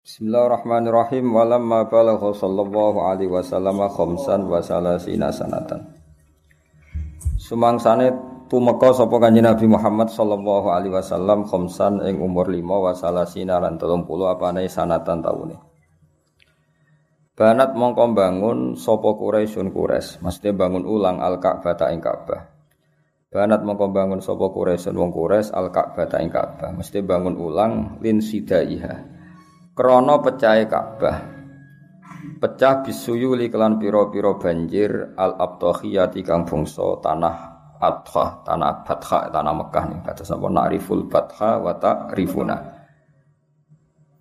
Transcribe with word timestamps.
Bismillahirrahmanirrahim. 0.00 1.28
Walamma 1.28 1.84
balagha 1.92 2.32
sallallahu 2.32 3.04
alaihi 3.04 3.28
wasallam 3.28 3.84
khamsan 3.84 4.48
wa 4.48 4.56
salasina 4.64 5.28
sanatan. 5.28 5.92
Sumangsane 7.36 8.08
tumeka 8.48 8.96
sapa 8.96 9.20
Kanjeng 9.20 9.44
Nabi 9.44 9.68
Muhammad 9.68 10.08
sallallahu 10.08 10.72
alaihi 10.72 10.96
wasallam 10.96 11.44
khamsan 11.44 12.00
ing 12.08 12.16
umur 12.16 12.48
5 12.48 12.64
wa 12.64 12.96
salasina 12.96 13.60
lan 13.60 13.76
30 13.76 14.08
apane 14.08 14.72
sanatan 14.72 15.20
taune. 15.20 15.60
Banat 17.36 17.76
mongko 17.76 18.16
bangun 18.16 18.80
sapa 18.80 19.12
Quraisyun 19.12 19.68
Quraisy, 19.68 20.24
mesti 20.24 20.48
bangun 20.56 20.88
ulang 20.88 21.20
Al-Ka'bah 21.20 21.76
ta 21.76 21.92
ing 21.92 22.00
Ka'bah. 22.00 22.48
Banat 23.28 23.68
mongko 23.68 23.92
bangun 23.92 24.24
sapa 24.24 24.48
Quraisyun 24.48 24.96
wong 24.96 25.12
Quraisy 25.12 25.52
Al-Ka'bah 25.52 26.08
ta 26.08 26.24
ing 26.24 26.32
Ka'bah, 26.32 26.72
mesti 26.72 27.04
bangun 27.04 27.36
ulang 27.36 28.00
lin 28.00 28.24
sidaiha 28.24 29.19
krana 29.80 30.20
pecahe 30.20 30.68
Ka'bah. 30.68 31.40
Pecah 32.36 32.84
bisuyuli 32.84 33.48
kelan 33.48 33.80
pira-pira 33.80 34.36
banjir 34.36 35.16
al 35.16 35.40
abtahiyati 35.40 36.20
kang 36.20 36.44
bangsa 36.44 37.00
tanah 37.00 37.36
Adha, 37.80 38.44
tanah 38.44 38.84
Batha, 38.84 39.32
tanah 39.32 39.56
Mekah 39.56 39.84
nih 39.88 40.00
kata 40.04 40.20
sapa 40.20 40.52
na'riful 40.52 41.08
Batha 41.08 41.64
wa 41.64 41.72
ta'rifuna. 41.80 42.56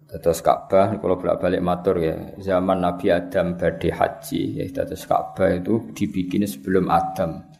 Terus 0.08 0.40
Ka'bah 0.40 0.96
kalau 0.96 1.20
bolak-balik 1.20 1.60
matur 1.60 2.00
ya, 2.00 2.16
zaman 2.40 2.80
Nabi 2.80 3.12
Adam 3.12 3.60
badhe 3.60 3.92
haji 3.92 4.64
ya 4.64 4.66
terus 4.72 5.04
Ka'bah 5.04 5.60
itu 5.60 5.92
dibikin 5.92 6.48
sebelum 6.48 6.88
Adam. 6.88 7.52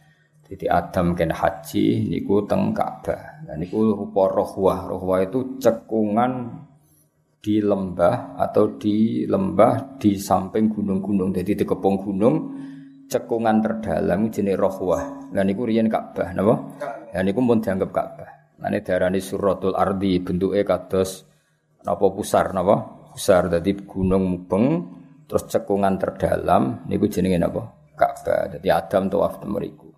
Jadi 0.48 0.66
Adam 0.72 1.12
kan 1.12 1.36
haji 1.36 2.08
niku 2.08 2.48
teng 2.48 2.72
Ka'bah. 2.72 3.44
Nah 3.44 3.60
niku 3.60 3.92
rupa 3.92 4.32
rohwah. 4.32 4.88
Rohwah 4.88 5.20
itu 5.20 5.60
cekungan 5.60 6.64
di 7.40 7.64
lembah 7.64 8.36
atau 8.36 8.76
di 8.76 9.24
lembah 9.24 9.96
di 9.96 10.20
samping 10.20 10.68
gunung-gunung. 10.68 11.32
Jadi 11.32 11.56
di 11.56 11.64
kepung 11.64 11.96
gunung 11.96 12.34
cekungan 13.08 13.64
terdalam 13.64 14.28
jenis 14.28 14.60
rohwah. 14.60 15.32
Nah 15.32 15.42
niku 15.42 15.64
riyen 15.64 15.88
Ka'bah 15.88 16.36
napa? 16.36 16.54
Nah 17.10 17.22
niku 17.24 17.40
pun 17.42 17.58
dianggap 17.58 17.90
Ka'bah. 17.90 18.30
Nah 18.60 18.68
ini 18.68 18.84
darani 18.84 19.24
suratul 19.24 19.72
ardi 19.72 20.20
bentuknya 20.20 20.62
kados 20.68 21.24
napa 21.82 22.06
pusar 22.12 22.52
napa? 22.52 23.08
Pusar 23.10 23.50
dadi 23.50 23.72
gunung 23.82 24.22
mubeng 24.30 24.64
terus 25.24 25.48
cekungan 25.48 25.96
terdalam 25.96 26.84
niku 26.86 27.08
jenenge 27.08 27.40
napa? 27.40 27.72
Ka'bah. 27.96 28.52
Jadi 28.52 28.68
Adam 28.68 29.08
tawaf 29.08 29.40
mriku. 29.48 29.88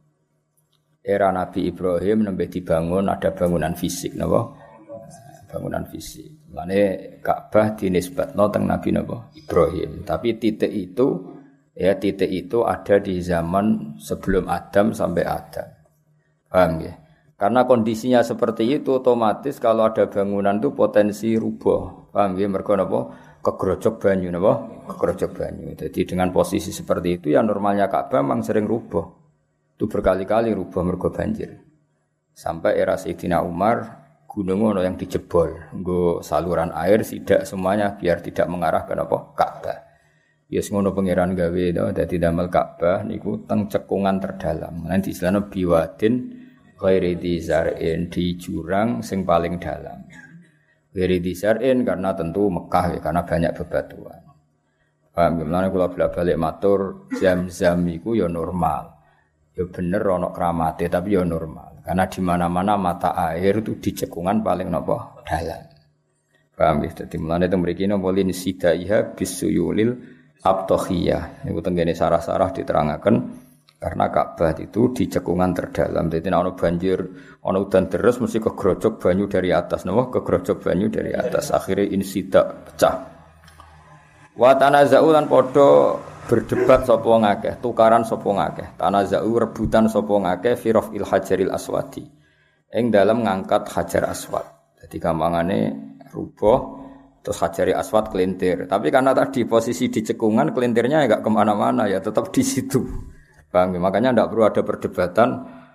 Era 1.02 1.34
Nabi 1.34 1.66
Ibrahim 1.66 2.22
nembe 2.22 2.46
dibangun 2.46 3.10
ada 3.10 3.34
bangunan 3.34 3.74
fisik 3.74 4.14
napa? 4.14 4.54
Bangunan 5.50 5.84
fisik. 5.90 6.41
Mane 6.52 6.80
Ka'bah 7.24 7.72
dinisbatno 7.72 8.52
teng 8.52 8.68
Nabi 8.68 8.92
napa? 8.92 9.32
Ibrahim. 9.32 10.04
Tapi 10.04 10.36
titik 10.36 10.68
itu 10.68 11.32
ya 11.72 11.96
titik 11.96 12.28
itu 12.28 12.60
ada 12.68 13.00
di 13.00 13.24
zaman 13.24 13.96
sebelum 13.96 14.52
Adam 14.52 14.92
sampai 14.92 15.24
Adam. 15.24 15.68
Paham 16.52 16.84
ya? 16.84 16.92
Karena 17.40 17.64
kondisinya 17.64 18.20
seperti 18.20 18.68
itu 18.68 19.00
otomatis 19.00 19.56
kalau 19.56 19.88
ada 19.88 20.06
bangunan 20.06 20.60
itu 20.60 20.76
potensi 20.76 21.32
rubuh. 21.40 22.12
Paham 22.12 22.36
ya? 22.36 22.46
Mergo 22.52 22.76
napa? 22.76 23.00
Kegrojok 23.40 23.96
banyu 23.96 24.28
napa? 24.28 24.84
Kegrojok 24.92 25.32
banyu. 25.32 25.72
Jadi 25.72 26.04
dengan 26.04 26.28
posisi 26.36 26.68
seperti 26.68 27.16
itu 27.16 27.26
ya 27.32 27.40
normalnya 27.40 27.88
Ka'bah 27.88 28.20
memang 28.20 28.44
sering 28.44 28.68
rubuh. 28.68 29.08
Itu 29.72 29.88
berkali-kali 29.88 30.52
rubuh 30.52 30.84
mergo 30.84 31.08
banjir. 31.08 31.64
Sampai 32.36 32.76
era 32.76 33.00
Sayyidina 33.00 33.40
Umar 33.40 34.01
gunung 34.32 34.72
ono 34.72 34.80
yang 34.80 34.96
dijebol, 34.96 35.76
nggo 35.76 36.24
saluran 36.24 36.72
air 36.72 37.04
tidak 37.04 37.44
semuanya 37.44 37.92
biar 38.00 38.24
tidak 38.24 38.48
mengarah 38.48 38.88
ke 38.88 38.96
apa 38.96 39.18
Ka'bah. 39.36 39.78
Ya 40.48 40.64
ngono 40.64 40.96
pangeran 40.96 41.36
gawe 41.36 41.64
to 41.72 41.84
dadi 41.92 42.16
damel 42.16 42.48
Ka'bah 42.48 43.04
niku 43.04 43.44
teng 43.44 43.68
cekungan 43.68 44.24
terdalam. 44.24 44.88
Nanti 44.88 45.12
istilahnya 45.12 45.52
biwadin 45.52 46.14
ghairi 46.80 47.20
dizarin 47.20 48.08
di 48.08 48.36
jurang 48.40 49.04
sing 49.04 49.28
paling 49.28 49.60
dalam. 49.60 50.08
Ghairi 50.92 51.20
dizarin 51.20 51.84
karena 51.84 52.16
tentu 52.16 52.48
Mekah 52.48 52.96
ya 52.96 53.00
karena 53.04 53.24
banyak 53.24 53.52
bebatuan. 53.52 54.20
Paham 55.12 55.44
gimana 55.44 55.68
kalau 55.68 55.92
bolak 55.92 56.16
balik 56.16 56.40
matur 56.40 56.80
jam-jam 57.20 57.84
iku 57.84 58.16
ya 58.16 58.32
normal. 58.32 58.96
Ya 59.52 59.68
bener 59.68 60.00
ono 60.08 60.32
kramate 60.32 60.88
tapi 60.88 61.16
ya 61.16 61.24
normal. 61.24 61.71
Karena 61.82 62.06
di 62.06 62.20
mana-mana 62.22 62.78
mata 62.78 63.10
air 63.14 63.58
itu 63.58 63.74
di 63.82 63.90
cekungan 63.90 64.38
paling 64.40 64.70
nopo 64.70 65.22
dalam. 65.26 65.66
Paham 66.54 66.86
ya? 66.86 66.90
Jadi 66.94 67.16
mulane 67.18 67.50
itu 67.50 67.58
mriki 67.58 67.84
napa 67.90 68.08
lin 68.14 68.30
sidaiha 68.30 69.18
bisuyulil 69.18 69.90
abtohiyah. 70.46 71.42
Niku 71.42 71.58
tenggene 71.58 71.90
sarah-sarah 71.90 72.54
diterangkan 72.54 73.14
karena 73.82 74.06
Ka'bah 74.14 74.54
itu 74.62 74.94
di 74.94 75.10
cekungan 75.10 75.50
terdalam. 75.58 76.06
Jadi 76.06 76.30
ana 76.30 76.54
banjir, 76.54 77.02
ana 77.42 77.58
udan 77.58 77.90
terus 77.90 78.22
mesti 78.22 78.38
kegrojok 78.38 79.02
banyu 79.02 79.26
dari 79.26 79.50
atas, 79.50 79.82
napa? 79.82 80.06
Kegrojok 80.14 80.62
banyu 80.62 80.86
dari 80.86 81.10
atas. 81.10 81.50
Akhirnya 81.50 81.90
insida 81.90 82.46
pecah. 82.46 83.10
Wa 84.38 84.54
tanaza'u 84.54 85.08
lan 85.10 85.26
padha 85.26 85.98
berdebat 86.26 86.86
sapa 86.86 87.10
ngakeh, 87.10 87.54
tukaran 87.58 88.02
sapa 88.06 88.28
ngakeh. 88.28 88.68
Tanaza'u 88.78 89.30
rebutan 89.38 89.86
sapa 89.90 90.12
ngakeh 90.12 90.54
fi 90.58 90.68
il 90.94 91.04
hajaril 91.06 91.50
aswadi. 91.50 92.02
Ing 92.72 92.88
dalam 92.88 93.20
ngangkat 93.20 93.68
hajar 93.68 94.08
aswad. 94.08 94.48
Jadi 94.80 94.96
gampangane 94.96 95.58
rubuh 96.08 96.82
terus 97.20 97.38
hajari 97.38 97.76
aswad 97.76 98.08
kelintir. 98.08 98.64
Tapi 98.64 98.88
karena 98.88 99.12
tadi 99.12 99.44
posisi 99.44 99.92
di 99.92 100.00
cekungan 100.00 100.50
kelintirnya 100.50 101.04
enggak 101.04 101.20
ke 101.22 101.30
mana-mana 101.30 101.84
ya 101.86 102.00
tetap 102.00 102.32
di 102.32 102.42
situ. 102.42 102.80
Bang, 103.52 103.76
makanya 103.76 104.16
ndak 104.16 104.32
perlu 104.32 104.42
ada 104.48 104.64
perdebatan 104.64 105.28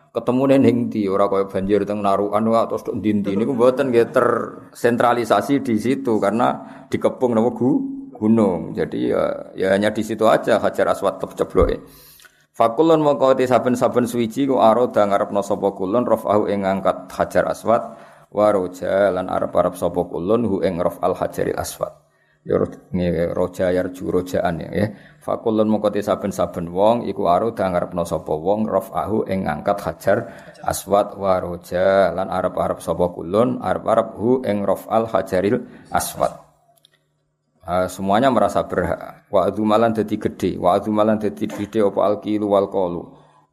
ketemu 0.10 0.44
ning 0.58 0.78
di 0.90 1.06
ora 1.06 1.30
kaya 1.30 1.46
banjir 1.46 1.86
teng 1.86 2.02
narukan 2.02 2.42
terus 2.42 2.90
ndi-ndi 2.90 3.38
niku 3.38 3.54
mboten 3.54 3.94
nggih 3.94 4.10
tersentralisasi 4.10 5.62
di 5.62 5.78
situ 5.78 6.18
karena 6.18 6.58
dikepung 6.90 7.38
napa 7.38 7.54
gu 7.54 7.72
gunung. 8.18 8.74
Jadi 8.74 9.14
ya, 9.14 9.54
ya 9.54 9.78
hanya 9.78 9.94
di 9.94 10.02
situ 10.02 10.26
aja 10.26 10.58
Hajar 10.58 10.92
Aswad 10.92 11.22
cebloke. 11.22 11.86
Fakulun 12.58 13.06
mongko 13.06 13.38
saben-saben 13.38 14.10
suwiji 14.10 14.50
ku 14.50 14.58
aroda 14.58 15.06
ngarepno 15.06 15.46
sapa 15.46 15.78
kulun 15.78 16.02
rafahu 16.10 16.50
ing 16.50 16.66
ngangkat 16.66 17.06
Hajar 17.14 17.46
Aswad 17.54 17.86
wa 18.34 18.48
roja 18.50 19.14
lan 19.14 19.30
arep-arep 19.30 19.78
sapa 19.78 20.02
kulun 20.10 20.42
hu 20.50 20.66
ing 20.66 20.82
rafal 20.82 21.14
Hajaril 21.14 21.54
Aswad. 21.54 21.94
Ya 22.42 22.58
roja 23.30 23.70
yarju 23.70 24.10
rojaan 24.10 24.58
ya. 24.58 24.90
Fakulun 25.22 25.70
mongko 25.70 25.94
saben-saben 26.02 26.74
wong 26.74 27.06
iku 27.06 27.30
aroda 27.30 27.70
ngarepno 27.70 28.08
sapa 28.10 28.34
wong 28.34 28.66
rafahu 28.66 29.30
ing 29.30 29.46
ngangkat 29.46 29.78
Hajar 29.84 30.18
Aswad 30.66 31.14
wa 31.14 31.38
roja 31.38 32.10
lan 32.10 32.26
arep-arep 32.34 32.82
sapa 32.82 33.06
kulun 33.14 33.62
arep-arep 33.62 34.18
hu 34.18 34.42
ing 34.42 34.66
rafal 34.66 35.06
Hajaril 35.06 35.62
Aswad. 35.94 36.47
Uh, 37.68 37.84
semuanya 37.92 38.32
merasa 38.32 38.64
berhak. 38.64 39.28
Wa 39.28 39.52
malan 39.60 39.92
dadi 39.92 40.16
gede, 40.16 40.56
wa 40.56 40.80
malan 40.88 41.20
dadi 41.20 41.52
gede 41.52 41.84
apa 41.84 42.00
alqilu 42.00 42.48
wal 42.48 42.72
qalu. 42.72 43.04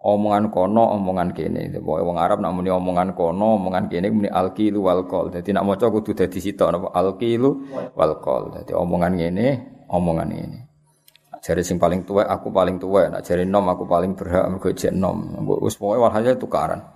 Omongan 0.04 0.54
kono, 0.54 0.94
omongan 0.94 1.34
kene. 1.34 1.66
Pokoke 1.82 2.06
wong 2.06 2.22
Arab 2.22 2.38
nak 2.38 2.54
muni 2.54 2.70
omongan 2.70 3.10
kono, 3.19 3.58
omongan 3.58 3.91
kene 3.91 4.14
muni 4.14 4.30
alqilu 4.30 4.86
wal 4.86 5.02
qol. 5.10 5.34
Dadi 5.34 5.50
nak 5.50 5.66
maca 5.66 5.91
kudu 5.91 6.14
dadi 6.14 6.38
sitok 6.38 6.69
napa 6.70 6.88
alqilu 6.94 7.50
wal 7.91 8.14
qol. 8.22 8.54
Dadi 8.54 8.70
omongan 8.70 9.19
ngene, 9.19 9.47
omongan 9.91 10.28
ini. 10.31 10.60
Jari 11.42 11.66
sing 11.66 11.82
paling 11.82 12.06
tua, 12.06 12.31
aku 12.31 12.54
paling 12.54 12.78
tua. 12.78 13.10
Nak 13.10 13.26
jari 13.26 13.42
nom, 13.42 13.66
aku 13.66 13.82
paling 13.82 14.14
berhak 14.14 14.46
mergo 14.46 14.70
jek 14.70 14.94
nom. 14.94 15.42
Wis 15.58 15.75
pokoke 15.75 15.98
walhasil 15.98 16.38
tukaran. 16.38 16.86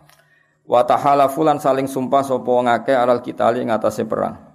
Wa 0.71 0.87
tahalafu 0.87 1.43
lan 1.43 1.59
saling 1.59 1.91
sumpah 1.91 2.23
sapa 2.23 2.47
ngake 2.47 2.95
alal 2.95 3.27
kitali 3.27 3.67
ngatasé 3.67 4.07
perang. 4.07 4.48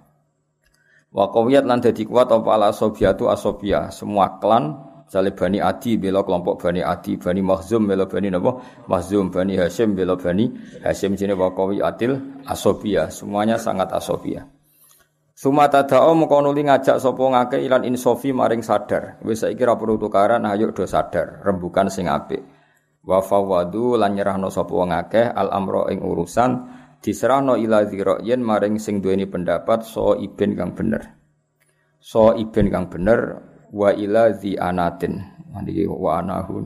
Wa 1.14 1.30
qawiyat 1.30 1.62
lan 1.62 1.78
dadi 1.78 2.02
kuat 2.02 2.26
apa 2.34 2.48
ala 2.58 2.74
asobia. 2.74 3.86
Semua 3.94 4.42
klan 4.42 4.74
misalnya 5.06 5.30
Bani 5.30 5.58
Adi 5.62 5.94
bela 5.94 6.26
kelompok 6.26 6.58
Bani 6.58 6.82
Adi, 6.82 7.14
Bani 7.14 7.38
Mahzum 7.38 7.86
bela 7.86 8.10
Bani 8.10 8.34
napa? 8.34 8.58
Mahzum, 8.90 9.30
Bani 9.30 9.54
Hashim 9.54 9.94
bela 9.94 10.18
Bani 10.18 10.50
Hashim 10.82 11.14
jenenge 11.14 11.38
wa 11.38 11.54
qawiyatil 11.54 12.42
asobia. 12.50 13.06
Semuanya 13.14 13.54
sangat 13.62 13.94
asobia. 13.94 14.42
Sumata 15.34 15.82
da'o 15.86 16.14
mengko 16.14 16.46
nuli 16.46 16.62
ngajak 16.66 17.02
sapa 17.02 17.22
ngake 17.22 17.62
ilan 17.62 17.86
insofi 17.86 18.34
maring 18.34 18.62
sadar. 18.62 19.18
Wis 19.22 19.42
saiki 19.42 19.66
ra 19.66 19.74
perlu 19.78 19.98
tukaran 19.98 20.42
ayo 20.46 20.70
do 20.74 20.86
sadar, 20.86 21.42
rembukan 21.42 21.90
sing 21.90 22.10
apik. 22.10 22.42
Wa 23.02 23.22
fawadu 23.22 23.98
lan 23.98 24.18
nyerahno 24.18 24.50
sapa 24.50 24.74
al 25.30 25.48
amro 25.50 25.90
ing 25.90 26.02
urusan 26.02 26.50
diserahno 27.04 27.60
ila 27.60 27.84
yen 28.24 28.40
maring 28.40 28.80
sing 28.80 29.04
duweni 29.04 29.28
pendapat 29.28 29.84
so 29.84 30.16
iben 30.16 30.56
kang 30.56 30.72
bener. 30.72 31.12
So 32.00 32.32
iben 32.32 32.72
kang 32.72 32.88
bener 32.88 33.44
wa 33.68 33.92
ila 33.92 34.32
zi 34.32 34.56
anatin. 34.56 35.20
Niki 35.52 35.84
wa 35.84 36.24
anahu. 36.24 36.64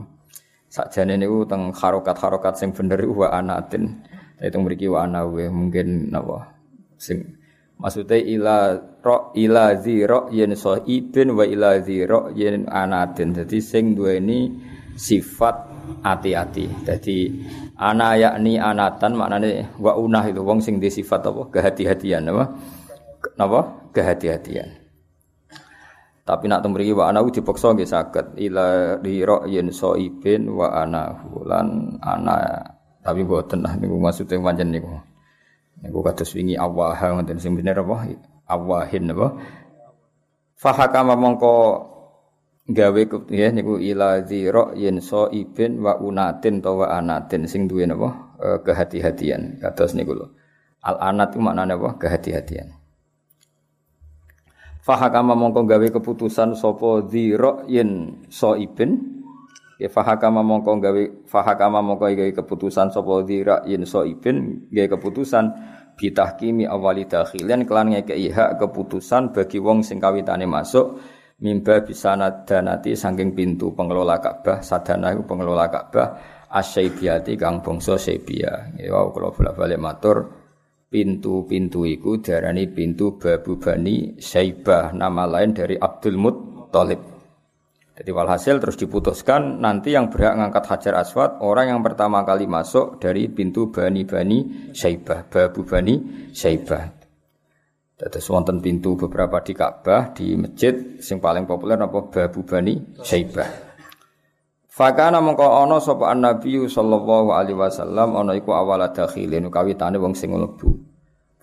Sakjane 0.71 1.19
niku 1.19 1.43
teng 1.43 1.75
harokat-harokat 1.75 2.55
sing 2.55 2.71
bener 2.71 3.03
wa 3.11 3.35
anatin. 3.35 3.99
Itu 4.39 4.63
mriki 4.63 4.87
wa 4.87 5.03
anahu 5.03 5.43
mungkin 5.51 6.07
napa 6.07 6.55
sing 6.95 7.35
Maksudnya 7.79 8.19
ila 8.19 8.75
ro 8.99 9.31
ila 9.39 9.71
zi 9.79 10.03
yen 10.35 10.51
so 10.51 10.83
ibin 10.83 11.31
wa 11.31 11.47
ila 11.47 11.79
zi 11.79 12.03
yen 12.35 12.67
anatin. 12.67 13.31
Jadi 13.31 13.63
sing 13.63 13.95
duweni 13.95 14.51
sifat 14.99 15.78
hati-hati. 16.05 16.65
Jadi 16.85 17.17
ana 17.75 18.15
yakni 18.15 18.57
anatan 18.61 19.15
maknane 19.15 19.73
wa 19.77 19.95
unah 19.97 20.23
itu 20.29 20.41
wong 20.41 20.61
sing 20.61 20.77
di 20.77 20.87
sifat 20.87 21.27
apa 21.27 21.49
kehati-hatian 21.51 22.29
apa? 22.29 22.43
Napa? 23.35 23.89
Kehati-hatian. 23.91 24.69
Tapi 26.23 26.45
nak 26.45 26.61
temriki 26.61 26.93
wa 26.93 27.09
ana 27.09 27.25
dipaksa 27.25 27.73
nggih 27.73 27.89
saged 27.89 28.37
ila 28.37 29.01
di 29.01 29.25
yen 29.49 29.73
so 29.73 29.97
ibin 29.97 30.45
wa 30.53 30.69
ana 30.69 31.25
lan 31.41 31.97
ana 32.05 32.37
tapi 33.01 33.25
boten 33.25 33.65
lah 33.65 33.73
niku 33.73 33.97
maksudnya 33.97 34.37
pancen 34.37 34.69
niku. 34.69 34.93
Niku 35.81 35.99
kados 36.05 36.29
wingi 36.37 36.53
awaha 36.53 37.17
ngoten 37.17 37.41
sing 37.41 37.57
bener 37.57 37.81
apa? 37.81 38.13
Awahin 38.45 39.09
apa? 39.09 39.27
Fahakama 40.59 41.17
mongko 41.17 41.55
gawe 42.69 43.01
ya 43.33 43.49
niku 43.49 43.81
ila 43.81 44.21
dzira 44.21 44.77
yen 44.77 45.01
so 45.01 45.25
ibin 45.33 45.81
wa 45.81 45.97
unatin 45.97 46.61
to 46.61 46.77
wa 46.77 47.01
anatin 47.01 47.49
sing 47.49 47.65
duwe 47.65 47.89
napa 47.89 48.37
e, 48.37 48.61
kehati-hatian 48.61 49.57
kados 49.57 49.97
niku 49.97 50.13
lho. 50.13 50.27
Al 50.85 50.95
anat 51.01 51.35
itu 51.35 51.43
maknane 51.43 51.75
apa? 51.75 51.99
Kehati-hatian. 51.99 52.71
Fahakama 54.79 55.35
mongko 55.35 55.67
gawe 55.67 55.87
keputusan 55.91 56.55
sapa 56.55 57.03
dzira 57.03 57.67
yen 57.67 58.23
so 58.31 58.55
ibin 58.55 59.19
ya 59.75 59.91
fahakama 59.91 60.39
mongko 60.39 60.79
gawe 60.79 61.03
fahakama 61.27 61.83
mongko 61.83 62.05
gawe 62.15 62.31
keputusan 62.31 62.93
sapa 62.93 63.27
dzira 63.27 63.65
yen 63.67 63.83
so 63.83 64.07
ibin 64.07 64.69
gawe 64.71 64.87
keputusan 64.95 65.51
bitahkimi 65.99 66.63
awali 66.63 67.03
dakhilan 67.09 67.67
kelan 67.67 67.91
ngekei 67.91 68.31
hak 68.31 68.55
keputusan 68.55 69.35
bagi 69.35 69.59
wong 69.59 69.83
sing 69.83 69.99
kawitane 69.99 70.47
masuk 70.47 70.95
mimba 71.39 71.83
bisa 71.83 72.19
nadanati 72.19 72.95
saking 72.95 73.31
pintu 73.31 73.71
pengelola 73.71 74.19
Ka'bah 74.19 74.59
sadana 74.59 75.15
iku 75.15 75.23
pengelola 75.23 75.71
Ka'bah 75.71 76.07
asyaibiyati 76.49 77.37
kang 77.39 77.61
bangsa 77.61 77.95
Saibia 77.95 78.73
ya 78.75 78.99
kula 79.09 79.31
bolak-balik 79.31 79.79
matur. 79.79 80.17
Pintu-pintu 80.89 81.85
iku 81.85 82.17
diarani 82.17 82.65
pintu 82.65 83.13
Babu 83.21 83.61
Bani 83.61 84.17
Saibah 84.17 84.89
nama 84.89 85.29
lain 85.29 85.53
dari 85.53 85.77
Abdul 85.77 86.17
Muttalib. 86.17 86.97
Jadi 87.93 88.09
walhasil 88.09 88.57
terus 88.57 88.73
diputuskan 88.73 89.61
nanti 89.61 89.93
yang 89.93 90.09
berhak 90.09 90.33
ngangkat 90.41 90.65
hajar 90.65 90.97
aswad 90.97 91.37
orang 91.45 91.77
yang 91.77 91.81
pertama 91.85 92.25
kali 92.25 92.49
masuk 92.49 92.97
dari 92.97 93.29
pintu 93.29 93.69
Bani 93.69 94.01
Bani 94.01 94.71
Syaibah, 94.73 95.29
Babu 95.29 95.61
Bani 95.61 96.25
Syaibah. 96.33 96.98
Terus 97.99 98.31
wonten 98.31 98.63
pintu 98.63 98.95
beberapa 98.95 99.43
di 99.43 99.51
Ka'bah, 99.51 100.15
di 100.15 100.31
masjid 100.39 100.71
sing 101.03 101.19
paling 101.19 101.43
populer 101.43 101.75
apa 101.75 102.07
Babu 102.07 102.47
Bani 102.47 102.79
Syaibah. 103.03 103.67
Fakana 104.71 105.19
mongko 105.19 105.43
ana 105.43 105.83
sapa 105.83 106.15
Nabi 106.15 106.63
sallallahu 106.63 107.35
alaihi 107.35 107.59
wasallam 107.59 108.15
ana 108.15 108.31
iku 108.39 108.55
awal 108.55 108.79
dakhilin 108.95 109.51
kawitane 109.51 109.99
wong 109.99 110.15
sing 110.15 110.31
mlebu. 110.31 110.79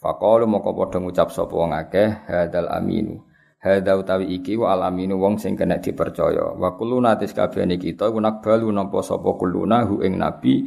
Faqalu 0.00 0.49
mongko 0.49 0.73
padha 0.73 0.97
ngucap 0.97 1.29
sapa 1.29 1.53
wong 1.53 1.76
akeh 1.76 2.25
hadal 2.25 2.73
aminu. 2.73 3.20
Hadza 3.61 3.93
utawi 3.93 4.41
iki 4.41 4.56
wa 4.56 4.73
alaminu 4.73 5.20
wong 5.20 5.37
sing 5.37 5.61
kena 5.61 5.76
dipercaya. 5.76 6.56
Wa 6.56 6.73
kuluna 6.81 7.20
tis 7.20 7.37
kabehane 7.37 7.76
kita 7.76 8.09
kunak 8.09 8.41
balu 8.41 8.73
nampa 8.73 9.05
sapa 9.05 9.37
kuluna 9.37 9.85
hu 9.85 10.00
ing 10.00 10.17
nabi 10.17 10.64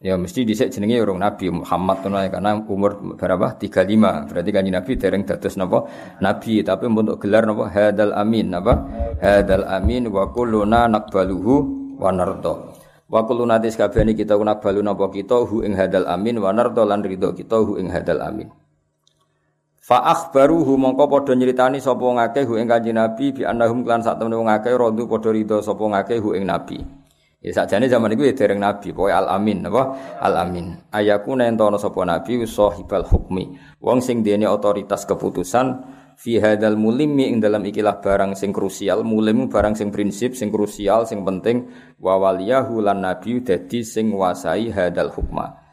Ya 0.00 0.16
mesti 0.16 0.48
dhisik 0.48 0.72
jenenge 0.72 0.96
urung 1.04 1.20
Nabi 1.20 1.52
Muhammad 1.52 2.00
tuh 2.00 2.08
karena 2.08 2.56
umur 2.56 3.20
berapa? 3.20 3.52
35. 3.60 4.32
Berarti 4.32 4.48
kan 4.48 4.64
Nabi 4.64 4.92
dereng 4.96 5.28
dados 5.28 5.60
napa? 5.60 5.84
Nabi, 6.24 6.64
tapi 6.64 6.88
untuk 6.88 7.20
gelar 7.20 7.44
napa? 7.44 7.68
Hadal 7.68 8.16
amin 8.16 8.48
napa? 8.48 8.80
Hadal 9.20 9.68
amin 9.68 10.08
wa 10.08 10.32
kulluna 10.32 10.88
naqbaluhu 10.88 11.54
wa 12.00 12.08
nardo. 12.16 12.72
Wa 13.12 13.28
kulluna 13.28 13.60
tis 13.60 13.76
kabehane 13.76 14.16
kita 14.16 14.40
kunak 14.40 14.64
balu 14.64 14.80
napa 14.80 15.04
kita 15.12 15.44
hu 15.44 15.60
ing 15.60 15.76
hadal 15.76 16.08
amin 16.08 16.40
wa 16.40 16.48
nardo 16.48 16.80
lan 16.88 17.04
ridho 17.04 17.36
kita 17.36 17.60
hu 17.60 17.76
ing 17.76 17.92
hadal 17.92 18.24
amin. 18.24 18.48
Fa 19.84 20.00
akhbaruhu 20.16 20.80
mongko 20.80 21.12
padha 21.12 21.36
nyritani 21.36 21.76
sapa 21.76 22.00
ngakeh 22.00 22.48
hu 22.48 22.56
ing 22.56 22.72
Kanjeng 22.72 22.96
Nabi 22.96 23.36
bi 23.36 23.42
annahum 23.44 23.84
klan 23.84 24.00
sak 24.00 24.16
temene 24.16 24.40
wong 24.40 24.48
akeh 24.48 24.72
rodu 24.72 25.04
padha 25.04 25.28
ridho 25.28 25.60
sapa 25.60 25.84
ngakeh 25.84 26.24
hu 26.24 26.32
ing 26.32 26.48
Nabi. 26.48 26.99
Ya 27.40 27.56
sakjane 27.56 27.88
zaman 27.88 28.12
iku 28.12 28.28
ya 28.28 28.36
dereng 28.36 28.60
nabi, 28.60 28.92
pokoke 28.92 29.16
al 29.16 29.24
amin 29.32 29.64
apa? 29.64 29.82
Al 30.20 30.44
amin. 30.44 30.92
Ayaku 30.92 31.40
nentono 31.40 31.80
sapa 31.80 32.04
nabi 32.04 32.44
sahibal 32.44 33.08
hukmi. 33.08 33.56
Wong 33.80 34.04
sing 34.04 34.20
dene 34.20 34.44
otoritas 34.44 35.08
keputusan 35.08 35.80
fi 36.20 36.36
hadal 36.36 36.76
mulimi 36.76 37.32
ing 37.32 37.40
dalam 37.40 37.64
ikilah 37.64 38.04
barang 38.04 38.36
sing 38.36 38.52
krusial, 38.52 39.08
mulim 39.08 39.48
barang 39.48 39.72
sing 39.72 39.88
prinsip, 39.88 40.36
sing 40.36 40.52
krusial, 40.52 41.08
sing 41.08 41.24
penting 41.24 41.64
wa 41.96 42.20
waliyahu 42.20 42.84
lan 42.84 43.08
nabi 43.08 43.40
dadi 43.40 43.88
sing 43.88 44.12
nguasai 44.12 44.68
hadal 44.68 45.08
hukma. 45.08 45.70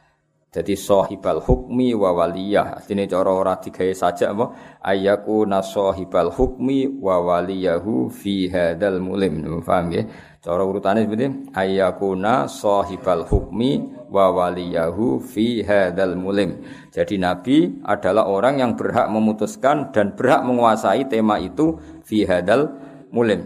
Jadi 0.47 0.79
sahibal 0.79 1.43
hukmi 1.43 1.91
wa 1.93 2.15
waliyah. 2.15 2.79
Artinya 2.81 3.03
cara 3.05 3.29
ora 3.35 3.59
digawe 3.59 3.91
saja 3.91 4.31
apa? 4.31 4.79
Ayaku 4.79 5.43
nasahibal 5.43 6.31
hukmi 6.31 6.87
wa 6.97 7.19
waliyahu 7.19 8.07
fi 8.07 8.47
hadal 8.47 9.03
mulim. 9.03 9.43
Paham 9.61 9.91
ya? 9.91 10.07
Cara 10.47 10.63
urutannya 10.63 11.03
seperti 11.03 11.51
ayakuna 11.51 12.47
sahibal 12.47 13.27
hukmi 13.27 13.83
wa 14.07 14.31
waliyahu 14.31 15.19
fi 15.19 15.59
hadal 15.59 16.15
mulim. 16.15 16.63
Jadi 16.87 17.19
Nabi 17.19 17.83
adalah 17.83 18.31
orang 18.31 18.63
yang 18.63 18.71
berhak 18.79 19.11
memutuskan 19.11 19.91
dan 19.91 20.15
berhak 20.15 20.47
menguasai 20.47 21.03
tema 21.11 21.35
itu 21.35 21.75
fi 22.07 22.23
hadal 22.23 22.79
mulim. 23.11 23.43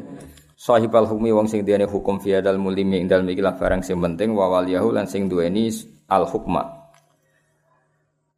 Sahibal 0.53 1.09
hukmi 1.09 1.33
wong 1.33 1.49
sing 1.49 1.65
diane 1.65 1.89
hukum 1.89 2.21
fi 2.21 2.37
hadal 2.37 2.61
mulim 2.61 2.93
ing 2.93 3.09
dalem 3.09 3.33
ikilah 3.33 3.57
barang 3.57 3.81
sing 3.81 3.97
penting 3.97 4.37
wa 4.37 4.61
waliyahu 4.61 4.93
lan 4.93 5.09
sing 5.09 5.25
duweni 5.25 5.73
al 6.05 6.29
hukma. 6.29 6.85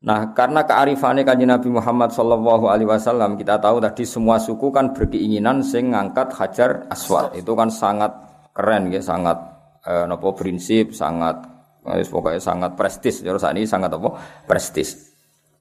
Nah, 0.08 0.32
karena 0.32 0.64
kearifannya 0.64 1.28
kanjeng 1.28 1.52
Nabi 1.52 1.68
Muhammad 1.68 2.16
Shallallahu 2.16 2.72
Alaihi 2.72 2.88
Wasallam, 2.88 3.36
kita 3.36 3.60
tahu 3.60 3.84
tadi 3.84 4.08
semua 4.08 4.40
suku 4.40 4.72
kan 4.72 4.96
berkeinginan 4.96 5.60
sing 5.68 5.92
ngangkat 5.92 6.32
hajar 6.32 6.88
aswad. 6.88 7.36
Itu 7.36 7.56
kan 7.56 7.68
sangat 7.68 8.33
keren, 8.54 8.94
ya, 8.94 9.02
sangat 9.02 9.38
eh, 9.84 10.06
nopo 10.06 10.38
prinsip, 10.38 10.94
sangat 10.94 11.44
eh, 11.90 12.06
pokoknya 12.06 12.40
sangat 12.40 12.72
prestis. 12.78 13.26
Jadi 13.26 13.38
saat 13.42 13.58
ini 13.58 13.68
sangat 13.68 13.92
apa 13.98 14.10
prestis. 14.48 15.12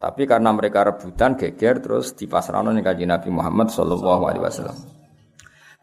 Tapi 0.02 0.26
karena 0.26 0.50
mereka 0.50 0.82
rebutan 0.82 1.38
geger 1.38 1.78
terus 1.78 2.18
di 2.18 2.26
pasaran 2.26 2.66
ning 2.74 2.82
kanjeng 2.82 3.06
Nabi 3.06 3.30
Muhammad 3.30 3.70
Shallallahu 3.70 4.22
Alaihi 4.26 4.42
Wasallam. 4.42 4.78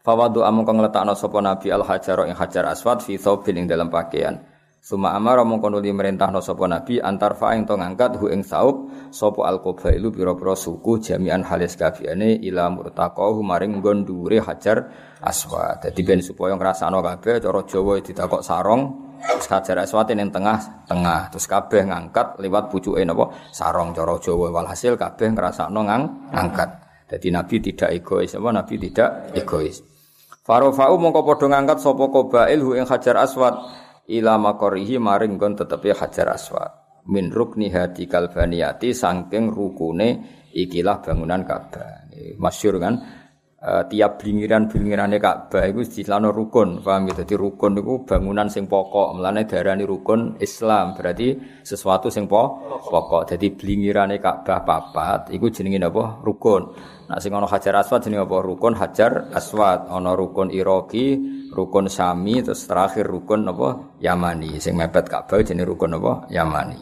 Fawadu 0.00 0.44
amung 0.44 0.68
kang 0.68 0.80
letakno 0.80 1.16
sapa 1.16 1.40
Nabi 1.40 1.72
al 1.72 1.84
hajar 1.84 2.28
ing 2.28 2.36
hajar 2.36 2.68
aswad 2.68 3.00
fi 3.00 3.16
thawbin 3.16 3.64
dalam 3.64 3.88
pakaian. 3.88 4.36
Suma 4.80 5.12
amara 5.12 5.44
mongko 5.44 5.68
nuli 5.68 5.92
merintahno 5.92 6.40
sapa 6.40 6.64
nabi 6.64 7.04
antar 7.04 7.36
fa 7.36 7.52
ing 7.52 7.68
to 7.68 7.76
ngangkat 7.76 8.16
hu 8.16 8.32
ing 8.32 8.40
saub 8.40 8.88
sapa 9.12 9.44
al 9.44 9.60
qabailu 9.60 10.08
pira-pira 10.08 10.56
suku 10.56 10.96
jami'an 11.04 11.44
halis 11.44 11.76
kabehane 11.76 12.40
ila 12.48 12.72
murtaqahu 12.72 13.44
maring 13.44 13.76
nggon 13.76 14.08
dhuwure 14.08 14.40
hajar 14.40 14.88
aswad. 15.20 15.84
Dadi 15.84 16.00
ben 16.00 16.24
supaya 16.24 16.56
ngrasakno 16.56 17.04
kabeh 17.04 17.44
cara 17.44 17.60
Jawa 17.68 18.00
ditakok 18.00 18.40
sarong 18.40 18.82
hajar 19.20 19.84
aswad 19.84 20.16
ning 20.16 20.32
tengah 20.32 20.88
tengah 20.88 21.28
terus 21.28 21.44
kabeh 21.44 21.84
ngangkat 21.84 22.40
lewat 22.40 22.72
pucuke 22.72 23.04
napa 23.04 23.36
sarong 23.52 23.92
cara 23.92 24.16
Jawa 24.16 24.48
walhasil 24.48 24.96
kabeh 24.96 25.28
ngrasakno 25.36 25.84
ngang 25.84 26.32
ngangkat. 26.32 26.70
Jadi 27.10 27.28
Nabi 27.28 27.58
tidak 27.60 27.90
egois, 28.00 28.32
apa 28.32 28.48
Nabi 28.48 28.80
tidak 28.80 29.34
egois. 29.36 29.82
Farofau 30.40 30.96
mongko 30.96 31.20
padha 31.20 31.52
ngangkat 31.52 31.84
sapa 31.84 32.08
qabail 32.08 32.64
hu 32.64 32.72
ing 32.80 32.88
hajar 32.88 33.20
aswad 33.20 33.60
ila 34.10 34.34
makorihi 34.42 34.98
maring 34.98 35.38
gon 35.38 35.54
tetepi 35.54 35.94
hajar 35.94 36.34
aswad. 36.34 37.02
Min 37.06 37.30
rukni 37.30 37.70
hati 37.70 38.10
kalbaniyati 38.10 38.92
sangking 38.92 39.54
rukune 39.54 40.08
ikilah 40.52 41.00
bangunan 41.00 41.46
Ka'bah. 41.46 42.10
Masyur 42.36 42.76
kan 42.76 43.19
uh, 43.60 43.84
tiap 43.86 44.20
blingiran-blingirane 44.20 45.20
Ka'bah 45.20 45.68
iku 45.68 45.84
istilahno 45.84 46.32
rukun 46.32 46.80
paham 46.80 47.08
gitu 47.08 47.22
dadi 47.22 47.34
rukun 47.36 47.76
iku 47.80 48.04
bangunan 48.08 48.48
sing 48.48 48.64
pokok 48.66 49.20
mlane 49.20 49.44
darani 49.44 49.84
rukun 49.84 50.40
Islam 50.40 50.96
berarti 50.96 51.36
sesuatu 51.64 52.08
sing 52.08 52.24
pokok 52.24 53.28
dadi 53.28 53.52
blingirane 53.52 54.16
Ka'bah 54.18 54.64
papat 54.64 55.30
iku 55.36 55.52
jenenge 55.52 55.78
napa 55.78 56.18
rukun 56.24 56.72
Nah 57.10 57.18
sing 57.18 57.34
ana 57.34 57.42
Hajar 57.42 57.74
Aswad 57.82 58.06
jenenge 58.06 58.22
apa? 58.22 58.38
Rukun 58.38 58.78
Hajar 58.78 59.34
Aswad, 59.34 59.90
ana 59.90 60.14
rukun 60.14 60.54
Iraki, 60.54 61.18
rukun 61.50 61.90
Sami, 61.90 62.38
terus 62.38 62.70
terakhir 62.70 63.02
rukun 63.02 63.50
apa? 63.50 63.98
Yamani. 63.98 64.62
Sing 64.62 64.78
mepet 64.78 65.10
Ka'bah 65.10 65.42
jenenge 65.42 65.74
rukun 65.74 65.98
apa? 65.98 66.30
Yamani. 66.30 66.78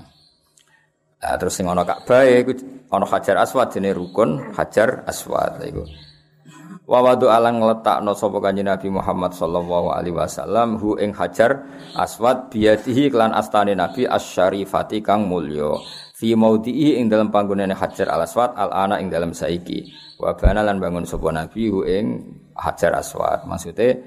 Nah, 1.24 1.34
terus 1.40 1.56
sing 1.56 1.64
ana 1.64 1.80
Ka'bah 1.80 2.28
iku 2.28 2.52
ana 2.92 3.08
Hajar 3.08 3.40
Aswad 3.40 3.72
jenenge 3.72 3.96
rukun 3.96 4.52
Hajar 4.52 5.08
Aswad 5.08 5.64
iku. 5.64 5.88
Wa 6.88 7.04
wadu 7.04 7.28
alang 7.28 7.60
ngletakno 7.60 8.16
sapa 8.16 8.40
Kanjeng 8.40 8.64
Nabi 8.64 8.88
Muhammad 8.88 9.36
sallallahu 9.36 9.92
alaihi 9.92 10.16
wasallam 10.16 10.80
hu 10.80 10.96
ing 10.96 11.12
Hajar 11.12 11.68
Aswad 11.92 12.48
biyadihi 12.48 13.12
klan 13.12 13.36
astane 13.36 13.76
Nabi 13.76 14.08
asyarifati 14.08 15.04
kang 15.04 15.28
mulya. 15.28 15.76
Fi 16.16 16.32
maudhi'i 16.32 16.96
ing 16.96 17.12
dalam 17.12 17.28
panggonane 17.28 17.76
Hajar 17.76 18.08
Al 18.08 18.24
Aswad 18.24 18.56
al 18.56 18.72
ana 18.72 18.96
ing 19.04 19.12
dalam 19.12 19.36
saiki. 19.36 19.84
Wa 20.16 20.32
bana 20.32 20.64
lan 20.64 20.80
bangun 20.80 21.04
sapa 21.04 21.28
nabi 21.28 21.68
ing 21.68 22.24
Hajar 22.56 22.96
Aswad. 22.96 23.44
Maksudnya 23.44 24.00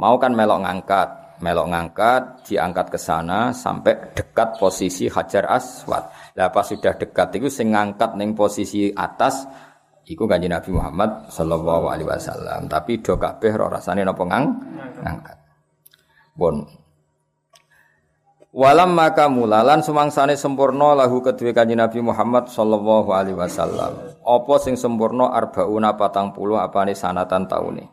mau 0.00 0.16
kan 0.16 0.32
melok 0.32 0.64
ngangkat. 0.64 1.08
Melok 1.44 1.66
ngangkat 1.66 2.48
diangkat 2.48 2.94
ke 2.94 2.98
sana 2.98 3.52
sampai 3.52 4.16
dekat 4.16 4.56
posisi 4.56 5.12
Hajar 5.12 5.44
Aswad. 5.44 6.08
Lah 6.40 6.48
sudah 6.48 6.96
dekat 6.96 7.36
itu 7.36 7.52
sing 7.52 7.76
ngangkat 7.76 8.16
ning 8.16 8.32
posisi 8.32 8.88
atas 8.96 9.44
iku 10.04 10.28
kanjeng 10.28 10.52
Nabi 10.52 10.70
Muhammad 10.72 11.28
sallallahu 11.32 11.88
alaihi 11.88 12.08
wasallam 12.08 12.68
tapi 12.68 13.00
do 13.00 13.16
kabeh 13.16 13.52
ora 13.56 13.80
rasane 13.80 14.04
napa 14.04 14.22
ngang 14.24 14.46
ngangkat 15.02 15.38
bon 16.36 16.64
Walam 18.54 18.94
maka 18.94 19.26
mulalan 19.26 19.82
sumangsane 19.82 20.38
sempurna 20.38 20.94
lahu 20.94 21.18
kedue 21.26 21.50
kanjeng 21.50 21.82
Nabi 21.82 21.98
Muhammad 21.98 22.46
sallallahu 22.46 23.10
alaihi 23.10 23.34
wasallam. 23.34 24.14
Apa 24.22 24.54
sing 24.62 24.78
sempurna 24.78 25.34
arbauna 25.34 25.98
patang 25.98 26.30
puluh 26.30 26.62
apane 26.62 26.94
sanatan 26.94 27.50
taune. 27.50 27.90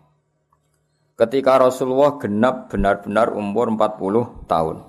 Ketika 1.17 1.57
Rasulullah 1.57 2.21
genap 2.21 2.69
benar-benar 2.69 3.33
umur 3.33 3.73
40 3.73 4.45
tahun. 4.45 4.85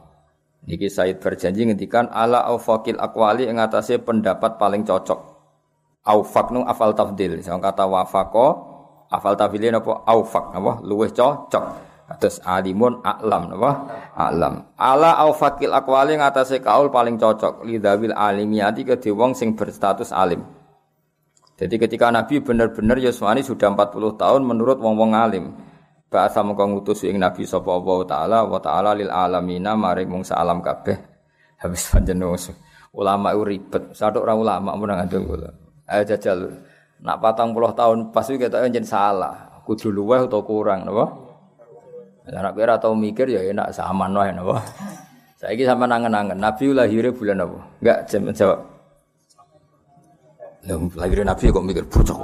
Niki 0.68 0.92
Said 0.92 1.24
berjanji 1.24 1.64
ngendikan 1.64 2.12
ala 2.12 2.44
aufakil 2.52 3.00
akwali 3.00 3.48
ing 3.48 3.56
pendapat 4.04 4.60
paling 4.60 4.84
cocok. 4.84 5.31
Aufak 6.02 6.50
nu 6.50 6.66
afal 6.66 6.94
tafdil. 6.98 7.38
Sing 7.42 7.54
kata 7.62 7.86
wafaqo 7.86 8.46
afal 9.06 9.38
tafdil 9.38 9.70
apa 9.70 10.02
aufak 10.06 10.50
apa 10.50 10.82
luwih 10.82 11.14
cocok. 11.14 11.92
Terus 12.12 12.44
alimun 12.44 13.00
a'lam 13.00 13.48
napa? 13.48 13.70
A'lam. 14.12 14.76
Ala 14.76 15.16
au 15.24 15.32
fakil 15.32 15.72
aqwali 15.72 16.20
ngatasé 16.20 16.60
kaul 16.60 16.92
paling 16.92 17.16
cocok 17.16 17.64
lidawil 17.64 18.12
alimiyati 18.12 18.84
ke 18.84 19.00
wong 19.14 19.32
sing 19.32 19.56
berstatus 19.56 20.12
alim. 20.12 20.44
Jadi 21.56 21.78
ketika 21.78 22.10
Nabi 22.10 22.42
benar-benar 22.42 22.98
Yuswani 22.98 23.46
sudah 23.46 23.70
40 23.70 24.18
tahun 24.18 24.42
menurut 24.42 24.82
wong-wong 24.82 25.14
alim. 25.14 25.54
Bahasa 26.12 26.44
mengko 26.44 26.68
ngutus 26.68 27.08
ing 27.08 27.16
Nabi 27.16 27.48
sapa 27.48 27.72
Allah 27.72 27.98
taala 28.04 28.38
wa 28.44 28.60
taala 28.60 28.92
lil 28.92 29.08
alamina 29.08 29.72
maring 29.72 30.10
mung 30.10 30.24
alam 30.28 30.60
kabeh. 30.60 30.98
Habis 31.62 31.88
panjenengan 31.88 32.52
ulama 32.92 33.32
ribet. 33.32 33.96
Satu 33.96 34.20
orang 34.20 34.42
ulama 34.42 34.76
mun 34.76 34.92
ngandung 34.92 35.24
kula. 35.24 35.61
Ayo 35.92 36.02
jajal. 36.08 36.38
Nak 37.04 37.20
patang 37.20 37.52
puluh 37.52 37.68
tahun 37.76 38.08
pas 38.14 38.24
itu 38.24 38.40
kita 38.40 38.64
jadi 38.72 38.88
salah. 38.88 39.60
Kudu 39.68 39.92
luweh 39.92 40.24
atau 40.24 40.42
kurang, 40.42 40.88
napa? 40.88 41.12
Anak 42.26 42.54
kira 42.56 42.78
tau 42.80 42.96
mikir 42.96 43.28
ya 43.28 43.44
enak 43.52 43.76
sama 43.76 44.08
wae 44.08 44.32
napa. 44.32 44.58
Saiki 45.42 45.66
sama 45.66 45.90
nangen-nangen 45.90 46.38
Nabi 46.38 46.70
lahirnya 46.70 47.10
bulan 47.10 47.42
apa? 47.42 47.58
Enggak 47.82 47.98
jawab. 48.38 48.62
Lah 50.62 50.78
lahirnya 50.94 51.34
Nabi 51.34 51.50
kok 51.50 51.66
mikir 51.66 51.84
bocok. 51.90 52.18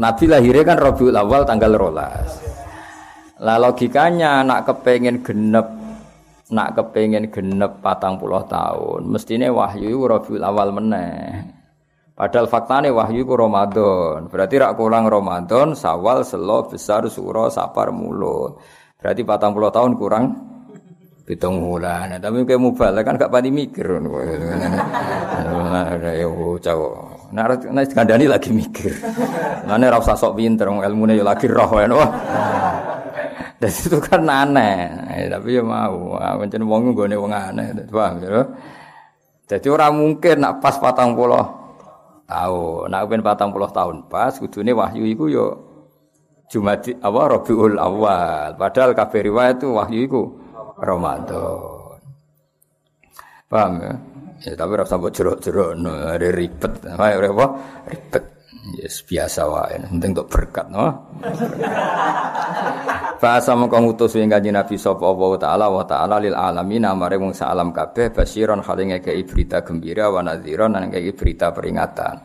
Nabi 0.00 0.24
lahirnya 0.24 0.64
kan 0.64 0.80
Rabiul 0.80 1.12
Awal 1.12 1.44
tanggal 1.44 1.76
rolas. 1.76 2.40
Lah 3.36 3.60
logikanya 3.60 4.40
nak 4.40 4.64
kepengen 4.64 5.20
genep 5.20 5.68
nak 6.48 6.72
kepengen 6.72 7.28
genep 7.28 7.84
patang 7.84 8.16
puluh 8.16 8.40
tahun, 8.48 9.04
mestinya 9.08 9.52
wahyu 9.52 10.08
Rabiul 10.08 10.40
Awal 10.40 10.72
meneh. 10.72 11.44
Padahal 12.12 12.44
faktane 12.44 12.92
wahyu 12.92 13.24
ku 13.24 13.32
Ramadan. 13.32 14.28
Berarti 14.28 14.60
rak 14.60 14.76
kurang 14.76 15.08
Ramadan, 15.08 15.72
Sawal, 15.72 16.28
Selo, 16.28 16.68
Besar, 16.68 17.08
Suro, 17.08 17.48
Sapar, 17.48 17.88
Mulut. 17.88 18.60
Berarti 19.00 19.24
40 19.24 19.72
tahun 19.72 19.92
kurang 19.96 20.24
pitung 21.24 21.64
bulan. 21.64 22.20
Tapi 22.20 22.44
kayak 22.44 22.60
mubal 22.60 22.92
kan 23.00 23.16
gak 23.16 23.32
pati 23.32 23.48
mikir. 23.48 23.96
Ya 26.04 26.28
cowok. 26.60 26.94
Nah, 27.32 27.48
nah 27.72 27.82
kandani 27.88 28.28
lagi 28.28 28.52
mikir. 28.52 28.92
Mana 29.64 29.88
rasa 29.88 30.12
sok 30.12 30.36
pinter, 30.36 30.68
ilmunya 30.68 31.16
ya 31.16 31.24
lagi 31.24 31.48
roh 31.48 31.80
ya. 31.80 31.88
Dan 33.56 33.72
itu 33.72 33.96
kan 34.04 34.20
aneh. 34.28 34.92
tapi 35.32 35.56
ya 35.56 35.64
mau. 35.64 36.20
Mencari 36.20 36.60
wong 36.60 36.92
gue 36.92 37.16
wong 37.16 37.32
aneh. 37.32 37.72
Paham 37.88 38.20
ya? 38.20 38.44
Jadi 39.48 39.66
orang 39.72 39.96
mungkin 39.96 40.44
nak 40.44 40.60
pas 40.60 40.76
patang 40.76 41.16
puluh 41.16 41.61
tahun. 42.32 42.88
Nak 42.88 43.04
ben 43.12 43.20
puluh 43.52 43.68
tahun 43.68 44.08
pas 44.08 44.32
kudune 44.32 44.72
wahyu 44.72 45.04
iku 45.04 45.28
yo 45.28 45.46
Jumadi 46.52 46.92
apa 47.00 47.20
Rabiul 47.32 47.80
Awal. 47.80 48.60
Padahal 48.60 48.92
kabeh 48.92 49.20
riwayat 49.24 49.56
itu 49.60 49.72
wahyu 49.72 50.00
iku 50.04 50.22
Ramadan. 50.76 51.96
Paham 53.48 53.72
ya? 53.80 53.92
Ya 54.44 54.52
tapi 54.52 54.72
rasa 54.76 55.00
mbok 55.00 55.16
jerok-jerok 55.16 55.70
no, 55.80 55.92
ribet. 56.20 56.72
Ayo 56.92 57.32
apa? 57.32 57.46
Ribet. 57.88 58.24
Yes, 58.62 59.02
biasa 59.02 59.50
wae, 59.50 59.74
penting 59.90 60.14
untuk 60.14 60.30
berkat 60.30 60.70
no. 60.70 61.10
Bahasa 63.18 63.58
mengko 63.58 63.82
ngutus 63.82 64.14
ing 64.22 64.30
kanjeng 64.30 64.54
Nabi 64.54 64.78
sapa 64.78 65.02
Allah 65.02 65.30
taala 65.34 65.66
wa 65.66 65.82
taala 65.82 66.22
lil 66.22 66.38
alamin 66.38 66.86
amare 66.86 67.18
wong 67.18 67.34
alam 67.42 67.74
kabeh 67.74 68.14
basiron 68.14 68.62
halinge 68.62 69.02
ke 69.02 69.18
berita 69.26 69.66
gembira 69.66 70.14
wa 70.14 70.22
nadhiron 70.22 70.78
lan 70.78 70.94
ke 70.94 71.10
berita 71.10 71.50
peringatan. 71.50 72.22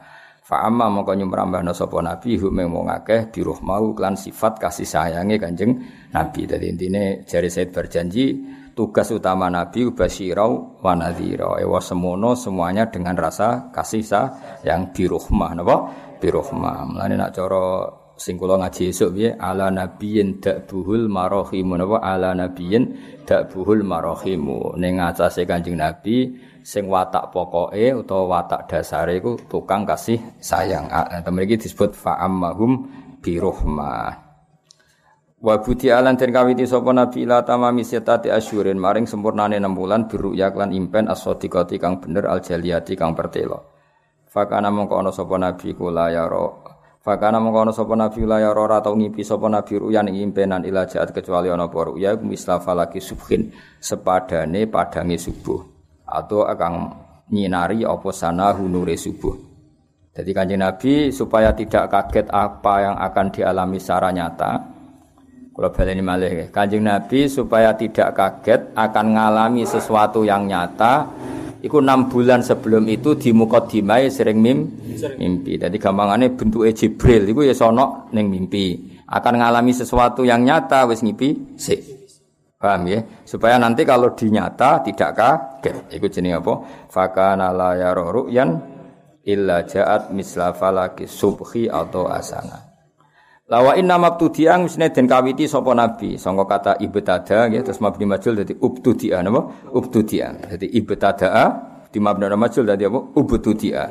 Fa 0.48 0.64
amma 0.64 0.88
mongko 0.94 1.12
nyumrambahna 1.18 1.74
sapa 1.74 2.00
nabi 2.06 2.38
hu 2.38 2.54
mung 2.54 2.88
akeh 2.88 3.34
diruh 3.34 3.60
mau 3.66 3.92
klan 3.98 4.16
sifat 4.16 4.62
kasih 4.62 4.88
sayange 4.88 5.42
Kanjeng 5.42 5.76
Nabi. 6.14 6.48
Dadi 6.48 6.72
intine 6.72 7.28
jari 7.28 7.52
Said 7.52 7.76
berjanji 7.76 8.48
tugas 8.72 9.12
utama 9.12 9.52
Nabi 9.52 9.92
basirau 9.92 10.80
wa 10.80 10.94
nadhira. 10.96 11.60
Ewa 11.60 11.84
semono 11.84 12.32
semuanya 12.38 12.88
dengan 12.88 13.20
rasa 13.20 13.74
kasih 13.76 14.06
sayang 14.08 14.96
biruhmah 14.96 15.52
napa? 15.52 15.78
Biruhmah. 16.18 16.86
Mulane 16.90 17.16
nak 17.16 17.34
cara 17.34 17.88
sing 18.18 18.36
kula 18.42 18.58
ngaji 18.58 18.90
esuk 18.90 19.14
piye 19.14 19.38
ala 19.38 19.70
nabiyyin 19.70 20.42
dakbuhul 20.42 21.06
marahim 21.06 21.78
napa 21.78 22.02
ala 22.02 22.34
nabiyyin 22.34 22.98
dakbuhul 23.30 23.86
marahim. 23.86 24.74
Ning 24.82 24.98
atase 24.98 25.46
Kanjeng 25.46 25.78
Nabi 25.78 26.34
sing 26.66 26.90
watak 26.90 27.30
pokoke 27.30 27.94
utawa 27.94 28.42
watak 28.42 28.68
dasare 28.68 29.22
iku 29.22 29.38
tukang 29.46 29.86
kasih 29.86 30.18
sayang. 30.42 30.90
Temen 31.22 31.46
iki 31.46 31.70
disebut 31.70 31.94
fa'ammahum 31.94 32.90
biruhmah. 33.22 34.28
Wa 35.38 35.62
buti 35.62 35.94
alan 35.94 36.18
den 36.18 36.34
kawiti 36.34 36.66
sapa 36.66 36.90
nabi 36.90 37.22
ila 37.22 37.46
tamami 37.46 37.86
setati 37.86 38.34
asyurin 38.34 38.82
maring 38.82 39.06
sempurnane 39.06 39.62
6 39.62 39.70
bulan 39.78 40.10
biru 40.10 40.34
lan 40.34 40.74
impen 40.74 41.06
as-sadiqati 41.06 41.78
kang 41.78 42.02
bener 42.02 42.26
al 42.26 42.42
jaliyati 42.42 42.98
kang 42.98 43.14
pertelo. 43.14 43.77
Fakana 44.38 44.70
mongko 44.70 45.02
ana 45.02 45.10
sapa 45.10 45.34
nabi 45.42 45.74
kula 45.74 46.14
ya 46.14 46.30
ro. 46.30 46.62
Fakana 47.02 47.42
mongko 47.42 47.66
ana 47.66 47.74
sapa 47.74 47.98
nabi 47.98 48.22
la 48.22 48.38
ya 48.38 48.54
ora 48.54 48.78
tau 48.86 48.94
ngipi 48.94 49.26
sapa 49.26 49.50
nabi 49.50 49.82
ruyan 49.82 50.06
ing 50.14 50.30
impenan 50.30 50.62
ila 50.62 50.86
jaat 50.86 51.10
kecuali 51.10 51.50
ana 51.50 51.66
apa 51.66 51.90
ruya 51.90 52.14
misla 52.22 52.62
falaki 52.62 53.02
subhin 53.02 53.50
sepadane 53.82 54.70
padange 54.70 55.18
subuh 55.18 55.58
atau 56.06 56.46
akan 56.46 56.74
nyinari 57.34 57.82
apa 57.82 58.14
sana 58.14 58.54
hunure 58.54 58.94
subuh. 58.94 59.34
Jadi 60.14 60.30
kanjeng 60.38 60.62
Nabi 60.62 61.10
supaya 61.10 61.50
tidak 61.58 61.90
kaget 61.90 62.30
apa 62.30 62.74
yang 62.86 62.96
akan 62.98 63.26
dialami 63.34 63.78
secara 63.82 64.14
nyata, 64.14 64.78
kalau 65.58 65.74
baleni 65.74 66.06
malih 66.06 66.54
Kanjeng 66.54 66.86
Nabi 66.86 67.26
supaya 67.26 67.74
tidak 67.74 68.14
kaget 68.14 68.78
akan 68.78 69.06
mengalami 69.10 69.66
sesuatu 69.66 70.22
yang 70.22 70.46
nyata 70.46 71.10
Iku 71.58 71.82
enam 71.82 72.06
bulan 72.12 72.46
sebelum 72.46 72.86
itu 72.86 73.18
di 73.18 73.34
dimai 73.34 74.12
sering 74.14 74.38
mim, 74.38 74.68
mimpi. 75.18 75.58
Jadi 75.58 75.78
gampangannya 75.82 76.38
bentuk 76.38 76.70
Jibril. 76.70 77.26
Iku 77.26 77.42
ya 77.42 77.56
sono 77.58 78.12
neng 78.14 78.30
mimpi. 78.30 78.98
Akan 79.08 79.40
mengalami 79.40 79.72
sesuatu 79.72 80.28
yang 80.28 80.44
nyata 80.44 80.84
wis 80.86 81.00
ngipi 81.02 81.56
si. 81.56 81.76
Paham 82.58 82.90
ya? 82.90 83.00
Supaya 83.22 83.62
nanti 83.62 83.86
kalau 83.86 84.18
dinyata 84.18 84.82
tidak 84.82 85.12
kaget. 85.14 85.94
Iku 85.94 86.06
jenis 86.10 86.42
apa? 86.42 86.54
Fakana 86.90 87.54
la 87.54 87.78
yaruyan 87.78 88.50
illa 89.24 89.62
ja'at 89.62 90.10
misla 90.10 90.58
falaki 90.58 91.06
subhi 91.06 91.70
atau 91.70 92.10
asana. 92.10 92.67
Lawa 93.48 93.80
inna 93.80 93.96
mabtudi'a 93.96 94.60
mestine 94.60 94.92
den 94.92 95.08
kawiti 95.08 95.48
sapa 95.48 95.72
nabi? 95.72 96.20
Sangka 96.20 96.44
kata 96.44 96.72
ibtada 96.84 97.48
nggih 97.48 97.64
terus 97.64 97.80
mabni 97.80 98.04
majul 98.04 98.36
dadi 98.36 98.52
ubtudi'a 98.52 99.24
napa? 99.24 99.72
Ubtudi'a 99.72 100.52
dadi 100.52 100.68
ibtada 100.76 101.56
di 101.88 101.96
mabni 102.04 102.28
majul 102.36 102.68
dadi 102.68 102.84
apa? 102.84 103.00
Ubtudi'a 103.16 103.84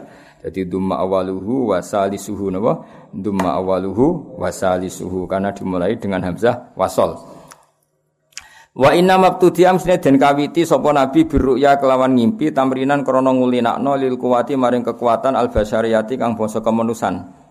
dadi 0.44 0.68
dumma 0.68 1.00
awaluhu 1.00 1.72
wa 1.72 1.80
salisuhu 1.80 2.52
napa? 2.52 2.84
Dumma 3.16 3.56
awaluhu 3.56 4.36
wa 4.36 4.52
salisuhu 4.52 5.24
karena 5.24 5.56
dimulai 5.56 5.96
dengan 5.96 6.20
hamzah 6.20 6.76
wasol. 6.76 7.16
Wa 8.76 8.92
inna 8.92 9.16
mabtudi'a 9.16 9.72
mestine 9.72 9.96
den 10.04 10.20
kawiti 10.20 10.68
sapa 10.68 10.92
nabi 10.92 11.24
birruya 11.24 11.80
kelawan 11.80 12.12
ngimpi 12.12 12.52
tamrinan 12.52 13.00
krana 13.08 13.32
ngulinakno 13.32 13.96
lil 13.96 14.20
kuwati 14.20 14.52
maring 14.52 14.84
kekuatan 14.84 15.32
al 15.32 15.48
basyariyati 15.48 16.20
kang 16.20 16.36
bangsa 16.36 16.60
kemanusan 16.60 17.45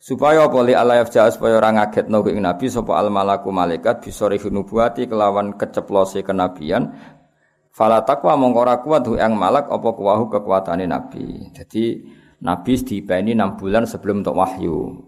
supaya 0.00 0.48
apa 0.48 0.58
li 0.64 0.72
ala 0.72 0.96
yafja 1.04 1.28
supaya 1.28 1.60
ora 1.60 1.76
ngagetno 1.76 2.24
ing 2.24 2.40
nabi 2.40 2.72
sapa 2.72 2.96
al 2.96 3.12
malaku 3.12 3.52
malaikat 3.52 4.00
bisa 4.00 4.32
nubuati 4.48 5.04
kelawan 5.04 5.54
keceplose 5.60 6.24
kenabian 6.24 6.96
Fala 7.70 8.02
takwa 8.02 8.34
mongko 8.34 8.82
kuat 8.82 9.06
yang 9.14 9.38
malak 9.38 9.70
apa 9.70 9.88
kuwahu 9.94 10.26
kekuatane 10.26 10.90
nabi. 10.90 11.54
Jadi 11.54 12.02
nabi 12.42 12.72
dipeni 12.82 13.32
6 13.32 13.56
bulan 13.62 13.86
sebelum 13.86 14.26
untuk 14.26 14.36
wahyu. 14.36 15.06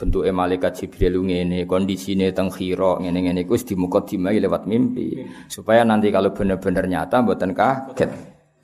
Bentuke 0.00 0.32
malaikat 0.32 0.80
Jibril 0.80 1.20
ngene, 1.20 1.68
kondisine 1.68 2.32
teng 2.32 2.48
khira 2.48 2.96
ngene-ngene 3.04 3.44
iku 3.44 3.52
wis 3.52 3.68
dimukadimai 3.68 4.40
lewat 4.40 4.64
mimpi. 4.64 5.28
Supaya 5.44 5.84
nanti 5.84 6.08
kalau 6.08 6.32
bener-bener 6.32 6.88
nyata 6.88 7.20
mboten 7.20 7.52
kaget. 7.52 8.08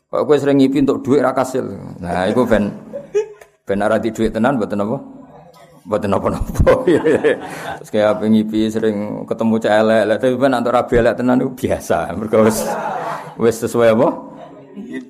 Kok 0.08 0.24
kowe 0.24 0.36
sering 0.40 0.56
ngipi 0.56 0.80
untuk 0.80 1.04
duit 1.04 1.20
ra 1.20 1.36
kasil. 1.36 1.76
Nah, 2.00 2.24
iku 2.24 2.48
ben 2.48 2.72
ben 3.68 3.84
ora 3.84 4.00
di 4.00 4.16
duit 4.16 4.32
tenan 4.32 4.56
mboten 4.56 4.80
apa? 4.80 4.96
Mboten 5.86 6.18
apa-apa. 6.18 6.82
Terus 7.78 7.90
kayak 7.94 8.18
apa 8.18 8.22
ngipi 8.26 8.66
sering 8.66 9.22
ketemu 9.22 9.54
cah 9.62 9.72
elek, 9.78 10.02
tapi 10.18 10.34
ben 10.34 10.58
antuk 10.58 10.74
rabi 10.74 10.94
elek 10.98 11.14
tenan 11.14 11.38
itu 11.38 11.54
biasa. 11.54 12.10
Mergo 12.18 12.42
wis 13.38 13.56
sesuai 13.62 13.94
apa? 13.94 14.08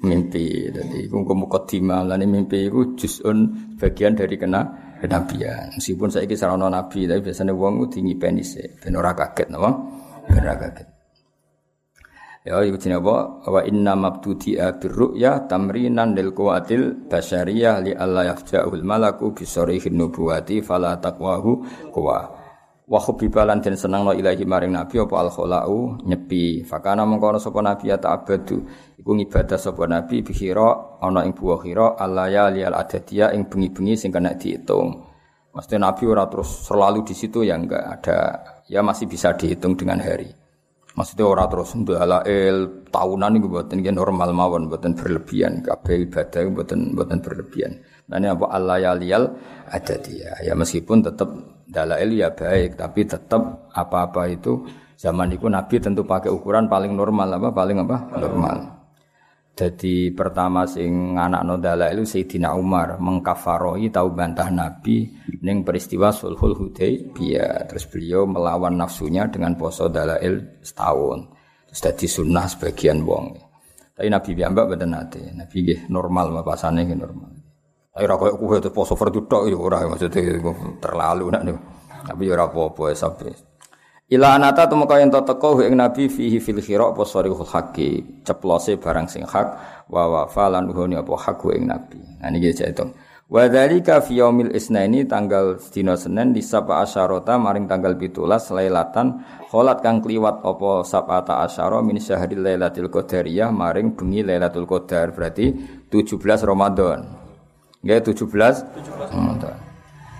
Mimpi. 0.04 0.68
Jadi 0.68 1.08
iku 1.08 1.24
mukadimah 1.24 2.04
lan 2.04 2.22
mimpi 2.28 2.68
iku 2.68 2.92
juz'un 2.92 3.72
bagian 3.80 4.14
dari 4.14 4.36
kena 4.36 4.62
kenabian. 5.00 5.72
Meskipun 5.76 6.12
kisah 6.12 6.52
sarana 6.52 6.68
nabi, 6.68 7.08
tapi 7.08 7.20
biasanya 7.24 7.52
wong 7.56 7.88
di 7.88 8.04
ngipeni 8.04 8.44
sih, 8.44 8.64
ben 8.80 8.96
ora 8.96 9.16
kaget 9.16 9.48
napa? 9.52 9.70
Ben 10.28 10.44
kaget. 10.44 10.95
Ya 12.46 12.62
iku 12.62 12.78
jenenge 12.78 13.02
apa? 13.02 13.42
Wa 13.50 13.60
inna 13.66 13.98
mabtudi 13.98 14.54
birru'ya 14.54 15.50
tamrinan 15.50 16.14
lil 16.14 16.30
quwatil 16.30 17.10
basyariyah 17.10 17.82
li 17.82 17.90
alla 17.90 18.22
yafja'ul 18.30 18.86
malaku 18.86 19.34
bi 19.34 19.42
sarihin 19.42 19.98
nubuwati 19.98 20.62
fala 20.62 20.94
taqwahu 21.02 21.66
kuwa 21.90 22.18
wa 22.86 23.02
khubbibalan 23.02 23.58
den 23.58 23.74
senengno 23.74 24.14
ilahi 24.14 24.46
maring 24.46 24.78
nabi 24.78 25.02
apa 25.02 25.26
al 25.26 25.30
khalau 25.34 25.98
nyepi. 26.06 26.62
Fakana 26.62 27.02
mengkono 27.02 27.42
sapa 27.42 27.58
nabi 27.66 27.90
ya 27.90 27.98
ta'abbadu 27.98 28.62
iku 28.94 29.10
ngibadah 29.10 29.58
sapa 29.58 29.90
nabi 29.90 30.22
bihira 30.22 31.02
ana 31.02 31.26
ing 31.26 31.34
buah 31.34 31.58
khira 31.58 31.98
alaya 31.98 32.46
liyal 32.54 32.78
adadiya 32.78 33.34
ing 33.34 33.50
bengi-bengi 33.50 33.98
sing 33.98 34.14
kena 34.14 34.38
dihitung 34.38 35.02
Maksudnya 35.56 35.88
Nabi 35.88 36.04
ora 36.04 36.28
terus 36.28 36.68
selalu 36.68 37.00
di 37.00 37.16
situ 37.16 37.40
ya 37.40 37.56
enggak 37.56 37.80
ada. 37.80 38.44
Ya 38.68 38.84
masih 38.84 39.08
bisa 39.08 39.32
dihitung 39.32 39.72
dengan 39.72 39.96
hari. 40.04 40.45
Maksudnya 40.96 41.28
ora 41.28 41.44
terus 41.44 41.76
ndalail 41.76 42.88
tahunan 42.88 43.36
itu 43.36 43.52
buatan 43.52 43.84
normal 43.92 44.32
mawon 44.32 44.72
buatan 44.72 44.96
berlebihan 44.96 45.60
kabeh 45.60 46.08
ibadah 46.08 46.40
buatan 46.48 46.96
buatan 46.96 47.20
berlebihan. 47.20 47.84
Nah 48.08 48.16
ini 48.16 48.32
apa 48.32 48.48
Allah 48.48 48.80
ya 48.80 48.92
lial 48.96 49.28
ada 49.68 49.94
dia 50.00 50.32
ya 50.40 50.56
meskipun 50.56 51.04
tetap 51.04 51.28
dalail 51.68 52.08
ya 52.16 52.32
baik 52.32 52.80
tapi 52.80 53.04
tetap 53.04 53.68
apa-apa 53.76 54.24
itu 54.32 54.64
zaman 54.96 55.36
itu 55.36 55.44
Nabi 55.52 55.76
tentu 55.84 56.08
pakai 56.08 56.32
ukuran 56.32 56.64
paling 56.64 56.96
normal 56.96 57.28
apa 57.36 57.52
paling 57.52 57.76
apa 57.84 57.96
normal. 58.16 58.75
Jadi 59.56 60.12
pertama 60.12 60.68
sing 60.68 61.16
anak 61.16 61.40
no 61.48 61.56
dalail 61.56 62.04
Sayyidina 62.04 62.52
Umar 62.52 63.00
mengkafaroi 63.00 63.88
tahu 63.88 64.12
bantah 64.12 64.52
Nabi 64.52 65.08
neng 65.40 65.64
peristiwa 65.64 66.12
Sulhul 66.12 66.52
Hudaybiyah 66.52 67.64
terus 67.64 67.88
beliau 67.88 68.28
melawan 68.28 68.76
nafsunya 68.76 69.24
dengan 69.32 69.56
poso 69.56 69.88
dalail 69.88 70.60
setahun 70.60 71.32
terus 71.72 71.80
jadi 71.88 72.04
sunnah 72.04 72.44
sebagian 72.52 73.00
wong. 73.00 73.32
Tapi 73.96 74.12
Nabi 74.12 74.30
biamba 74.36 74.68
betul 74.68 74.92
nanti 74.92 75.24
Nabi 75.32 75.88
normal 75.88 76.36
apa 76.36 76.52
pasane 76.52 76.84
normal. 76.92 77.32
Tapi 77.96 78.04
koyo 78.12 78.36
kowe 78.36 78.60
terus 78.60 78.76
poso 78.76 78.92
fardu 78.92 79.24
tok 79.24 79.48
ya 79.48 79.56
ora 79.56 79.88
maksudnya 79.88 80.36
terlalu 80.84 81.32
nak. 81.32 81.42
Tapi 82.04 82.28
ya 82.28 82.36
ora 82.36 82.44
apa-apa 82.52 82.92
sampe. 82.92 83.55
Ila 84.06 84.38
anata 84.38 84.70
tumeka 84.70 85.02
yen 85.02 85.10
teko 85.10 85.66
ing 85.66 85.74
nabi 85.74 86.06
fihi 86.06 86.38
fil 86.38 86.62
khira 86.62 86.94
apa 86.94 87.02
sarihul 87.02 87.42
haqi, 87.42 88.22
ceplose 88.22 88.78
barang 88.78 89.10
sing 89.10 89.26
hak 89.26 89.82
wa 89.90 90.06
wa 90.06 90.22
falan 90.30 90.70
huni 90.70 90.94
apa 90.94 91.10
hak 91.18 91.42
ing 91.50 91.66
nabi. 91.66 91.98
Nah 92.22 92.30
niki 92.30 92.54
itu. 92.54 92.86
Wa 93.26 93.50
dzalika 93.50 93.98
fi 94.06 94.22
yaumil 94.22 94.54
isnaini 94.54 95.10
tanggal 95.10 95.58
dina 95.74 95.98
Senin 95.98 96.30
di 96.30 96.38
sapa 96.38 96.86
asyarota 96.86 97.34
maring 97.34 97.66
tanggal 97.66 97.98
17 97.98 98.22
lailatan 98.54 99.26
kholat 99.50 99.82
kang 99.82 99.98
kliwat 99.98 100.38
apa 100.46 100.86
sabata 100.86 101.42
asyara 101.42 101.82
min 101.82 101.98
syahril 101.98 102.46
lailatul 102.46 102.86
qadariyah 102.86 103.50
maring 103.50 103.98
bengi 103.98 104.22
lailatul 104.22 104.70
qadar 104.70 105.10
berarti 105.10 105.50
17 105.90 106.46
Ramadan. 106.46 107.10
Nggih 107.82 108.14
17. 108.14 109.10
17. 109.10 109.65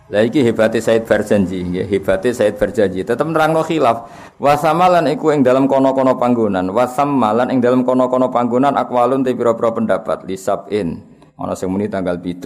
Lah 0.07 0.23
iki 0.23 0.39
hebate 0.39 0.79
Said 0.79 1.03
Barjanji, 1.03 1.67
nggih 1.67 1.91
hebate 1.91 2.31
Said 2.31 2.55
Barjanji. 2.55 3.03
Tetep 3.03 3.27
nerangno 3.27 3.67
khilaf. 3.67 4.07
Wasamalan 4.39 5.11
iku 5.11 5.35
ing 5.35 5.43
dalam 5.43 5.67
kono-kono 5.67 6.15
panggonan, 6.15 6.71
wasamalan 6.71 7.51
ing 7.51 7.59
dalam 7.59 7.83
kono-kono 7.83 8.31
panggonan 8.31 8.79
akwalun 8.79 9.27
te 9.27 9.35
pira-pira 9.35 9.75
pendapat 9.75 10.23
lisabin. 10.23 11.03
Ana 11.35 11.59
sing 11.59 11.75
muni 11.75 11.91
tanggal 11.91 12.23
7. 12.23 12.39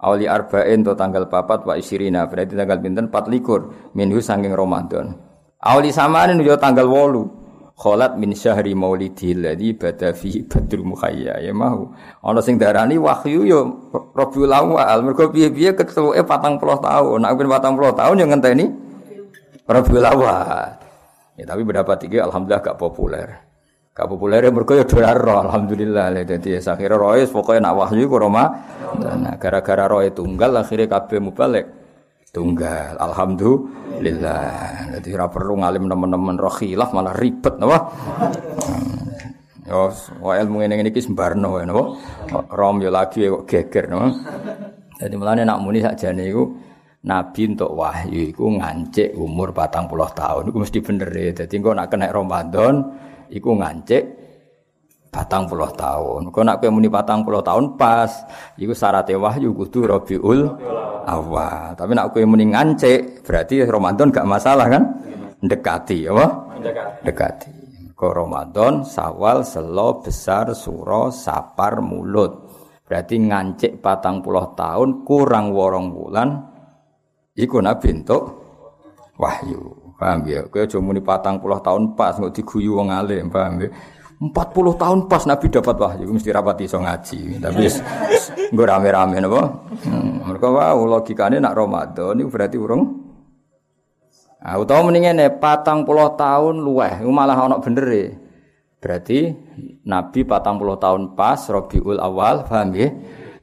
Awli 0.00 0.24
arba'in 0.24 0.80
to 0.80 0.96
tanggal 0.96 1.28
papat 1.28 1.68
wa 1.68 1.76
isirina 1.76 2.24
berarti 2.24 2.56
tanggal 2.56 2.80
pinten 2.80 3.12
24 3.12 3.92
minhu 3.92 4.24
sanging 4.24 4.56
Ramadan. 4.56 5.12
Awli 5.60 5.92
samanin 5.92 6.40
yo 6.40 6.56
tanggal 6.56 6.88
8 6.88 7.43
kholat 7.74 8.14
min 8.14 8.32
syahri 8.32 8.72
maulidil 8.72 9.42
ladzi 9.42 9.74
bada 9.74 10.14
fi 10.14 10.46
badru 10.46 10.86
mukhayya. 10.86 11.42
Ya 11.42 11.50
mau 11.50 11.90
ana 12.22 12.40
sing 12.40 12.56
darani 12.56 12.96
wahyu 12.96 13.42
yo 13.44 13.60
Rabiul 14.14 14.54
Awal. 14.54 15.02
Mergo 15.02 15.28
piye-piye 15.30 15.74
ketuke 15.74 16.22
40 16.22 16.62
tahun. 16.62 17.18
Nek 17.22 17.32
ben 17.34 17.48
40 17.50 18.00
tahun 18.00 18.14
yo 18.22 18.26
ngenteni 18.30 18.66
Rabiul 19.66 20.06
Awal. 20.06 20.68
Ya 21.34 21.44
tapi 21.50 21.62
berapa 21.66 21.92
tiga 21.98 22.30
alhamdulillah 22.30 22.62
gak 22.62 22.78
populer. 22.78 23.28
Gak 23.94 24.06
populer 24.10 24.42
ya 24.42 24.50
mergo 24.54 24.74
yo 24.74 24.86
dolar 24.86 25.18
alhamdulillah. 25.18 26.14
Dadi 26.22 26.58
akhire 26.58 26.94
rois 26.94 27.26
pokoke 27.26 27.58
nak 27.58 27.74
wahyu 27.74 28.06
ku 28.06 28.16
Roma 28.18 28.54
nah 28.94 29.34
gara-gara 29.34 29.90
roe 29.90 30.06
tunggal 30.14 30.54
akhirnya 30.54 30.86
kabeh 30.86 31.18
mubalik 31.18 31.83
tunggal. 32.34 32.98
Alhamdulillah. 32.98 34.98
Jadi 34.98 35.08
ora 35.14 35.30
perlu 35.30 35.62
ngalim 35.62 35.86
teman-teman 35.86 36.34
roh 36.34 36.50
khilaf 36.50 36.90
malah 36.90 37.14
ribet 37.14 37.54
napa? 37.62 37.94
Yo 39.64 39.88
wae 40.18 40.42
ilmu 40.42 40.66
ngene 40.66 40.90
iki 40.90 40.98
sembarno 40.98 41.62
napa? 41.62 41.94
Rom 42.50 42.82
yo 42.82 42.90
lagi 42.90 43.30
kok 43.30 43.46
geger 43.46 43.86
napa? 43.86 44.10
Jadi 44.98 45.14
mulane 45.14 45.46
nak 45.46 45.62
muni 45.62 45.78
sakjane 45.78 46.26
iku 46.26 46.44
Nabi 47.04 47.52
untuk 47.52 47.76
wahyu 47.76 48.32
iku 48.32 48.48
ngancik 48.48 49.12
umur 49.14 49.52
batang 49.52 49.86
puluh 49.86 50.08
tahun. 50.10 50.50
Iku 50.50 50.58
mesti 50.58 50.80
bener 50.80 51.12
ya. 51.12 51.44
Jadi 51.44 51.60
engko 51.60 51.76
nak 51.76 51.92
kena 51.92 52.10
Ramadan 52.10 52.80
iku 53.28 53.54
ngancik 53.54 54.23
patang 55.14 55.46
puluh 55.46 55.70
tahun. 55.78 56.34
Kau 56.34 56.42
nak 56.42 56.58
muni 56.66 56.90
patang 56.90 57.22
puluh 57.22 57.38
tahun 57.38 57.78
pas, 57.78 58.10
itu 58.58 58.74
syaratnya 58.74 59.14
wahyu 59.14 59.54
kudu 59.54 59.86
Rabiul 59.86 60.50
awal. 61.06 61.78
Tapi 61.78 61.94
nak 61.94 62.10
kue 62.10 62.26
muni 62.26 62.50
ngance, 62.50 63.22
berarti 63.22 63.62
Ramadan 63.62 64.10
gak 64.10 64.26
masalah 64.26 64.66
kan? 64.66 64.82
Dekati, 65.38 66.10
apa? 66.10 66.26
Dekati. 67.06 67.50
Kau 67.94 68.10
Ramadan, 68.10 68.82
Sawal, 68.82 69.46
Selo, 69.46 70.02
Besar, 70.02 70.50
Suro, 70.50 71.14
Sapar, 71.14 71.78
Mulut. 71.78 72.50
Berarti 72.82 73.22
ngancik 73.22 73.78
patang 73.78 74.18
puluh 74.18 74.50
tahun 74.58 75.06
kurang 75.06 75.54
worong 75.54 75.94
bulan. 75.94 76.28
Iku 77.38 77.62
nabi 77.62 78.02
untuk 78.02 78.22
wahyu. 79.14 79.94
Paham 79.94 80.26
ya? 80.26 80.42
Kau 80.50 80.66
cuma 80.66 80.90
muni 80.90 80.98
patang 80.98 81.38
puluh 81.38 81.62
tahun 81.62 81.94
pas, 81.94 82.18
nggak 82.18 82.34
diguyu 82.34 82.74
wong 82.74 82.90
alim, 82.90 83.30
paham 83.30 83.62
ya? 83.62 83.70
40 84.22 84.30
tahun 84.78 84.98
pas 85.10 85.26
Nabi 85.26 85.46
dapat 85.50 85.74
wahyu 85.74 86.14
mesti 86.14 86.30
rapat 86.30 86.62
iso 86.62 86.78
ngaji. 86.78 87.42
Tapi 87.42 87.66
gue 88.54 88.64
rame-rame 88.64 89.18
napa? 89.18 89.42
Hmm, 89.84 90.30
mereka 90.30 90.48
wow 90.48 90.78
logikane 90.86 91.42
nak 91.42 91.58
Ramadan 91.58 92.22
itu 92.22 92.30
berarti 92.30 92.56
urung 92.56 93.04
Ah 94.44 94.60
utawa 94.60 94.84
mendingan 94.84 95.40
patang 95.40 95.88
puluh 95.88 96.12
tahun 96.20 96.60
luweh, 96.60 97.00
malah 97.08 97.48
ono 97.48 97.64
bener 97.64 97.88
e. 97.88 98.12
Berarti 98.76 99.32
Nabi 99.88 100.20
patang 100.28 100.60
puluh 100.60 100.76
tahun 100.76 101.16
pas 101.16 101.40
Rabiul 101.48 101.96
Awal, 101.96 102.44
paham 102.44 102.76
ya? 102.76 102.92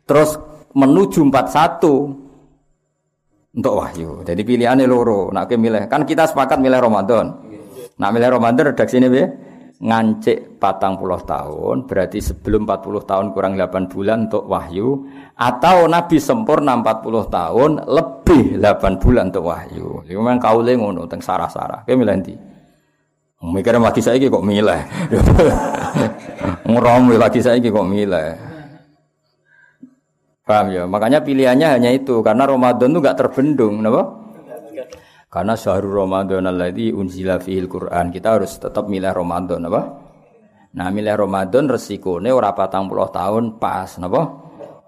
Terus 0.06 0.38
menuju 0.78 1.26
41 1.26 3.58
untuk 3.58 3.74
wahyu. 3.82 4.22
Jadi 4.22 4.46
pilihannya 4.46 4.86
loro. 4.86 5.34
Nak 5.34 5.50
milih 5.58 5.90
kan 5.90 6.06
kita 6.06 6.30
sepakat 6.30 6.62
milih 6.62 6.78
Ramadan. 6.78 7.50
Nak 7.98 8.10
milih 8.14 8.38
Ramadan 8.38 8.70
redaksi 8.70 9.02
ini 9.02 9.10
ya 9.10 9.26
ngancik 9.82 10.62
patang 10.62 10.94
puluh 10.94 11.17
tahun 11.26 11.89
berarti 11.89 12.22
sebelum 12.22 12.70
40 12.70 13.02
tahun 13.02 13.26
kurang 13.34 13.58
8 13.58 13.89
bulan 13.89 14.30
untuk 14.30 14.46
wahyu 14.46 15.10
atau 15.34 15.89
Nabi 15.89 16.22
sempurna 16.22 16.78
40 16.78 17.34
tahun 17.34 17.72
lebih 17.89 18.62
8 18.62 19.02
bulan 19.02 19.34
untuk 19.34 19.50
wahyu. 19.50 20.06
Itu 20.06 20.22
memang 20.22 20.38
kaule 20.38 20.78
ngono 20.78 21.10
sarah-sarah. 21.10 21.82
Kayak 21.89 21.98
milih 21.98 22.13
nanti 22.13 22.34
mikir 23.41 23.74
lagi 23.82 24.06
saya 24.06 24.22
kok 24.22 24.46
milih. 24.46 24.82
Ngerom 26.70 27.17
lagi 27.17 27.41
saya 27.41 27.58
kok 27.58 27.89
milih. 27.89 28.38
Paham 30.46 30.65
ya? 30.70 30.86
Makanya 30.86 31.26
pilihannya 31.26 31.67
hanya 31.74 31.89
itu 31.89 32.22
karena 32.22 32.46
Ramadan 32.46 32.94
itu 32.94 33.00
gak 33.02 33.17
terbendung 33.17 33.82
kenapa 33.82 34.21
karena 35.32 35.56
syahrul 35.56 36.04
Ramadan 36.04 36.44
alladzi 36.44 36.91
unzila 36.91 37.39
fihil 37.39 37.72
Quran. 37.72 38.12
Kita 38.12 38.36
harus 38.36 38.52
tetap 38.60 38.91
milih 38.91 39.15
Ramadan 39.15 39.63
apa? 39.72 39.82
Nah, 40.76 40.88
milih 40.91 41.15
Ramadan 41.15 41.72
resikone 41.72 42.36
ora 42.36 42.52
patang 42.52 42.91
puluh 42.91 43.08
tahun 43.08 43.56
pas, 43.56 43.96
napa? 43.96 44.28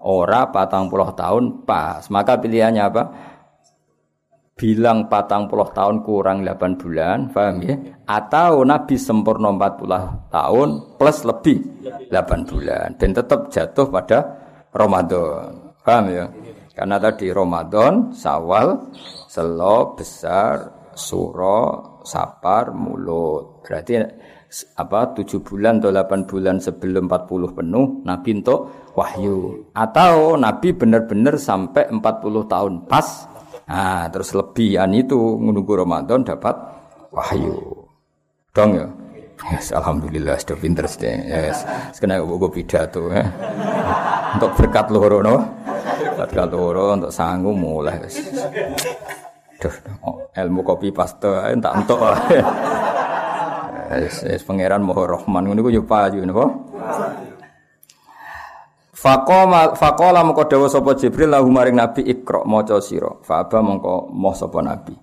Ora 0.04 0.52
patang 0.52 0.92
puluh 0.92 1.16
tahun 1.16 1.64
pas. 1.64 2.04
Maka 2.12 2.36
pilihannya 2.36 2.82
apa? 2.84 3.02
Bilang 4.54 5.08
patang 5.08 5.48
puluh 5.48 5.66
tahun 5.72 6.04
kurang 6.06 6.46
8 6.46 6.78
bulan, 6.78 7.32
paham 7.34 7.58
ya? 7.64 7.74
Atau 8.06 8.62
Nabi 8.62 8.94
sempurna 8.94 9.50
40 9.50 10.30
tahun 10.30 10.68
plus 10.94 11.18
lebih 11.26 11.58
8 12.12 12.48
bulan. 12.52 12.94
Dan 12.94 13.10
tetap 13.16 13.50
jatuh 13.50 13.90
pada 13.90 14.22
Ramadan. 14.70 15.74
Paham 15.82 16.04
ya? 16.06 16.30
Karena 16.74 16.98
tadi 16.98 17.30
Ramadan, 17.30 18.10
Sawal, 18.10 18.90
Selo, 19.30 19.94
Besar, 19.94 20.90
Suro, 20.90 22.02
Sapar, 22.02 22.74
Mulut. 22.74 23.62
Berarti 23.62 23.94
apa 24.78 25.10
tujuh 25.18 25.42
bulan 25.42 25.82
atau 25.82 25.90
delapan 25.90 26.20
bulan 26.22 26.56
sebelum 26.62 27.10
40 27.10 27.58
penuh 27.58 27.86
Nabi 28.06 28.30
untuk 28.38 28.60
wahyu 28.94 29.66
atau 29.74 30.38
Nabi 30.38 30.70
benar-benar 30.70 31.34
sampai 31.42 31.90
40 31.90 32.46
tahun 32.46 32.72
pas 32.86 33.26
nah 33.66 34.06
terus 34.14 34.30
lebihan 34.30 34.94
itu 34.94 35.18
menunggu 35.18 35.74
Ramadan 35.74 36.22
dapat 36.22 36.54
wahyu 37.10 37.58
dong 38.54 38.78
ya 38.78 38.86
yes, 39.50 39.74
Alhamdulillah 39.74 40.38
sudah 40.38 40.58
pinter 40.62 40.86
sih 40.86 41.10
yes. 41.10 41.66
sekarang 41.90 42.22
gue 42.22 42.50
pidato 42.54 43.10
ya. 43.10 43.26
untuk 44.38 44.54
berkat 44.54 44.86
loro 44.94 45.18
no 45.18 45.63
berkat 46.14 46.48
loro 46.50 46.94
untuk 46.94 47.12
sanggup 47.12 47.54
mulai 47.54 47.98
Duh, 49.60 49.74
ilmu 50.34 50.60
kopi 50.66 50.90
paste 50.90 51.30
tak 51.62 51.74
entuk 51.78 52.00
Wis 53.94 54.24
wis 54.26 54.42
pangeran 54.42 54.82
Maha 54.82 55.18
Rahman 55.18 55.44
ngono 55.44 55.60
iku 55.60 55.70
yo 55.70 55.82
payu 55.84 56.24
napa? 56.24 56.50
Faqama 58.96 59.76
faqala 59.76 60.24
mengko 60.24 60.48
Jibril 60.96 61.28
lahu 61.28 61.52
maring 61.52 61.76
Nabi 61.76 62.08
Iqra 62.08 62.40
maca 62.48 62.80
sira. 62.80 63.12
Fa 63.20 63.44
aba 63.44 63.60
mengko 63.60 64.08
moh 64.08 64.32
sapa 64.32 64.64
Nabi. 64.64 64.96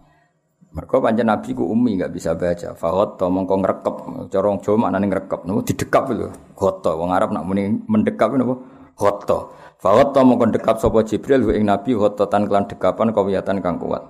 Mergo 0.74 0.98
pancen 1.04 1.30
Nabi 1.30 1.54
ku 1.54 1.70
umi 1.70 2.00
enggak 2.00 2.10
bisa 2.10 2.34
baca. 2.34 2.74
Fa 2.74 2.90
ghatta 2.90 3.30
mengko 3.30 3.62
ngrekep 3.62 3.96
cara 4.34 4.46
wong 4.50 4.60
Jawa 4.66 4.78
maknane 4.90 5.06
ngrekep 5.06 5.46
niku 5.46 5.62
didekap 5.62 6.04
lho. 6.10 6.34
Ghatta 6.58 6.98
wong 6.98 7.14
Arab 7.14 7.30
nak 7.30 7.46
muni 7.46 7.70
mendekap 7.86 8.34
napa? 8.34 8.58
Ghatta. 8.98 9.40
Fa 9.82 9.98
ghatta 9.98 10.22
mengko 10.22 10.46
dekap 10.54 10.78
sapa 10.78 11.02
Jibril 11.02 11.58
ing 11.58 11.66
Nabi 11.66 11.98
ghatta 11.98 12.30
tan 12.30 12.46
kelan 12.46 12.70
dekapan 12.70 13.10
kawiyatan 13.10 13.66
kang 13.66 13.82
kuat. 13.82 14.06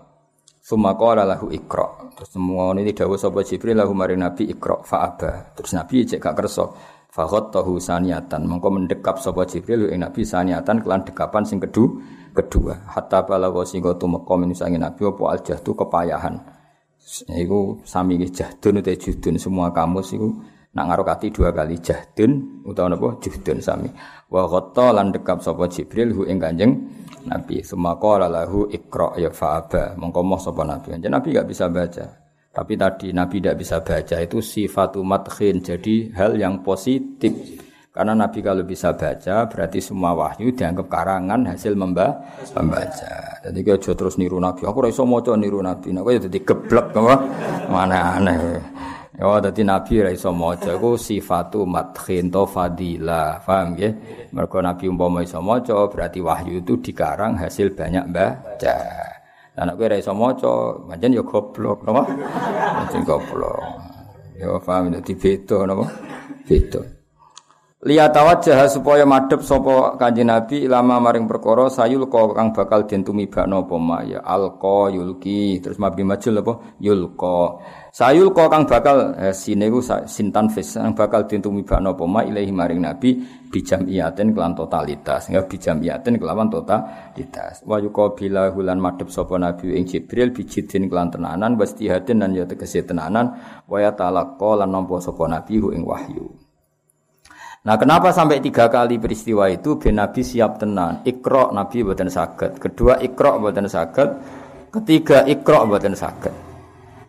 Sumaqala 0.60 1.24
lahu 1.24 1.48
ikra. 1.48 2.12
Terus 2.12 2.36
semua 2.36 2.76
ini 2.76 2.92
dawuh 2.92 3.16
sapa 3.16 3.40
Jibril 3.40 3.80
lahu 3.80 3.96
mari 3.96 4.20
Nabi 4.20 4.52
ikra 4.52 4.84
fa 4.84 5.08
aba. 5.08 5.56
Terus 5.56 5.72
Nabi 5.72 6.04
cek 6.04 6.20
gak 6.20 6.36
kersa. 6.36 6.68
Fa 7.08 7.24
tahu 7.24 7.80
saniatan. 7.80 8.44
Mengko 8.44 8.68
mendekap 8.68 9.24
sapa 9.24 9.48
Jibril 9.48 9.88
ing 9.96 10.04
Nabi 10.04 10.28
saniatan 10.28 10.84
kelan 10.84 11.08
dekapan 11.08 11.48
sing 11.48 11.64
kedua 11.64 12.04
kedua. 12.36 12.76
Hatta 12.92 13.24
balagha 13.24 13.64
sing 13.64 13.80
tumeka 13.80 14.36
sange 14.52 14.76
Nabi 14.76 15.08
apa 15.08 15.24
al 15.24 15.40
jahdu 15.40 15.72
kepayahan. 15.72 16.36
Iku 17.32 17.80
sami 17.88 18.20
jahdun 18.28 18.84
utawa 18.84 18.96
judun 19.00 19.36
semua 19.40 19.68
kamus 19.72 20.14
iku 20.16 20.36
nak 20.72 20.86
ngarokati 20.88 21.36
dua 21.36 21.52
kali 21.52 21.76
jahdun 21.84 22.64
utawa 22.64 22.96
napa 22.96 23.20
juhdun 23.20 23.60
sami. 23.60 23.92
Wa 24.32 24.48
ghatta 24.48 24.96
lan 24.96 25.12
dekap 25.12 25.44
sapa 25.44 25.68
Jibril 25.68 26.16
hu 26.16 26.24
ing 26.24 26.40
Kanjeng 26.40 26.72
Nabi 27.28 27.60
qala 28.00 28.32
lahu 28.32 28.72
ikra 28.72 29.20
ya 29.20 29.30
fa'aba 29.30 30.00
mongko 30.00 30.22
moh 30.24 30.40
sapa 30.40 30.64
Nabi. 30.64 30.96
Jadi 30.96 31.12
Nabi 31.12 31.28
enggak 31.36 31.48
bisa 31.52 31.66
baca. 31.68 32.06
Tapi 32.52 32.74
tadi 32.76 33.08
Nabi 33.16 33.40
tidak 33.40 33.58
bisa 33.64 33.80
baca 33.80 34.16
itu 34.20 34.44
sifatu 34.44 35.00
madkhin 35.04 35.64
jadi 35.64 36.12
hal 36.16 36.36
yang 36.36 36.60
positif. 36.64 37.32
Karena 37.92 38.16
Nabi 38.16 38.40
kalau 38.40 38.64
bisa 38.64 38.96
baca 38.96 39.52
berarti 39.52 39.84
semua 39.84 40.16
wahyu 40.16 40.56
dianggap 40.56 40.88
karangan 40.88 41.44
hasil 41.52 41.76
memba 41.76 42.24
membaca. 42.56 43.44
Jadi 43.44 43.60
kita 43.68 43.92
terus 43.92 44.16
niru 44.16 44.40
Nabi. 44.40 44.64
Aku 44.64 44.80
raiso 44.80 45.04
maca 45.04 45.36
niru 45.36 45.60
Nabi. 45.60 45.92
Nah, 45.92 46.04
ya 46.08 46.24
jadi 46.24 46.40
geblek 46.40 46.96
apa? 46.96 47.16
Mana 47.68 48.16
aneh. 48.16 48.40
Ya 49.12 49.28
dadi 49.44 49.68
nabi 49.68 50.00
ra 50.00 50.08
iso 50.08 50.32
maca 50.32 50.72
iku 50.72 50.96
sifatu 50.96 51.68
madkhin 51.68 52.32
to 52.32 52.48
fadilah. 52.48 53.44
Paham 53.44 53.76
nggih? 53.76 53.92
Mergo 54.32 54.64
nabi 54.64 54.88
umpama 54.88 55.20
iso 55.20 55.44
maca 55.44 55.92
berarti 55.92 56.24
wahyu 56.24 56.64
itu 56.64 56.80
dikarang 56.80 57.36
hasil 57.36 57.76
banyak 57.76 58.08
baca. 58.08 58.78
Lah 59.52 59.64
nek 59.68 59.76
kowe 59.76 59.88
ra 59.92 60.00
iso 60.00 60.16
maca, 60.16 60.80
pancen 60.88 61.12
ya 61.12 61.24
goblok, 61.28 61.84
napa? 61.84 62.08
Pancen 62.80 63.04
goblok. 63.04 63.60
Ya 64.40 64.56
paham 64.64 64.96
dadi 64.96 65.12
beda 65.12 65.68
napa? 65.68 65.86
Beda. 66.48 67.02
Lihat 67.82 68.14
wajah 68.14 68.70
supaya 68.70 69.10
madep 69.10 69.42
sopo 69.42 69.98
kanji 69.98 70.22
nabi 70.22 70.70
ilama 70.70 71.02
maring 71.02 71.26
perkara 71.26 71.66
sayul 71.66 72.06
ko 72.14 72.30
kang 72.30 72.54
bakal 72.54 72.86
den 72.86 73.02
tumibakno 73.02 73.66
apa 73.66 74.06
ya 74.06 74.22
alqa 74.22 74.94
yulki 74.94 75.58
terus 75.58 75.82
mabi 75.82 76.06
majul 76.06 76.46
apa 76.46 76.78
yulqa 76.78 77.58
sayul 77.92 78.32
ko 78.32 78.48
kang 78.48 78.64
bakal 78.64 79.12
eh, 79.20 79.36
sine 79.36 79.68
sintan 80.08 80.48
fis 80.48 80.80
kang 80.80 80.96
bakal 80.96 81.28
den 81.28 81.44
tumibakno 81.44 81.92
apa 81.92 82.04
ma 82.08 82.24
ilahi 82.24 82.48
maring 82.48 82.80
nabi 82.80 83.20
bijam 83.52 83.84
iaten 83.84 84.32
kelan 84.32 84.56
totalitas 84.56 85.28
ya 85.28 85.44
bijam 85.44 85.84
iaten 85.84 86.16
kelawan 86.16 86.48
totalitas 86.48 87.60
wa 87.68 87.84
yuqabila 87.84 88.56
hulan 88.56 88.80
madep 88.80 89.12
sopo 89.12 89.36
nabi 89.36 89.76
ing 89.76 89.84
jibril 89.84 90.32
bijidin 90.32 90.88
kelan 90.88 91.12
tenanan 91.12 91.60
wastihatin 91.60 92.24
dan 92.24 92.32
ya 92.32 92.48
tegese 92.48 92.88
tenanan 92.88 93.36
wa 93.68 93.78
ya 93.84 93.92
talaqqa 93.92 94.64
lan 94.64 94.72
nampa 94.72 95.04
sapa 95.04 95.28
nabi 95.28 95.60
ing 95.60 95.84
wahyu 95.84 96.32
Nah 97.62 97.78
kenapa 97.78 98.10
sampai 98.10 98.42
tiga 98.42 98.66
kali 98.74 98.98
peristiwa 98.98 99.46
itu 99.46 99.78
ben 99.78 100.02
Nabi 100.02 100.26
siap 100.26 100.58
tenan. 100.58 101.06
Ikro 101.06 101.54
Nabi 101.54 101.86
buatan 101.86 102.10
sakit. 102.10 102.58
Kedua 102.58 102.98
ikro 102.98 103.38
buatan 103.38 103.70
sakit. 103.70 104.10
Ketiga 104.74 105.30
ikro 105.30 105.70
buatan 105.70 105.94
sakit. 105.94 106.51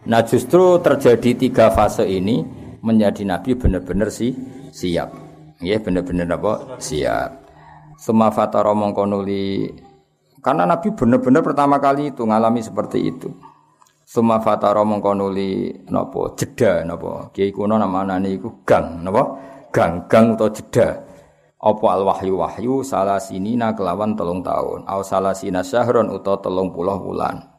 Nah 0.02 0.26
justru 0.26 0.82
terjadi 0.82 1.30
tiga 1.38 1.70
fase 1.70 2.02
ini 2.02 2.42
menjadi 2.82 3.22
Nabi 3.22 3.54
benar-benar 3.54 4.10
si 4.10 4.34
siap. 4.74 5.14
Ya 5.62 5.78
benar-benar 5.78 6.26
apa? 6.34 6.82
Siap. 6.82 7.30
Suma 8.02 8.34
fatara 8.34 8.74
mongkonuli 8.74 9.70
karena 10.42 10.66
Nabi 10.66 10.90
benar-benar 10.90 11.46
pertama 11.46 11.78
kali 11.78 12.10
itu 12.10 12.26
ngalami 12.26 12.58
seperti 12.58 12.98
itu. 12.98 13.30
Suma 14.02 14.42
fatara 14.42 14.82
mongkonuli 14.82 15.86
nopo 15.86 16.34
jeda 16.34 16.82
nopo 16.82 17.30
kiai 17.30 17.54
kuno 17.54 17.78
nama 17.78 18.02
nani 18.02 18.34
iku 18.34 18.66
gang 18.66 19.06
nopo 19.06 19.38
ganggang 19.70 20.34
atau 20.34 20.50
jeda 20.50 20.98
apa 21.62 21.86
al 21.94 22.02
wahyu 22.02 22.42
wahyu 22.42 22.82
salah 22.82 23.22
sinina 23.22 23.70
kelawan 23.70 24.18
telung 24.18 24.42
tahun 24.42 24.82
au 24.82 25.00
salah 25.06 25.30
sina 25.30 25.62
syahron 25.62 26.10
atau 26.10 26.42
telung 26.42 26.74
puluh 26.74 26.98
bulan 26.98 27.51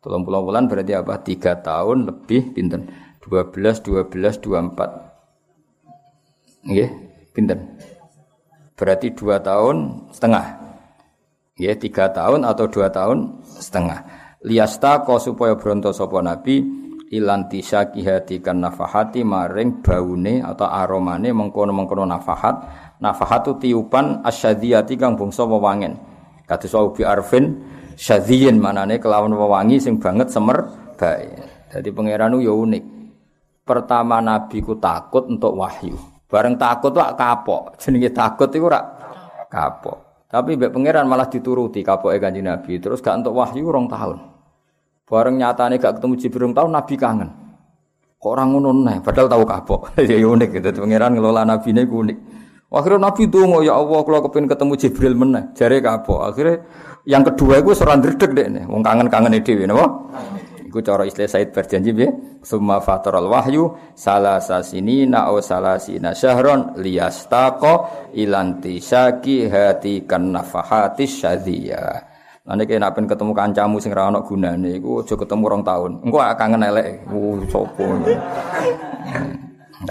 telung 0.00 0.24
puluh 0.24 0.42
bulan 0.44 0.66
berarti 0.66 0.96
apa? 0.96 1.20
Tiga 1.20 1.60
tahun 1.60 2.08
lebih 2.08 2.56
pinten? 2.56 2.88
Dua 3.20 3.46
belas 3.46 3.84
dua 3.84 4.08
belas 4.08 4.40
dua 4.40 4.64
empat. 4.64 4.90
Pinten? 7.30 7.78
Berarti 8.74 9.12
dua 9.12 9.38
tahun 9.40 10.08
setengah. 10.10 10.44
Ya 11.60 11.76
tiga 11.76 12.08
tahun 12.08 12.48
atau 12.48 12.64
dua 12.72 12.88
tahun 12.88 13.44
setengah. 13.44 14.08
Liasta 14.40 15.04
kau 15.04 15.20
supaya 15.20 15.52
bronto 15.60 15.92
sopo 15.92 16.16
nabi 16.24 16.64
ilanti 17.12 17.60
syakihati 17.60 18.40
kan 18.40 18.56
nafahati 18.64 19.20
maring 19.20 19.84
baune 19.84 20.40
atau 20.40 20.64
aromane 20.64 21.28
mengkono-mengkono 21.28 22.08
nafahat. 22.08 22.88
Nafahat 23.04 23.44
itu 23.44 23.52
tiupan 23.68 24.24
asyadiyati 24.24 24.96
kang 24.96 25.20
bangsa 25.20 25.44
wewangen. 25.44 26.00
Kados 26.48 26.72
wau 26.72 26.96
bi 26.96 27.04
arfin 27.04 27.60
syadiyin 28.00 28.56
manane 28.56 28.96
kelawan 28.96 29.36
wewangi 29.36 29.76
sing 29.76 30.00
banget 30.00 30.32
semer 30.32 30.64
bae 30.96 31.28
dadi 31.68 31.92
pangeran 31.92 32.40
yo 32.40 32.56
unik 32.64 32.84
pertama 33.68 34.24
nabi 34.24 34.64
ku 34.64 34.80
takut 34.80 35.28
untuk 35.28 35.52
wahyu 35.60 36.00
bareng 36.32 36.56
takut 36.56 36.96
wak 36.96 37.20
kapok 37.20 37.76
jenenge 37.76 38.08
takut 38.16 38.48
iku 38.48 38.72
ora 38.72 38.80
kapok 39.52 40.24
tapi 40.32 40.56
mbek 40.56 40.72
pangeran 40.72 41.04
malah 41.04 41.28
dituruti 41.28 41.84
kapoke 41.84 42.16
kanjeng 42.16 42.48
nabi 42.48 42.80
terus 42.80 43.04
gak 43.04 43.20
untuk 43.20 43.36
wahyu 43.36 43.68
rong 43.68 43.84
tahun 43.92 44.30
Bareng 45.10 45.42
nyatane 45.42 45.82
gak 45.82 45.98
ketemu 45.98 46.14
Jibril 46.22 46.54
tahun 46.54 46.70
Nabi 46.70 46.94
kangen. 46.94 47.30
Kok 48.22 48.30
orang 48.30 48.48
ngono 48.54 48.70
nih, 48.86 49.02
padahal 49.02 49.26
tahu 49.26 49.42
kapok. 49.42 49.80
ya 50.06 50.14
unik 50.22 50.62
gitu. 50.62 50.86
Pangeran 50.86 51.18
ngelola 51.18 51.42
Nabi 51.42 51.74
ini 51.74 51.82
unik. 51.82 52.18
Akhirnya 52.70 53.10
Nabi 53.10 53.26
tuh 53.26 53.66
ya 53.66 53.74
Allah 53.74 54.00
kalau 54.06 54.20
kepin 54.30 54.46
ketemu 54.46 54.72
Jibril 54.78 55.14
meneh, 55.18 55.50
jare 55.58 55.82
kapok. 55.82 56.22
Akhirnya 56.22 56.62
yang 57.02 57.26
kedua 57.26 57.58
seorang 57.74 57.98
dredeg 57.98 58.30
deh 58.30 58.46
nih, 58.46 58.64
wong 58.70 58.78
kangen-kangen 58.86 59.42
dhewe 59.42 59.66
napa? 59.66 59.86
Iku 60.70 60.78
cara 60.86 61.02
istilah 61.02 61.26
Said 61.26 61.50
berjanji 61.50 61.90
be, 61.90 62.06
summa 62.46 62.78
fataral 62.78 63.26
wahyu 63.26 63.74
salasa 63.98 64.62
sinina 64.62 65.26
au 65.26 65.42
salasina 65.42 66.14
syahron 66.14 66.78
liyastaqa 66.78 68.06
ilanti 68.14 68.78
syaki 68.78 69.50
hati 69.50 70.06
kan 70.06 70.30
nafahati 70.30 71.10
syadiyah. 71.10 72.06
Nanti 72.46 72.70
kayak 72.70 72.86
napen 72.86 73.10
ketemu 73.10 73.34
kancamu 73.34 73.82
sing 73.82 73.90
ra 73.90 74.14
ono 74.14 74.22
gunane 74.22 74.78
iku 74.78 75.02
aja 75.02 75.18
ketemu 75.18 75.44
rong 75.50 75.62
tahun. 75.66 75.90
Engko 76.06 76.18
kangen 76.38 76.62
elek. 76.62 77.02
Uh 77.10 77.42
sopo. 77.50 77.84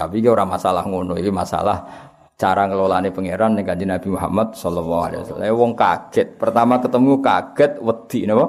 Tapi 0.00 0.22
iki 0.22 0.28
ora 0.30 0.46
masalah 0.46 0.86
ngono, 0.86 1.18
iki 1.18 1.28
masalah 1.28 2.09
cara 2.40 2.64
ngelolane 2.64 3.12
pangeran 3.12 3.52
ning 3.52 3.68
Kanjeng 3.68 3.92
Nabi 3.92 4.08
Muhammad 4.16 4.56
sallallahu 4.56 5.02
alaihi 5.04 5.20
wasallam. 5.20 5.52
Wong 5.52 5.72
kaget, 5.76 6.40
pertama 6.40 6.80
ketemu 6.80 7.20
kaget 7.20 7.72
wedi 7.84 8.20
napa? 8.24 8.46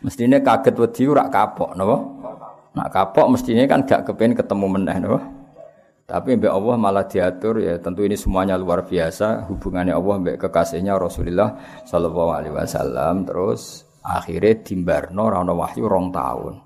Mestine 0.00 0.40
kaget 0.40 0.74
wedi 0.80 1.02
ora 1.04 1.28
kapok 1.28 1.76
napa? 1.76 1.96
Nak 2.72 2.88
kapok 2.88 3.36
mestine 3.36 3.68
kan 3.68 3.84
gak 3.84 4.08
kepen 4.08 4.32
ketemu 4.32 4.66
meneh 4.66 4.96
napa? 4.96 5.20
Tapi 6.08 6.34
mbak 6.40 6.50
Allah 6.50 6.74
malah 6.74 7.06
diatur 7.06 7.62
ya 7.62 7.78
tentu 7.78 8.02
ini 8.02 8.18
semuanya 8.18 8.58
luar 8.58 8.82
biasa 8.82 9.46
hubungannya 9.46 9.94
Allah 9.94 10.14
mbak 10.18 10.36
kekasihnya 10.42 10.98
Rasulullah 10.98 11.54
Shallallahu 11.86 12.30
Alaihi 12.34 12.50
Wasallam 12.50 13.30
terus 13.30 13.86
akhirnya 14.02 14.58
timbarno 14.58 15.30
rano 15.30 15.54
wahyu 15.54 15.86
rong 15.86 16.10
tahun 16.10 16.58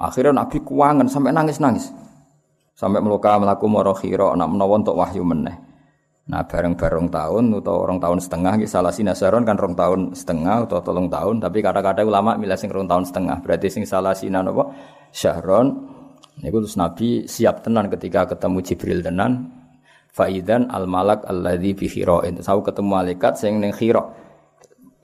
akhirnya 0.00 0.42
Nabi 0.42 0.58
kuangan 0.66 1.06
sampai 1.06 1.30
nangis 1.30 1.62
nangis 1.62 1.86
sampai 2.74 3.00
meluka 3.00 3.38
melaku 3.38 3.66
morokhiro 3.70 4.34
nak 4.34 4.50
menawan 4.50 4.82
untuk 4.82 4.98
wahyu 4.98 5.22
meneh 5.22 5.56
nah 6.24 6.44
bareng 6.44 6.74
bareng 6.74 7.08
tahun 7.12 7.52
atau 7.60 7.74
orang 7.84 7.98
tahun 8.00 8.18
setengah 8.18 8.52
salah 8.64 8.92
sinasaron 8.92 9.44
kan 9.44 9.60
rong 9.60 9.76
tahun 9.76 10.00
setengah 10.16 10.68
atau 10.68 10.80
tolong 10.80 11.08
tahun 11.12 11.40
tapi 11.40 11.60
kata-kata 11.60 12.00
ulama 12.00 12.34
milah 12.40 12.56
sing 12.56 12.72
rong 12.72 12.88
tahun 12.88 13.04
setengah 13.04 13.44
berarti 13.44 13.68
sing 13.68 13.84
salah 13.84 14.16
sinan 14.16 14.48
apa 14.48 14.72
syahron 15.12 15.94
Niku 16.42 16.58
terus 16.66 16.74
Nabi 16.74 17.30
siap 17.30 17.62
tenan 17.62 17.86
ketika 17.86 18.26
ketemu 18.26 18.58
Jibril 18.66 19.00
tenan. 19.04 19.54
Faidan 20.14 20.70
al 20.70 20.86
malak 20.86 21.26
alladzi 21.26 21.74
bi 21.74 21.86
khirain. 21.90 22.38
Tahu 22.38 22.60
ketemu 22.62 22.88
malaikat 22.90 23.34
sing 23.38 23.62
ning 23.62 23.74
khira. 23.74 24.02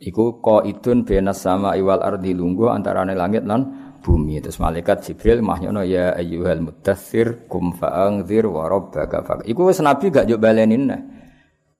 Iku 0.00 0.40
qaidun 0.40 1.04
benas 1.04 1.44
sama 1.44 1.76
iwal 1.76 2.00
ardi 2.00 2.32
lungguh 2.32 2.72
antarane 2.72 3.12
langit 3.12 3.44
lan 3.44 3.68
bumi. 4.00 4.40
Terus 4.40 4.58
malaikat 4.58 5.04
Jibril 5.06 5.44
mahnyono 5.44 5.84
ya 5.84 6.16
ayyuhal 6.16 6.64
mudaththir 6.64 7.46
kum 7.46 7.76
fa'anzir 7.76 8.48
wa 8.48 8.66
rabbaka 8.66 9.22
fa. 9.22 9.34
Iku 9.44 9.70
wis 9.70 9.78
Nabi 9.84 10.10
gak 10.10 10.26
yo 10.26 10.40
balenin 10.40 10.84
nah. 10.88 11.00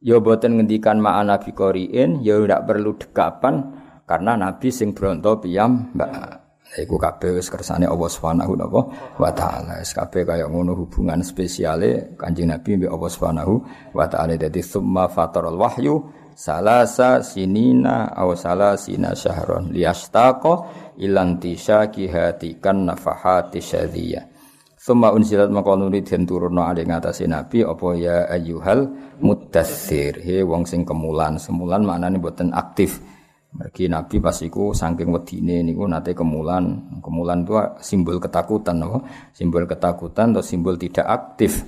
Ya 0.00 0.16
boten 0.16 0.56
ngendikan 0.56 0.96
ma'an 0.96 1.28
nabi 1.28 1.52
qoriin, 1.52 2.24
ya 2.24 2.40
ndak 2.40 2.64
perlu 2.64 2.96
dekapan 2.96 3.68
karena 4.08 4.32
nabi 4.32 4.72
sing 4.72 4.96
bronto 4.96 5.44
piyam 5.44 5.92
mbak 5.92 6.40
Iku 6.70 7.02
kabeh 7.02 7.34
wis 7.34 7.50
kersane 7.50 7.82
Allah 7.82 8.06
Subhanahu 8.06 8.54
wa 9.18 9.30
taala. 9.34 9.82
Wis 9.82 9.90
kabeh 9.90 10.22
kaya 10.22 10.46
ngono 10.46 10.78
hubungan 10.78 11.18
spesiale 11.18 12.14
Kanjeng 12.14 12.46
Nabi 12.46 12.78
mbek 12.78 12.94
Allah 12.94 13.10
Subhanahu 13.10 13.54
wa 13.90 14.06
taala. 14.06 14.38
Dadi 14.38 14.62
summa 14.62 15.10
fataral 15.10 15.58
wahyu 15.58 15.98
salasa 16.38 17.26
sinina 17.26 18.14
aw 18.14 18.30
salasina 18.38 19.18
syahron 19.18 19.74
liyastaqa 19.74 20.52
ilanti 21.00 21.56
syaki 21.56 22.06
hatikan 22.06 22.84
nafahati 22.84 23.58
syadiyah. 23.58 24.24
Summa 24.80 25.12
unsilat 25.12 25.52
maka 25.52 25.76
nuri 25.76 26.00
den 26.00 26.24
turunno 26.24 26.64
ali 26.64 26.88
ngatasé 26.88 27.28
Nabi 27.28 27.60
apa 27.60 27.86
ya 28.00 28.24
ayyuhal 28.32 28.88
muddatsir. 29.20 30.24
He 30.24 30.40
wong 30.40 30.64
sing 30.64 30.88
kemulan, 30.88 31.36
semulan 31.36 31.84
maknane 31.84 32.16
boten 32.16 32.48
aktif. 32.56 32.96
Mergi 33.50 33.92
Nabi 33.92 34.24
pas 34.24 34.40
iku 34.40 34.72
saking 34.72 35.12
wedine 35.12 35.60
niku 35.60 35.84
nate 35.84 36.16
kemulan. 36.16 36.96
Kemulan 37.04 37.44
itu 37.44 37.60
simbol 37.84 38.16
ketakutan 38.16 38.80
no? 38.80 39.04
Simbol 39.36 39.68
ketakutan 39.68 40.32
atau 40.32 40.40
simbol 40.40 40.80
tidak 40.80 41.04
aktif. 41.04 41.60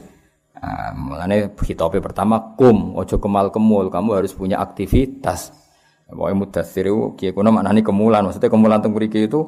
Nah, 0.63 0.95
mulane 0.95 1.53
hitope 1.59 1.99
pertama 1.99 2.55
kum, 2.55 2.95
ojo 2.95 3.19
kemal 3.19 3.51
kemul, 3.51 3.91
kamu 3.91 4.23
harus 4.23 4.33
punya 4.33 4.63
aktivitas. 4.63 5.62
Pokoknya 6.13 6.37
mudathir 6.37 6.85
itu 6.87 7.17
kiye 7.17 7.31
kuno 7.33 7.49
maknani 7.49 7.81
kemulan. 7.81 8.29
Maksudnya 8.29 8.53
kemulan 8.53 8.79
teng 8.85 8.93
itu 8.97 9.41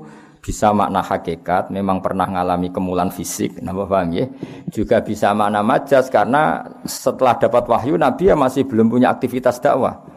bisa 0.44 0.76
makna 0.76 1.00
hakikat, 1.00 1.72
memang 1.72 2.04
pernah 2.04 2.28
ngalami 2.28 2.68
kemulan 2.68 3.08
fisik, 3.08 3.64
napa 3.64 3.88
paham 3.88 4.12
ya? 4.12 4.28
Juga 4.68 5.00
bisa 5.00 5.32
makna 5.32 5.64
majas 5.64 6.12
karena 6.12 6.60
setelah 6.84 7.40
dapat 7.40 7.64
wahyu 7.64 7.96
Nabi 7.96 8.28
ya 8.28 8.36
masih 8.36 8.68
belum 8.68 8.92
punya 8.92 9.08
aktivitas 9.08 9.56
dakwah 9.60 10.14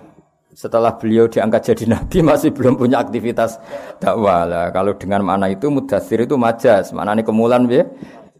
setelah 0.58 0.98
beliau 0.98 1.30
diangkat 1.30 1.70
jadi 1.70 1.86
nabi 1.94 2.26
masih 2.26 2.50
belum 2.50 2.82
punya 2.82 2.98
aktivitas 2.98 3.62
dakwah 4.02 4.50
lah. 4.50 4.66
Kalau 4.74 4.98
dengan 4.98 5.22
makna 5.22 5.54
itu 5.54 5.70
mudathir 5.70 6.26
itu 6.26 6.34
majas, 6.34 6.90
maknanya 6.98 7.22
kemulan 7.22 7.70
ya 7.70 7.86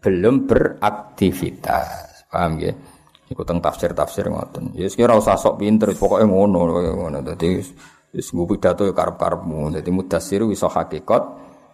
belum 0.02 0.50
beraktivitas. 0.50 2.26
Paham 2.26 2.58
ya? 2.58 2.74
Iku 3.28 3.44
teng 3.46 3.62
tafsir-tafsir 3.62 4.26
ngoten. 4.32 4.74
Ya 4.74 4.90
sekira 4.90 5.14
usah 5.14 5.38
sok 5.38 5.60
pinter, 5.62 5.94
pokoknya 5.94 6.26
ngono 6.26 6.58
ngono. 6.74 7.18
Dadi 7.22 7.60
wis 8.12 8.32
nggo 8.32 8.56
pidato 8.56 8.84
ya 8.88 8.94
karep-karepmu. 8.96 9.78
Dadi 9.78 9.90
mudathir 9.92 10.44
iso 10.48 10.68
hakikat, 10.68 11.22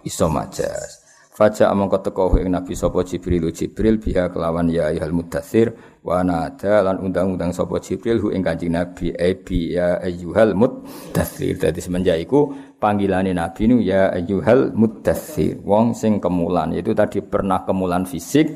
iso 0.07 0.27
majas. 0.31 1.05
Faja 1.35 1.67
amang 1.67 1.91
teko 1.91 2.39
ing 2.39 2.47
Nabi 2.47 2.79
sapa 2.79 3.03
Jibril 3.03 3.51
Jibril 3.51 3.99
biha 3.99 4.31
kelawan 4.31 4.71
ya 4.71 4.87
ayyuhal 4.87 5.11
mudathir 5.11 5.75
wa 6.07 6.23
nada 6.23 6.79
lan 6.87 7.03
undang-undang 7.03 7.51
sapa 7.51 7.83
Jibril 7.83 8.23
hu 8.23 8.31
ing 8.31 8.39
Kanjeng 8.39 8.71
Nabi 8.71 9.11
abi 9.11 9.75
ya 9.75 9.99
ayyuhal 9.99 10.55
mudathir. 10.55 11.59
Dadi 11.59 11.83
semenjak 11.83 12.23
iku 12.23 12.55
panggilane 12.79 13.35
Nabi 13.35 13.67
nu 13.67 13.83
ya 13.83 14.15
ayyuhal 14.15 14.79
mudathir. 14.79 15.59
Wong 15.67 15.99
sing 15.99 16.23
kemulan 16.23 16.71
itu 16.71 16.95
tadi 16.95 17.19
pernah 17.19 17.67
kemulan 17.67 18.07
fisik 18.07 18.47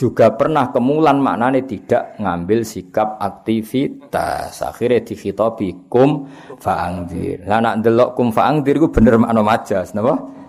juga 0.00 0.32
pernah 0.32 0.72
kemulan 0.72 1.20
maknane 1.20 1.68
tidak 1.68 2.16
ngambil 2.16 2.64
sikap 2.64 3.20
aktivitas 3.20 4.64
akhirnya 4.64 5.04
dikhitabi 5.04 5.92
kum 5.92 6.24
fa'angdir 6.56 7.44
lah 7.44 7.60
nak 7.60 7.84
delok 7.84 8.16
kum 8.16 8.32
fa'angdir 8.32 8.80
ku 8.80 8.88
bener 8.88 9.20
makna 9.20 9.44
majas 9.44 9.92
napa 9.92 10.40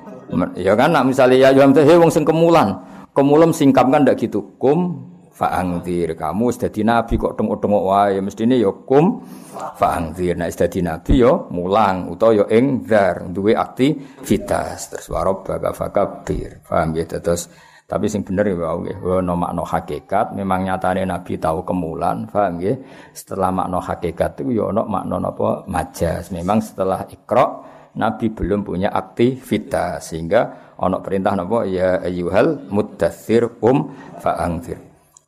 Ya 0.55 0.73
kan 0.79 0.95
nak 0.95 1.03
misalnya 1.11 1.49
ya 1.49 1.49
Yuham 1.51 1.75
teh 1.75 1.83
wong 1.83 2.07
sing 2.07 2.23
kemulan. 2.23 2.71
Kemulan 3.11 3.51
singkap 3.51 3.91
kan 3.91 4.07
ndak 4.07 4.15
gitu. 4.15 4.55
Kum 4.55 5.11
fa'angdir. 5.35 6.15
Kamu 6.15 6.55
sudah 6.55 6.71
nabi 6.87 7.19
kok 7.19 7.35
tengok-tengok 7.35 7.83
wae 7.83 8.15
mestine 8.23 8.55
ya 8.55 8.71
kum 8.71 9.19
fa'angdir. 9.51 10.39
Nek 10.39 10.55
sudah 10.55 10.71
nabi 10.79 11.19
ya 11.19 11.33
mulang 11.51 12.07
utawa 12.07 12.43
ya 12.43 12.45
engdar 12.47 13.27
duwe 13.27 13.51
aktivitas. 13.51 14.95
Terus 14.95 15.07
warabbaka 15.11 15.75
fakabir. 15.75 16.63
Paham 16.63 16.95
ya 16.95 17.03
terus 17.03 17.51
tapi 17.91 18.07
sing 18.07 18.23
bener 18.23 18.47
ya 18.47 18.55
wae 18.55 18.87
nggih. 18.87 18.97
Ono 19.19 19.35
makna 19.35 19.67
hakikat 19.67 20.31
memang 20.31 20.63
nyatane 20.63 21.03
nabi 21.03 21.35
tahu 21.35 21.59
kemulan, 21.67 22.23
paham 22.31 22.63
ya? 22.63 22.71
Setelah 23.11 23.51
makna 23.51 23.83
hakikat 23.83 24.39
itu 24.39 24.63
ya 24.63 24.71
ono 24.71 24.87
makna 24.87 25.19
napa 25.19 25.67
majas. 25.67 26.31
Memang 26.31 26.63
setelah 26.63 27.03
ikra 27.11 27.67
Nabi 27.91 28.31
belum 28.31 28.63
punya 28.63 28.87
aktivitas 28.95 30.15
sehingga 30.15 30.71
ono 30.79 31.03
perintah 31.03 31.35
napa 31.35 31.67
ya 31.67 31.99
ayyuhal 31.99 32.71
muddatsir 32.71 33.59
um 33.59 33.91
fa'angzir. 34.23 34.79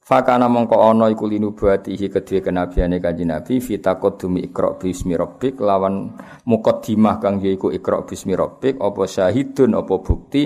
Fakana 0.04 0.48
mongko 0.48 0.80
ono 0.80 1.12
iku 1.12 1.28
linubuatihi 1.28 2.08
kedue 2.08 2.40
kenabiane 2.40 3.04
kanjeng 3.04 3.36
Nabi 3.36 3.60
fitaqaddumi 3.60 4.52
ikra 4.52 4.80
bismi 4.80 5.20
rabbik 5.20 5.60
lawan 5.60 6.16
muqaddimah 6.48 7.20
kang 7.20 7.44
yaiku 7.44 7.76
ikra 7.76 8.08
bismi 8.08 8.36
rabbik 8.36 8.80
apa 8.80 9.04
syahidun 9.04 9.76
apa 9.76 9.96
bukti 10.00 10.44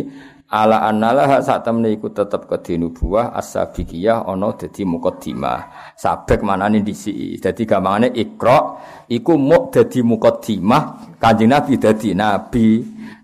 ala 0.47 0.87
annalah 0.87 1.43
sak 1.43 1.67
temne 1.67 1.91
iku 1.91 2.15
tetep 2.15 2.47
kedhe 2.47 2.79
nubuwah 2.79 3.35
as-sabiqiyah 3.35 4.23
ana 4.23 4.55
dadi 4.55 4.87
muqaddimah. 4.87 5.91
Sabek 5.99 6.39
manane 6.39 6.79
disi. 6.83 7.35
Dadi 7.35 7.67
gampangane 7.67 8.15
ikra 8.15 8.57
iku 9.11 9.35
muk 9.35 9.75
dadi 9.75 9.99
muqaddimah 10.07 10.83
Kanjeng 11.19 11.51
Nabi 11.51 11.73
dadi 11.75 12.09
nabi. 12.15 12.67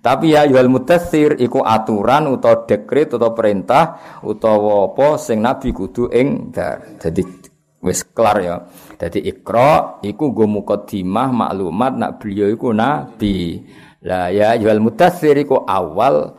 Tapi 0.04 0.36
ya 0.36 0.44
yuhal 0.44 0.68
mutathir 0.68 1.40
iku 1.40 1.64
aturan 1.64 2.28
utawa 2.28 2.68
dekret 2.68 3.16
utawa 3.16 3.32
perintah 3.32 3.84
utawa 4.20 4.92
apa 4.92 5.16
sing 5.16 5.40
nabi 5.40 5.72
kudu 5.72 6.12
ing 6.12 6.52
dar. 6.52 7.00
Jadi 7.00 7.24
wis 7.80 8.04
kelar 8.12 8.38
ya. 8.44 8.56
Jadi 9.00 9.24
ikra 9.24 10.04
iku 10.04 10.36
go 10.36 10.44
mukaddimah 10.44 11.32
maklumat 11.32 11.96
nak 11.96 12.12
beliau 12.20 12.52
iku 12.52 12.76
nabi. 12.76 13.64
Lah 14.04 14.28
ya 14.28 14.60
yuhal 14.60 14.84
mutathir 14.84 15.40
iku 15.40 15.64
awal 15.64 16.36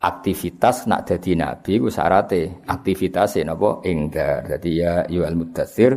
aktivitas 0.00 0.84
nak 0.84 1.08
dadi 1.08 1.32
nabi 1.34 1.80
iku 1.80 1.88
syarate 1.88 2.64
aktivitas 2.68 3.40
napa 3.42 3.80
ing 3.88 4.12
dar. 4.12 4.44
Dadi 4.44 4.70
ya 4.80 5.04
yuhal 5.08 5.36
mutathir 5.36 5.96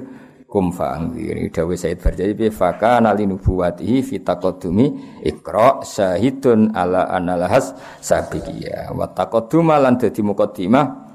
kum 0.50 0.74
fa'angzir. 0.74 1.52
Dawe 1.54 1.74
Said 1.78 2.02
Barjai 2.02 2.34
bi 2.34 2.50
fakana 2.50 3.14
li 3.14 3.30
nubuwatihi 3.30 4.02
fi 4.02 4.24
taqaddumi 4.26 4.86
ikra 5.28 5.86
syahidun 5.86 6.74
ala 6.74 7.12
analahas 7.12 7.76
sabiqiyah. 8.02 8.96
Wa 8.96 9.12
taqadduma 9.14 9.78
lan 9.78 10.00
dadi 10.00 10.22
muqaddimah 10.26 11.10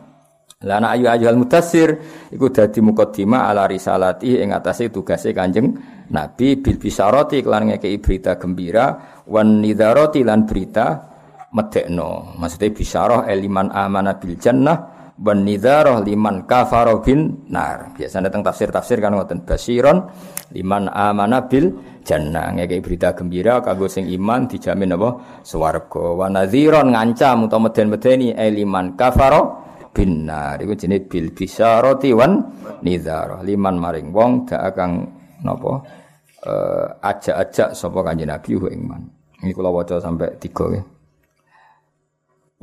Lana 0.65 0.97
ayu 0.97 1.05
ayu 1.13 1.29
al 1.29 1.37
mutassir 1.37 2.01
iku 2.33 2.49
dadi 2.49 2.81
muqaddimah 2.81 3.53
ala 3.53 3.69
risalati 3.69 4.41
ing 4.41 4.57
atase 4.57 4.89
tugase 4.89 5.37
Kanjeng 5.37 5.77
Nabi 6.09 6.57
bil 6.57 6.81
bisarati 6.81 7.45
kelan 7.45 7.69
ngekeki 7.69 7.99
berita 8.01 8.33
gembira 8.41 9.21
wan 9.29 9.61
nidharati 9.61 10.25
lan 10.25 10.49
berita 10.49 11.14
medekno. 11.55 12.35
Maksudnya 12.37 12.75
bisyarah 12.75 13.21
eliman 13.31 13.71
amana 13.71 14.19
bil 14.19 14.35
jannah 14.37 14.77
wan 15.15 15.47
nidharah 15.47 16.03
liman 16.03 16.45
kafara 16.51 16.99
bin 16.99 17.47
nar. 17.49 17.95
Biasanya 17.95 18.29
tentang 18.29 18.51
tafsir-tafsir 18.51 18.99
kan 18.99 19.15
ngoten. 19.15 19.47
Basiron 19.47 20.11
liman 20.51 20.91
amana 20.91 21.47
bil 21.47 21.71
jannah. 22.03 22.51
Ngekei 22.59 22.83
berita 22.83 23.15
gembira 23.15 23.63
kanggo 23.63 23.87
sing 23.87 24.11
iman 24.11 24.51
dijamin 24.51 24.99
apa? 24.99 25.41
Swarga. 25.47 26.05
Wa 26.19 26.27
nadhiron 26.27 26.91
ngancam 26.91 27.47
utawa 27.47 27.71
meden-medeni 27.71 28.35
liman 28.35 28.99
kafara 28.99 29.63
binar 29.95 30.59
iku 30.59 30.75
jenenge 30.75 31.07
bil 31.07 31.31
bisyarati 31.31 32.11
wan 32.11 32.43
nidhar 32.83 33.47
liman 33.47 33.79
maring 33.79 34.11
wong 34.11 34.43
dak 34.43 34.75
kang 34.75 35.07
napa? 35.47 36.03
Uh, 36.45 36.85
ajak-ajak 37.01 37.73
sapa 37.73 38.05
kanjeng 38.05 38.29
Nabi 38.29 38.53
ing 38.69 38.85
man 38.85 39.01
ini 39.41 39.57
kula 39.57 39.73
waca 39.73 39.97
sampai 39.97 40.29
3 40.37 40.77
ya 40.77 40.83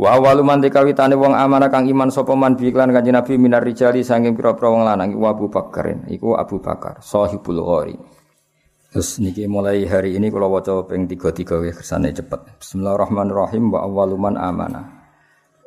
Wa 0.01 0.17
awalu 0.17 0.41
man 0.41 0.65
dikawitane 0.65 1.13
wong 1.13 1.37
amanah 1.37 1.69
kang 1.69 1.85
iman 1.85 2.09
sapa 2.09 2.33
man 2.33 2.57
bi 2.57 2.73
iklan 2.73 2.89
kanjeng 2.89 3.13
Nabi 3.13 3.37
minar 3.37 3.61
rijali 3.61 4.01
saking 4.01 4.33
pira-pira 4.33 4.73
wong 4.73 4.81
lanang 4.81 5.13
iku 5.13 5.29
Abu 5.29 5.45
Bakar 5.45 6.09
iku 6.09 6.33
Abu 6.33 6.57
Bakar 6.57 7.05
sahibul 7.05 7.61
ghori 7.61 7.93
Terus 8.89 9.21
niki 9.21 9.45
mulai 9.45 9.85
hari 9.85 10.17
ini 10.17 10.33
kalau 10.33 10.57
waca 10.57 10.89
ping 10.89 11.05
tiga 11.05 11.29
tiga 11.31 11.61
ya 11.63 11.71
kersane 11.71 12.11
cepet. 12.11 12.59
Bismillahirrahmanirrahim 12.59 13.71
wa 13.71 13.87
awaluman 13.87 14.35
amanah. 14.35 14.83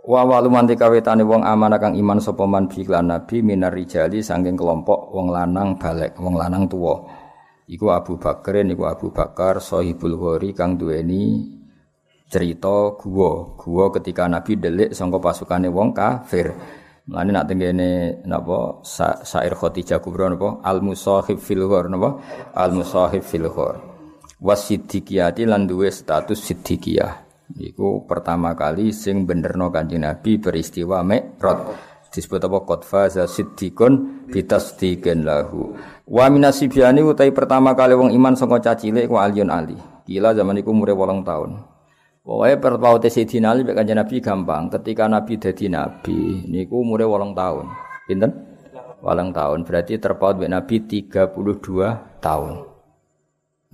Wa 0.04 0.26
awaluman 0.26 0.68
dikawetane 0.68 1.24
wong 1.24 1.40
amanah 1.40 1.78
kang 1.78 1.94
iman 1.94 2.18
sapa 2.20 2.44
man 2.44 2.66
bi 2.66 2.84
nabi 2.84 3.40
minar 3.40 3.72
rijali 3.72 4.18
saking 4.20 4.58
kelompok 4.58 5.14
wong 5.14 5.30
lanang 5.30 5.78
balik 5.78 6.18
wong 6.18 6.36
lanang 6.36 6.66
tua. 6.66 7.06
Iku 7.70 7.86
Abu 7.94 8.18
Bakar 8.18 8.60
niku 8.60 8.84
Abu 8.84 9.14
Bakar 9.14 9.62
sahibul 9.62 10.18
ghori 10.18 10.52
kang 10.52 10.76
duweni 10.76 11.53
cerita 12.34 12.98
gua 12.98 13.54
gua 13.54 13.94
ketika 13.94 14.26
Nabi 14.26 14.58
delik 14.58 14.90
sangka 14.90 15.22
pasukane 15.22 15.70
wong 15.70 15.94
kafir. 15.94 16.50
Mulane 17.06 17.30
nak 17.30 17.46
tengene 17.46 18.18
napa 18.26 18.82
syair 19.22 19.54
Khadijah 19.54 20.02
Kubra 20.02 20.26
napa 20.26 20.58
al 20.66 20.82
musahib 20.82 21.38
fil 21.38 21.62
ghor 21.70 21.86
napa 21.86 22.18
al 22.58 22.74
musahib 22.74 23.22
fil 23.22 23.46
ghor. 23.46 23.78
Wasiddiqiyati 24.42 25.46
lan 25.46 25.70
duwe 25.70 25.94
status 25.94 26.42
siddiqiyah. 26.42 27.22
Iku 27.54 28.02
pertama 28.08 28.58
kali 28.58 28.90
sing 28.90 29.28
benerno 29.28 29.70
Kanjeng 29.70 30.02
Nabi 30.02 30.42
peristiwa 30.42 31.06
Mi'raj. 31.06 31.94
Disebut 32.14 32.46
apa 32.46 32.58
qad 32.62 32.82
za 33.10 33.24
siddiqun 33.26 34.26
bitasdiqin 34.30 35.26
lahu. 35.26 35.74
Wa 36.06 36.30
minasibiani 36.30 37.02
utai 37.02 37.34
pertama 37.34 37.74
kali 37.74 37.94
wong 37.94 38.14
iman 38.14 38.34
saka 38.38 38.62
cacile 38.62 39.06
iku 39.06 39.18
Aliun 39.18 39.50
Ali. 39.50 39.74
Gila 40.06 40.30
zaman 40.30 40.60
iku 40.60 40.70
umure 40.70 40.94
8 40.94 41.26
tahun. 41.26 41.73
Pokoknya 42.24 42.56
perpaute 42.56 43.12
Sayyidina 43.12 43.52
Ali 43.52 43.68
mek 43.68 43.76
kanjeng 43.76 44.00
Nabi 44.00 44.16
gampang. 44.24 44.72
Ketika 44.72 45.04
Nabi 45.04 45.36
dadi 45.36 45.68
nabi 45.68 46.40
niku 46.48 46.80
umure 46.80 47.04
8 47.04 47.36
tahun. 47.36 47.66
Pinten? 48.08 48.32
8 49.04 49.36
tahun. 49.36 49.58
Berarti 49.68 50.00
terpaut 50.00 50.40
mek 50.40 50.48
Nabi 50.48 50.88
32 50.88 51.36
tahun. 52.24 52.64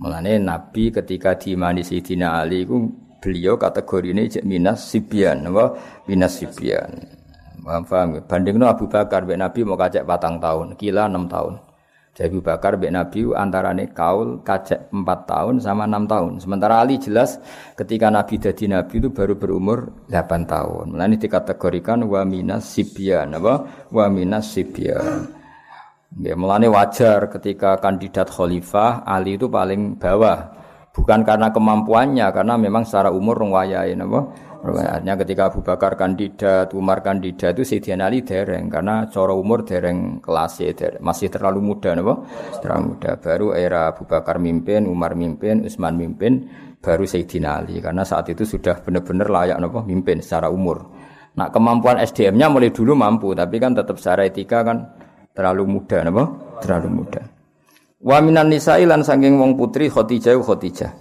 Mulane 0.03 0.35
Nabi 0.43 0.91
ketika 0.91 1.39
diimani 1.39 1.79
Sayyidina 1.79 2.43
Ali 2.43 2.67
iku 2.67 2.91
beliau 3.23 3.55
kategori 3.55 4.11
ini 4.11 4.27
minas 4.43 4.83
sibian 4.83 5.47
apa 5.47 5.79
minas 6.11 6.35
sibian. 6.35 6.91
Paham 7.63 7.87
paham. 7.87 8.19
Bandingno 8.27 8.67
Abu 8.67 8.91
Bakar 8.91 9.23
mek 9.23 9.39
Nabi 9.39 9.63
mau 9.63 9.79
kacek 9.79 10.03
patang 10.03 10.43
tahun, 10.43 10.75
kila 10.75 11.07
6 11.07 11.31
tahun. 11.31 11.70
Jadi 12.11 12.27
Abu 12.27 12.43
Bakar 12.43 12.75
bin 12.75 12.91
Nabi 12.91 13.23
antarane 13.31 13.95
kaul 13.95 14.43
kacek 14.43 14.91
4 14.91 15.31
tahun 15.31 15.55
sama 15.63 15.87
6 15.87 16.11
tahun. 16.11 16.31
Sementara 16.43 16.83
Ali 16.83 16.99
jelas 16.99 17.39
ketika 17.79 18.11
Nabi 18.11 18.35
jadi 18.35 18.67
Nabi 18.67 18.99
itu 18.99 19.09
baru 19.15 19.39
berumur 19.39 19.95
8 20.11 20.43
tahun. 20.43 20.91
Mulane 20.91 21.15
dikategorikan 21.15 22.03
wa 22.03 22.27
minas 22.27 22.67
sibyan 22.67 23.31
apa? 23.31 23.87
Wa 23.87 24.11
minas 24.11 24.51
sibyan. 24.51 25.39
Ya, 26.19 26.35
wajar 26.35 27.31
ketika 27.31 27.79
kandidat 27.79 28.27
khalifah 28.27 29.07
Ali 29.07 29.39
itu 29.39 29.47
paling 29.47 29.95
bawah. 29.95 30.51
Bukan 30.91 31.23
karena 31.23 31.55
kemampuannya, 31.55 32.27
karena 32.35 32.59
memang 32.59 32.83
secara 32.83 33.15
umur 33.15 33.39
rong 33.39 33.55
wayahe 33.55 33.95
napa? 33.95 34.27
Artinya 34.61 35.17
ketika 35.17 35.49
Abu 35.49 35.65
Bakar 35.65 35.97
kandidat, 35.97 36.69
Umar 36.77 37.01
kandidat 37.01 37.57
itu 37.57 37.65
Sayyidina 37.65 38.13
Ali 38.13 38.21
dereng 38.21 38.69
karena 38.69 39.09
cara 39.09 39.33
umur 39.33 39.65
dereng 39.65 40.21
kelas 40.21 40.61
dereng. 40.61 41.01
masih 41.01 41.33
terlalu 41.33 41.65
muda 41.65 41.97
napa? 41.97 42.21
Terlalu 42.61 42.83
muda. 42.93 43.17
Baru 43.17 43.57
era 43.57 43.89
Abu 43.89 44.05
Bakar 44.05 44.37
mimpin, 44.37 44.85
Umar 44.85 45.17
mimpin, 45.17 45.65
Utsman 45.65 45.97
mimpin, 45.97 46.45
baru 46.77 47.09
Sayyidina 47.09 47.65
Ali 47.65 47.81
karena 47.81 48.05
saat 48.05 48.29
itu 48.29 48.45
sudah 48.45 48.77
benar-benar 48.85 49.33
layak 49.33 49.57
napa? 49.57 49.81
mimpin 49.81 50.21
secara 50.21 50.53
umur. 50.53 50.85
Nah, 51.31 51.49
kemampuan 51.49 51.97
SDM-nya 51.97 52.51
mulai 52.51 52.69
dulu 52.69 52.93
mampu, 52.93 53.33
tapi 53.33 53.57
kan 53.57 53.73
tetap 53.73 53.97
secara 53.97 54.29
etika 54.29 54.61
kan 54.61 54.93
terlalu 55.33 55.65
muda 55.65 56.05
napa? 56.05 56.23
Terlalu 56.61 56.89
muda. 57.01 57.21
Wa 57.97 58.21
minan 58.21 58.53
nisa'i 58.53 58.85
lan 58.85 59.01
saking 59.01 59.41
wong 59.41 59.57
putri 59.57 59.89
Khadijah 59.89 60.37
Khadijah. 60.37 61.00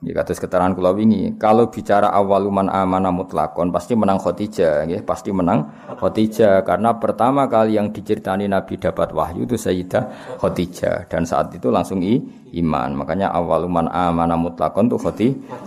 Ya 0.00 0.16
kados 0.16 0.40
keterangan 0.40 0.72
kula 0.72 0.96
wingi, 0.96 1.36
kalau 1.36 1.68
bicara 1.68 2.08
awaluman 2.08 2.72
amana 2.72 3.12
mutlakon 3.12 3.68
pasti 3.68 3.92
menang 3.92 4.16
Khadijah, 4.16 4.88
ya, 4.88 5.04
pasti 5.04 5.28
menang 5.28 5.68
Khadijah 6.00 6.64
karena 6.64 6.96
pertama 6.96 7.44
kali 7.44 7.76
yang 7.76 7.92
diceritani 7.92 8.48
Nabi 8.48 8.80
dapat 8.80 9.12
wahyu 9.12 9.44
itu 9.44 9.60
Sayyidah 9.60 10.36
Khadijah 10.40 11.04
dan 11.04 11.28
saat 11.28 11.52
itu 11.52 11.68
langsung 11.68 12.00
i, 12.00 12.16
iman. 12.56 12.96
Makanya 12.96 13.28
awaluman 13.28 13.92
amana 13.92 14.40
mutlakon 14.40 14.88
itu 14.88 14.96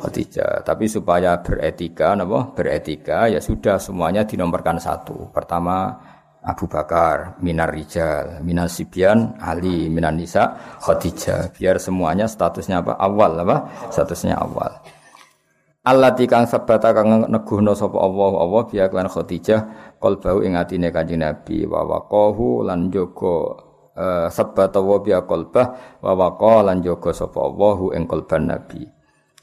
Khadijah. 0.02 0.65
Tapi 0.65 0.89
supaya 0.89 1.38
beretika, 1.38 2.17
napa? 2.17 2.58
Beretika 2.58 3.30
ya 3.30 3.38
sudah 3.38 3.78
semuanya 3.78 4.26
dinomorkan 4.26 4.82
satu. 4.82 5.30
Pertama 5.30 5.93
Abu 6.43 6.67
Bakar, 6.67 7.39
minar 7.39 7.71
rijal, 7.71 8.43
minar 8.43 8.67
sibyan, 8.67 9.39
Ali, 9.39 9.88
minar 9.88 10.12
nisa, 10.12 10.60
Khadijah. 10.84 11.56
Biar 11.56 11.79
semuanya 11.79 12.27
statusnya 12.27 12.84
apa? 12.84 12.99
Awal 12.99 13.47
apa? 13.47 13.58
Statusnya 13.88 14.36
awal. 14.36 14.84
Allah 15.84 16.15
tikang 16.15 16.47
sabata 16.47 16.95
kang 16.95 17.27
neguhno 17.27 17.75
sapa 17.75 17.99
Allah 17.99 18.32
Allah 18.39 18.62
biya 18.71 18.88
lan 18.88 19.12
Khadijah 19.12 19.60
bau 19.99 20.39
ing 20.39 20.56
atine 20.56 20.95
Kanjeng 20.95 21.19
Nabi 21.19 21.67
wa 21.67 21.84
waqahu 21.84 22.63
lan 22.63 22.88
jaga 22.88 23.36
uh, 23.91 24.27
sabata 24.32 24.79
wa 24.79 25.03
biya 25.03 25.27
qalbah 25.27 25.99
wa 25.99 26.12
waqa 26.15 26.71
lan 26.71 26.79
jaga 26.79 27.12
sapa 27.12 27.36
Allah 27.36 27.99
ing 27.99 28.08
qalban 28.08 28.47
Nabi. 28.47 28.88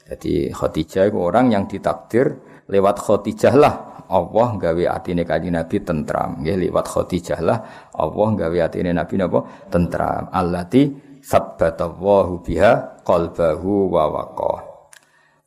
Jadi 0.09 0.49
Khadijah 0.49 1.13
itu 1.13 1.17
orang 1.21 1.53
yang 1.53 1.69
ditakdir 1.69 2.41
lewat 2.73 2.97
Khadijah 3.05 3.53
lah 3.53 3.90
Allah 4.11 4.59
gawe 4.59 4.83
atine 4.91 5.23
kanjeng 5.23 5.55
Nabi 5.55 5.79
tentram. 5.79 6.43
Nggih 6.43 6.67
liwat 6.67 6.85
Khadijah 6.91 7.39
lah 7.39 7.59
Allah 7.95 8.29
gawe 8.35 8.57
atine 8.67 8.91
Nabi 8.91 9.15
napa 9.15 9.39
tentram. 9.71 10.27
Allati 10.35 10.91
sabbatallahu 11.23 12.43
biha 12.43 13.01
qalbahu 13.07 13.87
wa 13.87 14.03
waqa. 14.11 14.53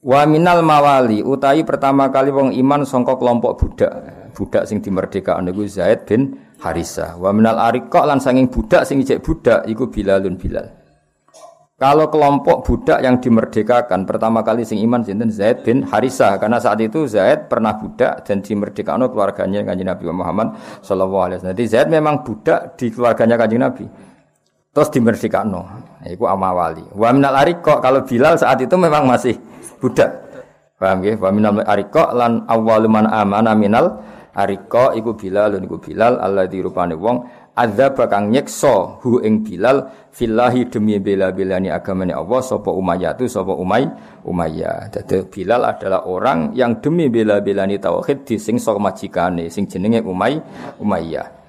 Wa 0.05 0.24
minal 0.29 0.61
mawali 0.61 1.24
utahi 1.24 1.64
pertama 1.64 2.12
kali 2.12 2.29
wong 2.33 2.53
iman 2.57 2.85
sangka 2.85 3.16
kelompok 3.16 3.57
budak. 3.61 3.92
Budak 4.35 4.66
sing 4.68 4.85
dimerdekakan 4.85 5.48
niku 5.48 5.64
Zaid 5.68 6.05
bin 6.05 6.37
Harisah. 6.61 7.16
Wa 7.16 7.33
minal 7.33 7.57
ariqa 7.57 8.05
lan 8.05 8.20
sanging 8.20 8.48
budak 8.53 8.85
sing 8.85 9.00
ijek 9.00 9.24
budak 9.24 9.64
iku 9.64 9.88
Bilalun 9.88 10.37
Bilal. 10.37 10.84
Kalau 11.75 12.07
kelompok 12.07 12.63
budak 12.63 13.03
yang 13.03 13.19
dimerdekakan 13.19 14.07
pertama 14.07 14.47
kali 14.47 14.63
sing 14.63 14.79
iman 14.87 15.03
sinten 15.03 15.27
Zaid 15.27 15.67
bin 15.67 15.83
Harisah 15.83 16.39
karena 16.39 16.63
saat 16.63 16.79
itu 16.79 17.11
Zaid 17.11 17.51
pernah 17.51 17.75
budak 17.75 18.23
dan 18.23 18.47
dimerdekakan 18.47 19.11
keluarganya 19.11 19.67
kanjeng 19.67 19.91
Nabi 19.91 20.07
Muhammad 20.07 20.55
sallallahu 20.87 21.25
alaihi 21.27 21.43
wasallam. 21.43 21.59
Jadi 21.59 21.65
Zaid 21.67 21.89
memang 21.91 22.23
budak 22.23 22.79
di 22.79 22.95
keluarganya 22.95 23.35
kanjeng 23.35 23.59
Nabi. 23.59 23.91
Terus 24.71 24.87
dimerdekakan. 24.95 25.51
Iku 26.15 26.31
amawali. 26.31 26.95
Wa 26.95 27.11
minal 27.11 27.35
ariqa 27.43 27.83
kalau 27.83 28.07
Bilal 28.07 28.39
saat 28.39 28.63
itu 28.63 28.79
memang 28.79 29.11
masih 29.11 29.35
budak. 29.83 30.15
Paham 30.79 31.03
nggih? 31.03 31.19
Wa 31.19 31.35
minal 31.35 31.59
ariqa 31.59 32.15
lan 32.15 32.47
awwalu 32.47 32.87
man 32.87 33.11
amana 33.11 33.51
minal 33.59 33.99
ariqa 34.31 34.95
iku 34.95 35.19
Bilal 35.19 35.59
iku 35.59 35.83
Bilal 35.83 36.23
Allah 36.23 36.47
dirupane 36.47 36.95
wong 36.95 37.44
azab 37.55 38.03
kang 38.11 38.35
nyekso 38.35 38.99
hu 39.01 39.23
ing 39.23 39.47
Bilal 39.47 40.11
fillahi 40.11 40.67
demi 40.67 40.99
bela-belani 40.99 41.71
agamane 41.71 42.11
Allah 42.11 42.43
sapa 42.43 42.71
Umayyah 42.71 43.14
tu 43.14 43.31
sapa 43.31 43.55
Umay 43.55 43.87
Umayyah. 44.27 44.90
Dadi 44.90 45.23
Bilal 45.31 45.62
adalah 45.62 46.07
orang 46.07 46.53
yang 46.59 46.83
demi 46.83 47.07
bela-belani 47.07 47.79
tauhid 47.79 48.27
disingso 48.27 48.75
majikane 48.77 49.47
sing 49.51 49.71
jenenge 49.71 50.03
Umay 50.03 50.38
Umayyah. 50.83 51.47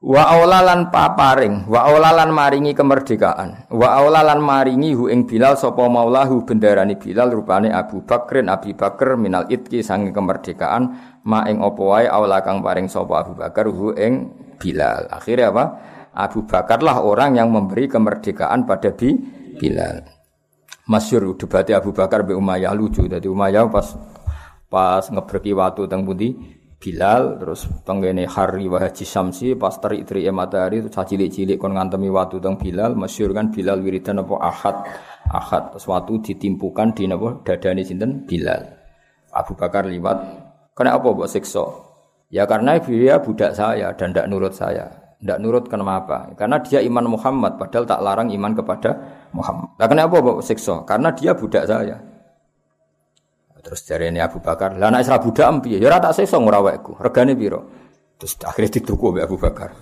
Wa 0.00 0.32
aulalan 0.32 0.88
paparing, 0.88 1.68
wa 1.68 1.84
aulalan 1.84 2.32
maringi 2.32 2.72
kemerdekaan. 2.72 3.68
Wa 3.68 4.00
aulalan 4.00 4.40
maringi 4.40 4.96
hu 4.96 5.12
ing 5.12 5.28
Bilal 5.28 5.60
sapa 5.60 5.84
maulahu 5.92 6.40
bendarani 6.48 6.96
Bilal 6.96 7.28
rupane 7.28 7.68
Abu 7.68 8.00
Bakrin 8.08 8.48
Abi 8.48 8.72
Bakar 8.72 9.20
minal 9.20 9.44
itki 9.52 9.84
sange 9.84 10.08
kemerdekaan 10.08 10.96
ma 11.28 11.44
ing 11.44 11.60
apa 11.60 11.82
wae 11.84 12.08
aula 12.08 12.40
kang 12.40 12.64
paring 12.64 12.88
sapa 12.88 13.28
Abu 13.28 13.36
Bakar 13.36 13.68
hu 13.68 13.92
ing 13.92 14.32
Bilal. 14.60 15.08
Akhirnya 15.08 15.48
apa? 15.48 15.64
Abu 16.12 16.44
Bakar 16.44 16.84
lah 16.84 17.00
orang 17.00 17.40
yang 17.40 17.48
memberi 17.48 17.88
kemerdekaan 17.88 18.68
pada 18.68 18.92
Bi 18.92 19.16
Bilal. 19.56 20.04
Masyur 20.90 21.38
debatnya 21.38 21.80
Abu 21.80 21.96
Bakar 21.96 22.28
be 22.28 22.36
Umayyah 22.36 22.76
lucu. 22.76 23.08
Jadi 23.08 23.24
Umayyah 23.24 23.70
pas 23.72 23.96
pas 24.68 25.02
ngebreki 25.08 25.56
waktu 25.56 25.88
teng 25.88 26.04
pundi? 26.04 26.60
Bilal 26.80 27.36
terus 27.36 27.68
penggene 27.84 28.24
hari 28.24 28.64
wa 28.64 28.80
haji 28.80 29.04
samsi 29.04 29.52
pas 29.52 29.76
terik-terik 29.76 30.32
matahari 30.32 30.80
itu 30.80 30.88
cilik-cilik 30.88 31.60
kon 31.60 31.76
ngantemi 31.76 32.08
waktu 32.12 32.40
teng 32.40 32.60
Bilal. 32.60 32.92
Masyur 32.98 33.32
kan 33.32 33.48
Bilal 33.54 33.80
wiridan 33.80 34.20
apa? 34.20 34.34
Ahad. 34.40 34.76
Ahad. 35.30 35.64
Sesuatu 35.76 36.18
ditimpukan 36.20 36.92
di 36.92 37.06
napa? 37.06 37.40
Dadane 37.44 37.86
sinten? 37.86 38.26
Bilal. 38.26 38.66
Abu 39.30 39.54
Bakar 39.54 39.86
liwat. 39.86 40.18
Kena 40.74 40.96
apa 40.96 41.06
mbok 41.12 41.28
siksa 41.28 41.89
Ya 42.30 42.46
karena 42.46 42.78
dia 42.78 43.18
budak 43.18 43.58
saya 43.58 43.90
dan 43.98 44.14
tidak 44.14 44.30
nurut 44.30 44.54
saya. 44.54 44.86
Tidak 45.20 45.38
nurut 45.42 45.68
kenapa? 45.68 46.32
Karena 46.32 46.56
dia 46.64 46.80
iman 46.80 47.12
Muhammad, 47.12 47.60
padahal 47.60 47.84
tak 47.84 48.00
larang 48.00 48.32
iman 48.32 48.56
kepada 48.56 48.96
Muhammad. 49.36 49.68
Nah, 49.76 49.84
kenapa 49.90 50.16
Bapak 50.16 50.40
siksa? 50.40 50.80
Karena 50.88 51.12
dia 51.12 51.36
budak 51.36 51.68
saya. 51.68 52.00
Terus 53.60 53.84
dari 53.84 54.08
ini 54.08 54.16
Abu 54.16 54.40
Bakar, 54.40 54.80
lah 54.80 54.88
anak 54.88 55.04
Isra 55.04 55.20
budak 55.20 55.44
empi, 55.44 55.76
ya 55.76 55.92
rata 55.92 56.16
siksa 56.16 56.40
ngurawekku, 56.40 56.96
regane 56.96 57.36
biro. 57.36 57.60
Terus 58.16 58.40
akhirnya 58.40 58.80
dituku 58.80 59.12
Abu 59.20 59.36
Bakar. 59.36 59.76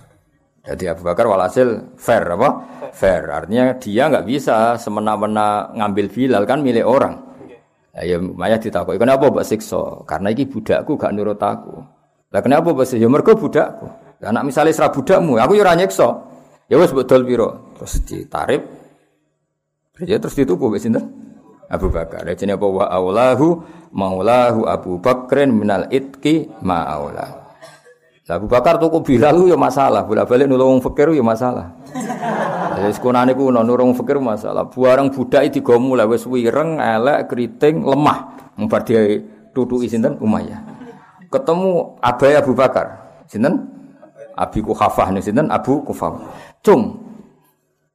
Jadi 0.67 0.91
Abu 0.91 1.07
Bakar 1.07 1.31
walhasil 1.31 1.95
fair 1.95 2.27
apa? 2.27 2.49
Fair. 2.91 3.31
Artinya 3.31 3.79
dia 3.79 4.11
nggak 4.11 4.27
bisa 4.27 4.75
semena-mena 4.75 5.71
ngambil 5.71 6.11
Bilal 6.11 6.43
kan 6.43 6.59
milik 6.59 6.83
orang. 6.83 7.15
Ya, 7.95 8.03
ya 8.03 8.17
Maya 8.19 8.59
ditakoi, 8.59 8.99
kenapa 8.99 9.31
Mbak 9.31 9.47
siksa? 9.47 10.03
Karena 10.03 10.35
ini 10.35 10.43
budakku 10.43 10.99
gak 10.99 11.15
nurut 11.15 11.39
aku. 11.39 11.98
Lah 12.29 12.41
kenapa 12.45 12.69
siksa? 12.85 13.01
Ya 13.01 13.09
mergo 13.09 13.33
budakku. 13.33 13.89
Lah 14.21 14.29
anak 14.29 14.53
misalnya 14.53 14.75
serah 14.75 14.93
budakmu, 14.93 15.41
aku 15.41 15.57
ya 15.57 15.63
ora 15.65 15.73
nyiksa. 15.73 16.07
Ya 16.69 16.77
wis 16.77 16.93
betul 16.93 17.25
piro. 17.25 17.73
Terus 17.79 17.93
ditarif. 18.05 18.61
Ya 20.05 20.21
terus 20.21 20.37
dituku 20.37 20.69
wis 20.69 20.85
sinten? 20.85 21.09
Abu 21.69 21.89
Bakar. 21.89 22.25
Ya 22.29 22.37
jenenge 22.37 22.61
apa 22.61 22.67
wa 22.69 22.85
aulahu 22.89 23.65
maulahu 23.89 24.69
Abu 24.69 25.01
Bakrin 25.01 25.53
minal 25.53 25.89
itki 25.89 26.49
ma 26.61 26.85
aulahu. 26.85 27.49
Abu 28.29 28.45
Bakar 28.45 28.77
tuku 28.77 29.01
Bilal 29.01 29.49
ya 29.49 29.57
masalah, 29.57 30.05
bolak-balik 30.05 30.45
nulung 30.45 30.77
fakir 30.85 31.09
ya 31.17 31.25
masalah. 31.25 31.73
Jadi 32.77 32.93
sekunane 32.93 33.33
kuno 33.33 33.65
nulung 33.65 33.97
fakir 33.97 34.21
masalah. 34.21 34.69
Buareng 34.69 35.09
budak 35.09 35.49
digo 35.49 35.81
mulai 35.81 36.05
wis 36.05 36.29
wireng, 36.29 36.77
elek, 36.77 37.25
keriting, 37.25 37.81
lemah. 37.81 38.53
Mbar 38.53 38.85
dia 38.85 39.17
tutuki 39.49 39.89
sinten 39.89 40.21
Umayyah. 40.21 40.68
Ketemu 41.29 42.01
Abai 42.01 42.33
Abu 42.35 42.57
Bakar. 42.57 42.87
Sinten? 43.29 43.69
Abi 44.33 44.63
Kuhafah 44.65 45.13
nih 45.13 45.21
sinten 45.21 45.47
Abu 45.53 45.85
Kuhafah. 45.85 46.19
Cung. 46.65 46.97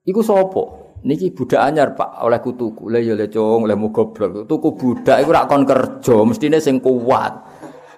Iku 0.07 0.21
sapa? 0.23 0.63
Niki 1.05 1.37
budak 1.37 1.61
anyar 1.61 1.93
Pak 1.93 2.25
oleh 2.25 2.41
kutuku. 2.41 2.89
Le 2.89 3.03
cung, 3.29 3.69
oleh 3.69 3.77
mugoblok. 3.77 4.49
Tuku 4.49 4.69
budak 4.77 5.21
iku 5.21 5.31
rak 5.35 5.49
kon 5.51 5.69
kerja, 5.69 6.17
mestine 6.25 6.63
sing 6.63 6.81
kuat 6.81 7.45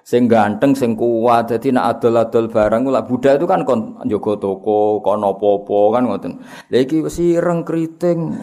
sing 0.07 0.23
ganteng 0.31 0.71
sing 0.71 0.95
kuat 0.95 1.51
dadi 1.51 1.67
nek 1.67 1.99
adol-adol 1.99 2.47
barang 2.47 2.87
lak 2.87 3.11
budak 3.11 3.43
itu 3.43 3.43
kan 3.43 3.67
kon 3.67 3.99
njogo 4.07 4.39
toko 4.39 5.03
kon 5.03 5.19
apa-apa 5.19 5.79
kan 5.91 6.03
ngoten 6.07 6.33
lha 6.71 6.79
iki 6.79 7.03
wis 7.03 7.19
ireng 7.19 7.67
kriting 7.67 8.39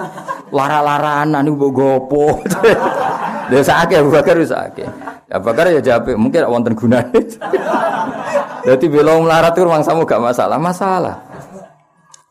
lara-laranan 0.52 1.48
mbok 1.48 1.72
gopo 1.72 2.44
lha 3.50 3.60
sakake 3.60 4.00
Abu 4.00 4.10
Bakar 4.14 4.34
wis 4.40 4.52
sakake 4.52 4.84
Abu 5.28 5.44
Bakar 5.50 5.68
ya 5.72 5.80
jape 5.80 6.16
mungkin 6.16 6.46
wonten 6.48 6.72
gunane 6.76 7.20
dadi 8.66 8.86
bela 8.88 9.20
melarat 9.20 9.52
itu 9.52 9.68
mangsamu 9.68 10.08
gak 10.08 10.22
masalah 10.22 10.56
masalah 10.56 11.16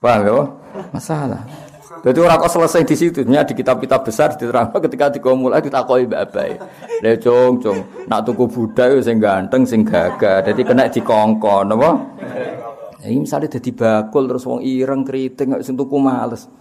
paham 0.02 0.22
ya 0.26 0.42
masalah 0.90 1.42
jadi 2.04 2.20
orang 2.20 2.36
kok 2.36 2.52
selesai 2.52 2.84
di 2.84 2.96
situ, 3.00 3.24
nya 3.24 3.48
di 3.48 3.56
kitab-kitab 3.56 4.04
besar 4.04 4.36
diterang 4.36 4.76
ketika 4.76 5.08
dikomulai 5.08 5.64
ditakoi 5.64 6.04
mbak 6.04 6.22
abai. 6.28 6.52
Le 7.00 7.16
cung 7.16 7.64
cung, 7.64 7.80
nak 8.12 8.28
tuku 8.28 8.44
budak 8.44 8.92
itu 8.92 9.08
sing 9.08 9.24
ganteng, 9.24 9.64
sing 9.64 9.88
gagah, 9.88 10.44
jadi 10.44 10.62
kena 10.68 10.92
dikongkon, 10.92 11.72
apa? 11.72 11.92
Ini 13.08 13.24
misalnya 13.24 13.56
jadi 13.56 13.72
bakul 13.72 14.28
terus 14.28 14.44
wong 14.44 14.60
ireng 14.60 15.08
keriting 15.08 15.56
nggak 15.56 15.64
sentuh 15.64 15.88
males. 15.96 16.52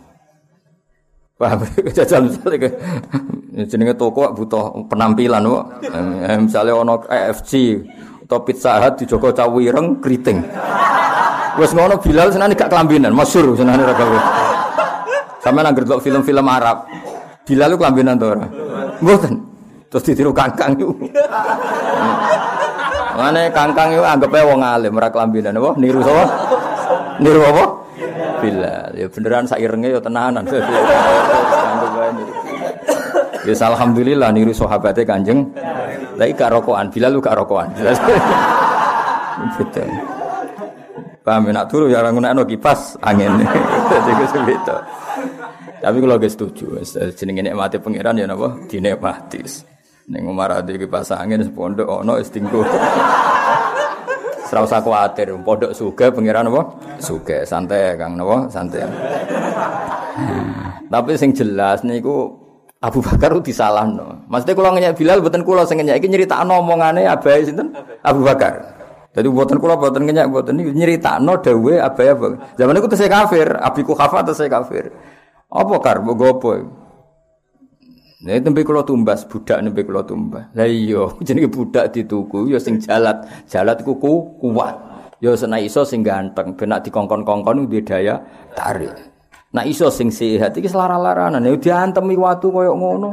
Paham? 1.35 1.67
Jajal 1.99 2.31
misalnya 2.31 2.71
jenenge 3.53 3.95
toko 4.01 4.33
butuh 4.33 4.89
penampilan 4.89 5.45
kok. 5.45 5.65
Eh, 5.93 6.39
misalnya 6.41 6.73
ono 6.73 7.05
AFC 7.05 7.77
atau 8.25 8.41
Pizza 8.41 8.81
Hut 8.81 8.97
di 8.97 9.05
Joko 9.05 9.29
Cawireng 9.29 10.01
keriting. 10.01 10.41
Wes 11.61 11.77
ngono 11.77 12.01
Bilal 12.01 12.33
senane 12.33 12.57
gak 12.57 12.73
kelambinan, 12.73 13.13
masyhur 13.13 13.53
senane 13.53 13.85
ra 13.85 13.93
Sampai 15.45 15.61
nangger 15.61 15.85
film-film 16.01 16.47
Arab. 16.49 16.89
Bilal 17.45 17.75
lu 17.75 17.77
kelambinan 17.77 18.17
to 18.17 18.27
ora? 18.31 18.47
Mboten. 19.03 19.35
Terus 19.91 20.05
ditiru 20.07 20.33
kangkang 20.33 20.73
itu. 20.79 20.89
Mane 23.13 23.53
kangkang 23.53 23.93
itu 23.93 24.01
anggapnya 24.01 24.49
wong 24.49 24.61
alim 24.65 24.97
ora 24.97 25.13
kelambinan 25.13 25.59
apa? 25.59 25.77
Niru 25.77 26.01
sapa? 26.01 26.25
Niru 27.21 27.43
apa? 27.45 27.65
Bilal. 28.41 28.91
Ya 28.97 29.07
beneran 29.13 29.45
sairenge 29.45 29.93
ya 29.93 30.01
tenanan. 30.01 30.49
Ya 33.43 33.55
alhamdulillah 33.59 34.31
niru 34.31 34.55
sahabate 34.55 35.03
Kanjeng. 35.03 35.51
Lagi 36.15 36.33
gak 36.37 36.55
rokokan, 36.55 36.87
lu 36.95 37.19
gak 37.19 37.37
rokokan. 37.39 37.69
Gitu. 39.59 39.83
Paham 41.25 41.51
nak 41.51 41.67
turu 41.67 41.89
ya 41.89 42.05
orang 42.05 42.21
ngono 42.21 42.43
kipas 42.45 43.01
angin. 43.01 43.43
Dadi 43.91 44.13
tapi 45.83 45.99
kalau 45.99 46.15
gak 46.15 46.31
setuju, 46.31 46.79
jenenge 47.19 47.51
mati 47.59 47.75
pangeran 47.75 48.15
ya 48.15 48.31
napa? 48.31 48.55
Dinikmati. 48.71 49.43
Ning 50.15 50.23
Umar 50.31 50.63
ade 50.63 50.79
kipas 50.79 51.11
angin 51.11 51.43
pondok 51.51 52.07
ono 52.07 52.23
wis 52.23 52.31
tinggu. 52.31 52.63
Ora 54.53 54.69
usah 54.69 54.85
kuwatir, 54.85 55.33
pondok 55.43 55.73
suga 55.73 56.13
pangeran 56.13 56.53
apa? 56.53 56.63
Suga, 57.03 57.43
santai 57.43 57.99
Kang 57.99 58.15
napa? 58.15 58.47
Santai. 58.47 58.87
Tapi 60.87 61.13
sing 61.19 61.35
jelas 61.35 61.83
niku 61.83 62.42
Abu 62.83 62.99
Bakar 62.99 63.31
disalahno. 63.39 64.27
Maksudnya 64.27 64.59
kalau 64.59 64.75
ngenyek 64.75 64.99
Bilal 64.99 65.23
mboten 65.23 65.47
kula 65.47 65.63
sing 65.63 65.79
ngenyek 65.79 66.03
iki 66.03 66.11
nyeritakno 66.11 66.59
omongane 66.59 67.07
abahe 67.07 67.47
sinten? 67.47 67.71
Abu 68.03 68.27
Bakar. 68.27 68.75
Jadi 69.15 69.29
buatan 69.31 69.63
kula 69.63 69.79
buatan 69.79 70.03
kenyak 70.03 70.27
buatan 70.27 70.59
ini 70.59 70.75
nyeritakno 70.75 71.39
dawe 71.39 71.75
abahe 71.79 72.11
apa. 72.11 72.27
Zaman 72.59 72.75
itu 72.83 72.89
tesih 72.91 73.07
kafir, 73.07 73.49
abiku 73.55 73.95
kafir 73.95 74.27
tesih 74.27 74.51
kafir. 74.51 74.91
Apa 75.47 75.75
kar 75.79 76.03
mbok 76.03 76.17
gopo? 76.19 76.51
Nah, 78.23 78.39
tembe 78.39 78.67
kula 78.67 78.83
tumbas 78.83 79.27
budak 79.31 79.63
nembe 79.63 79.87
kula 79.87 80.03
tumbas. 80.03 80.51
Lah 80.55 80.67
iya, 80.67 81.07
jenenge 81.27 81.55
budak 81.55 81.95
dituku 81.95 82.51
ya 82.51 82.59
sing 82.59 82.83
jalat. 82.83 83.47
Jalat 83.47 83.79
iku 83.79 83.95
kuat. 84.43 84.75
Ya 85.23 85.31
sena 85.39 85.63
iso 85.63 85.87
sing 85.87 86.03
ganteng, 86.03 86.59
ben 86.59 86.75
nek 86.75 86.83
dikongkon-kongkon 86.83 87.71
duwe 87.71 87.87
daya 87.87 88.19
tarik. 88.59 89.12
Nah 89.53 89.69
iso 89.69 89.93
sing 89.93 90.09
sehat 90.09 90.57
iki 90.57 90.65
selara-laranan 90.65 91.45
ya 91.45 91.53
diantemi 91.57 92.17
watu 92.17 92.49
koyo 92.49 92.73
ngono. 92.73 93.13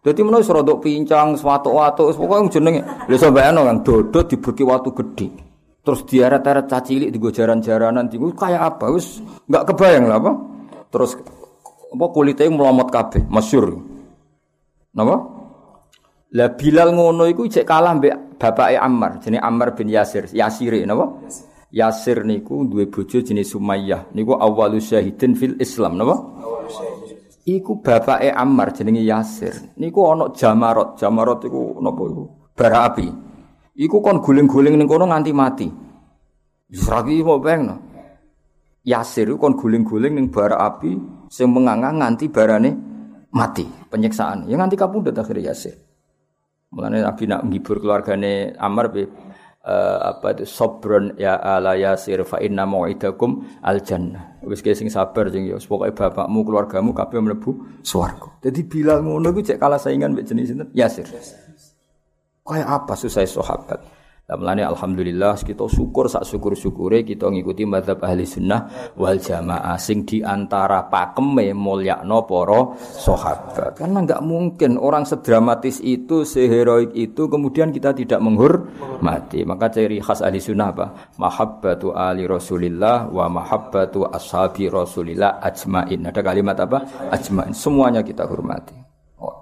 Dadi 0.00 0.20
menawa 0.24 0.40
wis 0.40 0.48
rodok 0.48 0.80
pincang, 0.80 1.36
swatuk-watuk, 1.36 2.16
pokoke 2.16 2.56
jenenge. 2.56 2.84
Iso 3.08 3.28
bayangno 3.28 3.68
Kang 3.68 3.84
dodot 3.84 4.28
dibuki 4.32 4.64
watu 4.64 4.96
gedhe. 4.96 5.28
Terus 5.80 6.04
diaret-aret 6.08 6.68
cacilik 6.68 7.08
digo 7.08 7.28
jaran-jaranan 7.32 8.08
digo 8.08 8.32
kayak 8.32 8.76
apa? 8.76 8.92
Wis 8.92 9.20
enggak 9.48 9.72
kebayang 9.72 10.04
lah 10.08 10.16
apa. 10.20 10.32
Terus 10.92 11.16
apa 11.90 12.04
kulite 12.12 12.44
melomot 12.48 12.88
kabeh, 12.88 13.28
masyhur. 13.28 13.76
Napa? 14.96 15.16
Lah 16.32 16.48
Bilal 16.56 16.96
ngono 16.96 17.24
iku 17.28 17.48
cek 17.48 17.64
kalah 17.68 17.96
mbek 17.96 18.40
bapake 18.40 18.76
Ammar, 18.76 19.20
jenenge 19.20 19.44
Ammar 19.44 19.76
bin 19.76 19.88
Yasir. 19.92 20.28
Yasir 20.32 20.72
napa? 20.84 21.12
Yasir 21.28 21.49
niku 21.72 22.66
duwe 22.66 22.86
bojo 22.90 23.22
jenis 23.22 23.54
Sumayyah. 23.54 24.10
Niku 24.14 24.34
awwalu 24.34 24.82
syahidin 24.82 25.34
fil 25.38 25.54
Islam, 25.62 25.96
napa? 25.96 26.16
Iku 27.46 27.80
bapake 27.80 28.30
Ammar 28.30 28.74
jenenge 28.74 29.02
Yasir. 29.02 29.54
Niku 29.78 30.06
ana 30.10 30.28
jamarot. 30.34 30.98
Jamarot 30.98 31.40
iku 31.46 31.80
napa 31.80 32.02
iku? 32.04 32.24
Bara 32.54 32.90
api. 32.90 33.06
Iku 33.80 34.02
kon 34.04 34.20
guling-guling 34.20 34.76
ning 34.76 34.88
kono 34.90 35.08
nganti 35.08 35.32
mati. 35.32 35.68
Wis 36.70 36.86
ra 36.86 37.02
ki 37.02 37.24
mau 37.24 37.40
beng 37.40 37.70
Yasir 38.84 39.30
kon 39.40 39.56
guling-guling 39.56 40.14
ning 40.14 40.26
bara 40.28 40.60
api 40.68 40.94
sing 41.32 41.48
menganga 41.48 41.90
nganti 41.94 42.28
barane 42.28 42.70
mati, 43.32 43.64
penyiksaan. 43.88 44.50
Ya 44.50 44.58
nganti 44.58 44.76
kapundhut 44.76 45.16
akhirnya 45.16 45.54
Yasir. 45.54 45.74
Mulane 46.70 47.02
Nabi 47.02 47.26
nak 47.26 47.42
menghibur 47.42 47.82
keluargane 47.82 48.54
Ammar 48.54 48.94
be 48.94 49.02
uh, 49.64 49.98
apa 50.16 50.36
itu 50.36 50.44
sobron 50.48 51.16
ya 51.20 51.36
ala 51.36 51.76
Yasir 51.76 52.24
fa 52.24 52.40
inna 52.40 52.64
mau'idakum 52.64 53.60
al 53.64 53.84
jannah. 53.84 54.40
Wis 54.44 54.64
sing 54.64 54.88
sabar 54.88 55.28
sing 55.28 55.48
ya 55.48 55.60
pokoke 55.60 55.92
bapakmu 55.92 56.40
keluargamu 56.46 56.90
kabeh 56.96 57.20
mlebu 57.20 57.82
swarga. 57.84 58.40
Jadi 58.40 58.60
Bilal 58.64 59.04
ngono 59.04 59.32
ku 59.36 59.40
cek 59.44 59.60
kalah 59.60 59.80
saingan 59.80 60.16
mbek 60.16 60.24
jenis 60.24 60.52
sinten? 60.52 60.68
Yasir. 60.72 61.06
Kayak 62.40 62.68
apa 62.68 62.92
susah 62.96 63.22
sahabat? 63.22 63.99
Mulane 64.38 64.62
alhamdulillah 64.62 65.40
kita 65.42 65.66
syukur 65.66 66.06
sak 66.06 66.22
syukur-syukure 66.22 67.02
kita 67.02 67.26
ngikuti 67.26 67.66
mazhab 67.66 67.98
ahli 68.02 68.22
sunnah 68.22 68.92
wal 68.94 69.18
jamaah 69.18 69.74
sing 69.80 70.06
di 70.06 70.22
antara 70.22 70.86
pakeme 70.86 71.50
mulyakno 71.56 72.26
para 72.28 72.76
sahabat. 72.78 73.80
Karena 73.80 74.02
enggak 74.02 74.22
mungkin 74.22 74.76
orang 74.76 75.06
sedramatis 75.06 75.82
itu, 75.82 76.22
seheroik 76.22 76.94
itu 76.94 77.26
kemudian 77.26 77.74
kita 77.74 77.94
tidak 77.94 78.20
menghormati. 78.22 79.42
Maka 79.46 79.70
ciri 79.72 79.98
khas 80.02 80.20
ahli 80.20 80.38
sunnah 80.38 80.68
apa? 80.70 80.86
Mahabbatu 81.18 81.94
ali 81.94 82.26
Rasulillah 82.26 83.08
wa 83.08 83.26
mahabbatu 83.30 84.10
ashabi 84.10 84.66
Rasulillah 84.66 85.42
ajmain. 85.42 86.06
Ada 86.06 86.20
kalimat 86.20 86.58
apa? 86.58 87.10
Ajmain. 87.10 87.54
Semuanya 87.54 88.02
kita 88.02 88.26
hormati. 88.26 88.89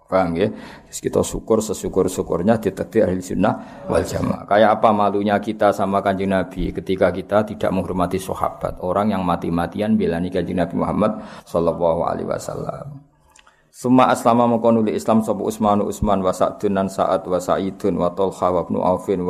Paham 0.09 0.41
ya? 0.41 0.49
Terus 0.89 1.01
kita 1.05 1.21
syukur 1.21 1.61
sesyukur-syukurnya 1.61 2.57
ditekdir 2.57 3.05
ahli 3.05 3.21
sunnah 3.21 3.85
wal 3.93 4.01
jamaah. 4.01 4.49
Kayak 4.49 4.81
apa 4.81 4.89
malunya 4.89 5.37
kita 5.37 5.69
sama 5.77 6.01
kanjeng 6.01 6.33
Nabi 6.33 6.73
ketika 6.73 7.13
kita 7.13 7.45
tidak 7.45 7.69
menghormati 7.69 8.17
sahabat. 8.17 8.81
Orang 8.81 9.13
yang 9.13 9.21
mati-matian 9.21 10.01
belani 10.01 10.33
kanjeng 10.33 10.65
Nabi 10.65 10.81
Muhammad 10.81 11.21
sallallahu 11.45 12.09
alaihi 12.09 12.25
wasallam. 12.25 13.05
Suma 13.69 14.09
aslama 14.09 14.49
mengkonuli 14.49 14.97
Islam 14.97 15.21
sopo 15.21 15.45
Usmanu 15.45 15.87
Usman 15.87 16.25
wa 16.25 16.33
Sa'dun 16.33 16.73
nan 16.73 16.89
Sa'ad 16.89 17.29
wa 17.29 17.39
Sa'idun 17.39 17.95
wa 18.01 18.11
Tolha 18.11 18.49
wa 18.51 18.65
Ibnu 18.65 18.81
Aufin 18.81 19.23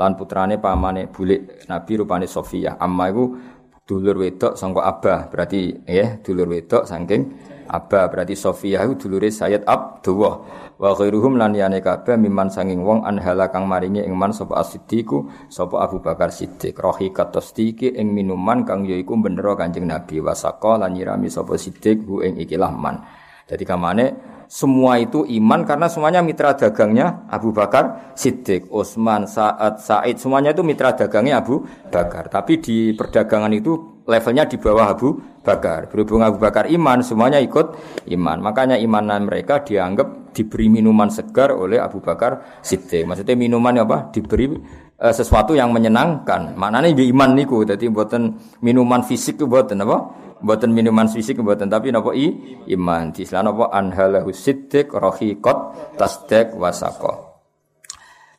lan 0.00 0.16
putrane 0.16 0.56
pamane 0.56 1.12
bulik 1.12 1.68
Nabi 1.68 2.00
rupane 2.00 2.24
Sofiyah. 2.24 2.80
Amma 2.80 3.12
iku 3.12 3.36
dulur 3.84 4.16
wedok 4.22 4.54
sangka 4.54 4.86
Abah 4.86 5.28
berarti 5.28 5.84
ya 5.84 6.16
dulur 6.22 6.46
wedok 6.46 6.86
saking 6.86 7.22
Abba 7.70 8.10
berarti 8.10 8.34
Sofiyah 8.34 8.82
itu 8.90 9.06
dulure 9.06 9.30
Sayyid 9.30 9.62
Abdullah 9.62 10.34
wa 10.74 10.90
ghairuhum 10.98 11.38
lan 11.38 11.54
yane 11.54 11.78
kabeh 11.78 12.18
miman 12.18 12.50
sanging 12.50 12.82
wong 12.82 13.06
anhala 13.06 13.46
kang 13.54 13.70
maringi 13.70 14.02
ing 14.02 14.18
man 14.18 14.34
sapa 14.34 14.58
As-Siddiqu 14.58 15.46
sapa 15.46 15.78
Abu 15.86 16.02
Bakar 16.02 16.34
Siddiq 16.34 16.74
rohikat 16.74 17.30
tasdiki 17.30 17.94
ing 17.94 18.10
minuman 18.10 18.66
kang 18.66 18.82
yaiku 18.82 19.14
bendera 19.14 19.54
Kanjeng 19.54 19.86
Nabi 19.86 20.18
wasaka 20.18 20.82
lan 20.82 20.98
nyirami 20.98 21.30
sapa 21.30 21.54
Siddiq 21.54 22.02
hu 22.02 22.26
ing 22.26 22.42
ikilah 22.42 22.74
man. 22.74 23.06
Jadi 23.46 23.62
kamane 23.66 24.06
semua 24.50 24.98
itu 24.98 25.22
iman 25.22 25.62
karena 25.62 25.86
semuanya 25.86 26.26
mitra 26.26 26.58
dagangnya 26.58 27.30
Abu 27.30 27.54
Bakar 27.54 28.14
Siddiq, 28.18 28.66
Utsman, 28.66 29.30
Sa'ad, 29.30 29.78
Sa'id, 29.78 30.18
semuanya 30.18 30.50
itu 30.50 30.66
mitra 30.66 30.90
dagangnya 30.90 31.38
Abu 31.38 31.62
Bakar. 31.86 32.26
Tapi 32.26 32.58
di 32.58 32.90
perdagangan 32.98 33.54
itu 33.54 33.99
levelnya 34.10 34.44
di 34.50 34.58
bawah 34.58 34.90
Abu 34.90 35.14
Bakar. 35.40 35.86
Berhubung 35.86 36.26
Abu 36.26 36.42
Bakar 36.42 36.66
iman, 36.66 37.00
semuanya 37.00 37.38
ikut 37.38 37.78
iman. 38.10 38.42
Makanya 38.42 38.76
imanan 38.76 39.30
mereka 39.30 39.62
dianggap 39.62 40.34
diberi 40.34 40.66
minuman 40.66 41.08
segar 41.08 41.54
oleh 41.54 41.78
Abu 41.78 42.02
Bakar 42.02 42.60
Siddiq. 42.60 43.06
Maksudnya 43.06 43.38
minuman 43.38 43.78
apa? 43.80 44.10
Diberi 44.10 44.50
uh, 44.98 45.14
sesuatu 45.14 45.54
yang 45.54 45.70
menyenangkan. 45.70 46.58
Maknanya 46.58 46.90
di 46.90 47.06
iman 47.14 47.38
niku. 47.38 47.62
Jadi 47.62 47.86
buatan 47.86 48.34
minuman 48.66 49.06
fisik 49.06 49.38
itu 49.38 49.46
buatan 49.46 49.86
apa? 49.86 49.98
Buatan 50.40 50.72
minuman 50.72 51.04
fisik 51.04 51.36
buatan 51.38 51.70
tapi 51.70 51.94
napa 51.94 52.10
i 52.16 52.58
iman. 52.74 53.14
Di 53.14 53.22
sana 53.22 53.54
napa 53.54 53.70
anhalahu 53.70 54.34
siddiq 54.34 54.90
rahiqat 54.90 55.58
tasdek 55.94 56.58
wasaqah. 56.58 57.29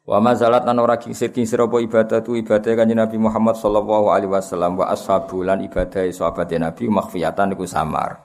Wa 0.01 0.17
mazalat 0.17 0.65
lan 0.65 0.81
ora 0.81 0.97
kingsir 0.97 1.29
kingsir 1.29 1.61
apa 1.61 1.77
ibadah 1.77 2.25
tu 2.25 2.33
ibadah 2.33 2.73
kanjeng 2.73 2.97
Nabi 2.97 3.21
Muhammad 3.21 3.53
sallallahu 3.53 4.09
alaihi 4.09 4.33
wasallam. 4.33 4.81
Wa 4.81 4.89
ashabu 4.89 5.45
lan 5.45 5.61
ibadah 5.61 6.09
sahabat 6.09 6.49
Nabi 6.57 6.89
makhfiyatan 6.89 7.53
iku 7.53 7.69
samar. 7.69 8.17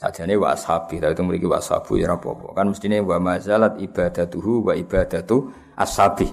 Sajane 0.00 0.40
wa 0.40 0.56
ashabi 0.56 0.96
ta 0.96 1.12
itu 1.12 1.20
mriki 1.20 1.44
wa 1.44 1.60
ashabu 1.60 1.98
ya 2.00 2.14
apa 2.14 2.32
Kan 2.56 2.72
mestine 2.72 3.04
wa 3.04 3.20
mazalat 3.20 3.76
ibadatuhu 3.76 4.70
wa 4.70 4.72
ibadatu 4.72 5.52
ashabi. 5.76 6.32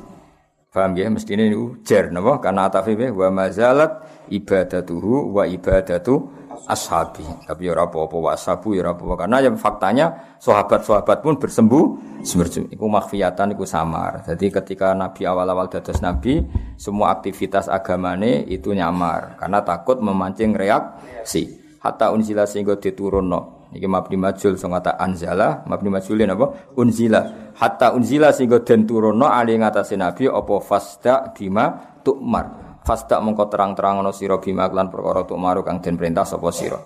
Paham 0.72 0.96
ya 0.96 1.12
mestine 1.12 1.52
niku 1.52 1.84
jar 1.84 2.08
napa? 2.08 2.40
Karena 2.40 2.72
atafi 2.72 2.96
wa 3.12 3.28
mazalat 3.32 3.92
ibadatuhu 4.32 5.36
wa 5.36 5.44
ibadatu 5.52 6.32
ashabi. 6.64 7.28
Tapi 7.44 7.68
ya 7.68 7.76
ora 7.76 7.92
apa-apa 7.92 8.16
wa 8.16 8.32
ya 8.36 8.82
ora 8.82 8.92
apa 8.96 9.14
karena 9.26 9.38
yang 9.44 9.56
faktanya 9.60 10.38
sahabat-sahabat 10.40 11.20
pun 11.20 11.36
bersembuh 11.36 11.84
semerju. 12.24 12.72
Iku 12.72 12.86
makhfiyatan 12.88 13.54
iku 13.54 13.68
samar. 13.68 14.24
Jadi 14.24 14.50
ketika 14.50 14.96
Nabi 14.96 15.28
awal-awal 15.28 15.68
dados 15.68 16.00
Nabi, 16.00 16.42
semua 16.80 17.14
aktivitas 17.16 17.68
agamane 17.68 18.48
itu 18.48 18.72
nyamar 18.72 19.38
karena 19.38 19.62
takut 19.62 20.00
memancing 20.02 20.56
reaksi. 20.56 21.62
Hatta 21.84 22.10
unzila 22.10 22.50
sehingga 22.50 22.82
diturunno. 22.82 23.70
Iki 23.76 23.88
mabni 23.92 24.16
majul 24.16 24.56
sing 24.56 24.72
kata 24.72 24.96
anzala, 24.96 25.68
mabni 25.68 25.92
majulin 25.92 26.32
apa? 26.32 26.74
Unzila. 26.80 27.52
Hatta 27.60 27.94
unzila 27.94 28.32
sehingga 28.32 28.64
den 28.64 28.88
turunno 28.90 29.30
ali 29.30 29.54
ngatasé 29.60 29.94
Nabi 30.00 30.26
apa 30.32 30.56
fasda 30.64 31.30
bima 31.36 32.00
tukmar 32.02 32.65
Fasdak 32.86 33.18
mengko 33.26 33.50
terang-terangono 33.50 34.14
sira 34.14 34.38
bima 34.38 34.70
lan 34.70 34.94
perkara 34.94 35.26
maru 35.34 35.66
kang 35.66 35.82
den 35.82 35.98
perintah 35.98 36.22
sapa 36.22 36.54
sira. 36.54 36.78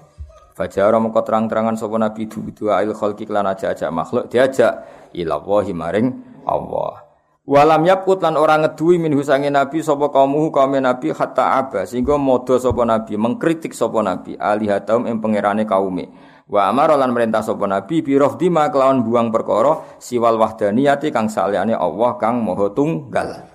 Fajara 0.56 0.95
mengko 0.95 1.20
terang-terangan 1.28 1.76
sapa 1.76 2.00
nabi 2.00 2.24
dua 2.32 2.80
il 2.88 2.95
khalqi 2.95 3.28
lan 3.28 3.52
aja-aja 3.52 3.91
makhluk 3.91 4.32
diajak 4.32 4.88
ila 5.12 5.43
wahi 5.43 5.76
maring 5.76 6.08
Allah. 6.47 7.04
Walam 7.43 7.84
yaput 7.84 8.24
lan 8.24 8.39
ora 8.39 8.56
ngedui 8.62 8.95
min 8.95 9.12
husange 9.12 9.52
nabi 9.52 9.84
sapa 9.84 10.08
kaumuhu 10.08 10.56
kaum 10.56 10.78
nabi 10.80 11.12
hatta 11.12 11.60
aba 11.60 11.84
sehingga 11.84 12.16
modo 12.16 12.56
sapa 12.56 12.86
nabi 12.88 13.18
mengkritik 13.20 13.76
sapa 13.76 14.00
nabi 14.00 14.39
alihataum 14.39 15.04
ing 15.04 15.20
pangerane 15.20 15.66
kaume. 15.68 16.14
Wa 16.45 16.70
amara 16.70 16.93
lan 16.93 17.10
merintah 17.10 17.41
sapa 17.41 17.66
nabi 17.66 18.06
bi 18.06 18.16
dima 18.38 18.70
kelawan 18.70 19.02
buang 19.02 19.36
perkara 19.36 20.00
siwal 20.00 20.38
wahdaniyati 20.38 21.10
kang 21.12 21.28
saliyane 21.28 21.74
Allah 21.74 22.16
kang 22.22 22.39
maha 22.45 22.70
tunggal. 22.72 23.49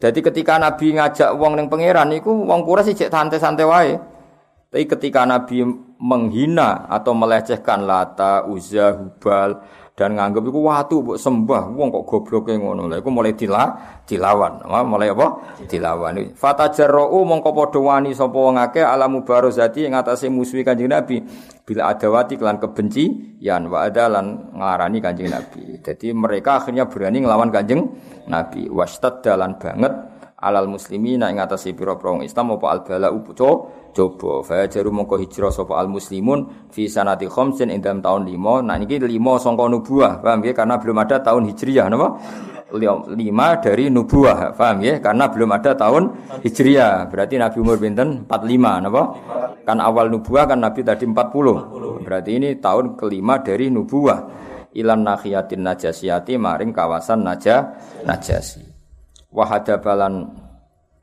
Jadi 0.00 0.18
ketika 0.24 0.56
Nabi 0.56 0.96
ngajak 0.96 1.36
wong 1.36 1.60
neng 1.60 1.68
pangeran 1.68 2.08
itu 2.16 2.32
wong 2.32 2.64
sih 2.80 2.96
cek 2.96 3.12
santai-santai 3.12 3.68
wae. 3.68 3.92
Tapi 4.70 4.84
ketika 4.88 5.28
Nabi 5.28 5.60
menghina 6.00 6.88
atau 6.88 7.12
melecehkan 7.12 7.84
Lata, 7.84 8.48
Uzza, 8.48 8.96
Hubal 8.96 9.60
dan 10.00 10.16
nganggep 10.16 10.48
iku 10.48 10.64
watu 10.64 11.04
mbok 11.04 11.20
sembah 11.20 11.76
wong 11.76 11.92
kok 11.92 12.04
gobloke 12.08 12.56
ngono. 12.56 12.88
Lha 12.88 13.04
iku 13.04 13.12
mulai 13.12 13.36
dila 13.36 13.68
dilawan. 14.08 14.64
Mulai 14.64 15.12
apa? 15.12 15.26
Dilawan. 15.68 16.32
Fatajarrau 16.32 17.20
mongko 17.20 17.52
padha 17.52 17.76
wani 17.84 18.16
sapa 18.16 18.32
wong 18.32 18.56
akeh 18.56 18.80
alamu 18.80 19.28
barozati 19.28 19.84
ing 19.84 19.92
atase 19.92 20.32
musuhi 20.32 20.64
Kanjeng 20.64 20.88
Nabi. 20.88 21.20
Bila 21.68 21.92
adawati 21.92 22.40
kelan 22.40 22.56
kebenci 22.56 23.36
yan 23.44 23.68
wa 23.68 23.84
adalan 23.84 24.56
ngarani 24.56 25.04
Kanjeng 25.04 25.28
Nabi. 25.28 25.84
Jadi 25.84 26.16
mereka 26.16 26.64
akhirnya 26.64 26.88
berani 26.88 27.20
ngelawan 27.20 27.52
Kanjeng 27.52 27.84
Nabi. 28.24 28.72
Wastad 28.72 29.20
dalan 29.20 29.60
banget 29.60 29.92
alal 30.40 30.72
muslimina 30.72 31.28
ing 31.28 31.38
atase 31.38 31.76
pira-pira 31.76 32.24
Islam 32.24 32.56
apa 32.56 32.66
al 32.72 32.80
bala 32.80 33.08
upo 33.12 33.32
coba. 33.92 34.32
Fajaru 34.40 34.88
mongko 34.88 35.20
hijrah 35.20 35.52
sapa 35.52 35.76
al 35.76 35.92
muslimun 35.92 36.72
fi 36.72 36.88
sanati 36.88 37.28
khamsin 37.28 37.68
ing 37.68 37.84
dalam 37.84 38.00
tahun 38.00 38.24
5 38.24 38.64
nah 38.64 38.76
niki 38.80 38.96
5 38.96 39.42
sangka 39.42 39.64
nubuah 39.68 40.12
paham 40.24 40.40
ya 40.46 40.52
karena 40.56 40.74
belum 40.80 40.96
ada 40.96 41.16
tahun 41.20 41.42
hijriah 41.52 41.86
napa? 41.92 42.08
5 42.70 43.10
dari 43.66 43.84
nubuah 43.90 44.54
paham 44.54 44.78
ya 44.80 44.94
karena 45.02 45.24
belum 45.28 45.50
ada 45.52 45.70
tahun 45.76 46.02
hijriah. 46.40 47.10
Berarti 47.12 47.34
nabi 47.36 47.56
umur 47.60 47.76
pinten? 47.76 48.24
45 48.24 48.84
napa? 48.86 49.02
Kan 49.66 49.78
awal 49.82 50.08
nubuah 50.08 50.48
kan 50.48 50.58
nabi 50.62 50.80
tadi 50.80 51.04
40 51.04 52.00
berarti 52.00 52.30
ini 52.32 52.56
tahun 52.56 52.96
kelima 52.96 53.44
dari 53.44 53.68
nubuah. 53.68 54.48
Ilan 54.70 55.02
nakhiyatin 55.02 55.66
najasiyati 55.66 56.38
maring 56.38 56.70
kawasan 56.70 57.26
naja 57.26 57.74
najasi 58.06 58.69
wahadabalan 59.30 60.28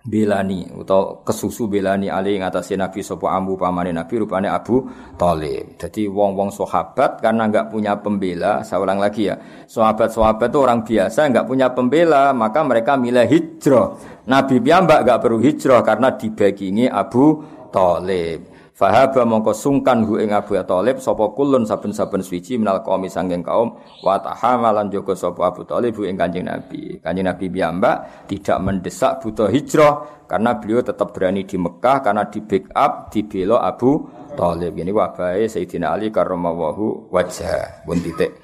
belani 0.07 0.63
atau 0.71 1.19
kesusu 1.19 1.67
belani 1.67 2.07
ali 2.07 2.39
ngatasi 2.39 2.79
Nabi 2.79 3.03
sopo 3.03 3.27
ambu 3.27 3.59
pamane 3.59 3.91
Nabi 3.91 4.23
rupane 4.23 4.47
Abu 4.47 4.87
Thalib. 5.19 5.75
Jadi 5.75 6.07
wong-wong 6.07 6.47
sahabat 6.47 7.19
karena 7.19 7.51
nggak 7.51 7.67
punya 7.67 7.99
pembela, 7.99 8.63
saya 8.63 8.79
ulang 8.79 9.03
lagi 9.03 9.27
ya. 9.27 9.35
Sahabat-sahabat 9.67 10.47
itu 10.47 10.59
orang 10.63 10.87
biasa 10.87 11.19
nggak 11.27 11.45
punya 11.45 11.67
pembela, 11.75 12.31
maka 12.31 12.63
mereka 12.63 12.95
milih 12.95 13.27
hijrah. 13.27 13.99
Nabi 14.31 14.63
piyambak 14.63 15.03
nggak 15.03 15.19
perlu 15.19 15.43
hijrah 15.43 15.83
karena 15.83 16.15
dibagingi 16.15 16.87
Abu 16.87 17.43
Thalib. 17.75 18.56
Fahaba 18.77 19.25
mongko 19.25 19.57
sungkan 19.57 20.05
hu 20.05 20.21
ing 20.21 20.29
Abu 20.37 20.53
Thalib 20.53 21.01
sapa 21.01 21.33
kulun 21.33 21.65
saben-saben 21.65 22.21
suci 22.21 22.61
minal 22.61 22.85
qaumi 22.85 23.09
sanging 23.09 23.41
kaum 23.41 23.73
wa 24.05 24.21
tahamalan 24.21 24.93
joko 24.93 25.17
sapa 25.17 25.49
Abu 25.49 25.65
Thalib 25.65 25.97
hu 25.97 26.05
ing 26.05 26.13
Kanjeng 26.13 26.45
Nabi. 26.45 27.01
Kanjeng 27.01 27.25
Nabi 27.25 27.49
piyambak 27.49 28.29
tidak 28.29 28.61
mendesak 28.61 29.17
butuh 29.17 29.49
hijrah 29.49 30.21
karena 30.29 30.61
beliau 30.61 30.85
tetap 30.85 31.09
berani 31.09 31.49
di 31.49 31.57
Mekah 31.57 32.05
karena 32.05 32.29
di 32.29 32.37
backup 32.37 33.09
dibela 33.09 33.65
Abu 33.65 34.05
Thalib. 34.37 34.77
Ini 34.77 34.93
wabahe 34.93 35.49
Sayyidina 35.49 35.97
Ali 35.97 36.13
karramallahu 36.13 37.09
wajah. 37.09 37.81
Pun 37.81 37.97
titik. 37.97 38.36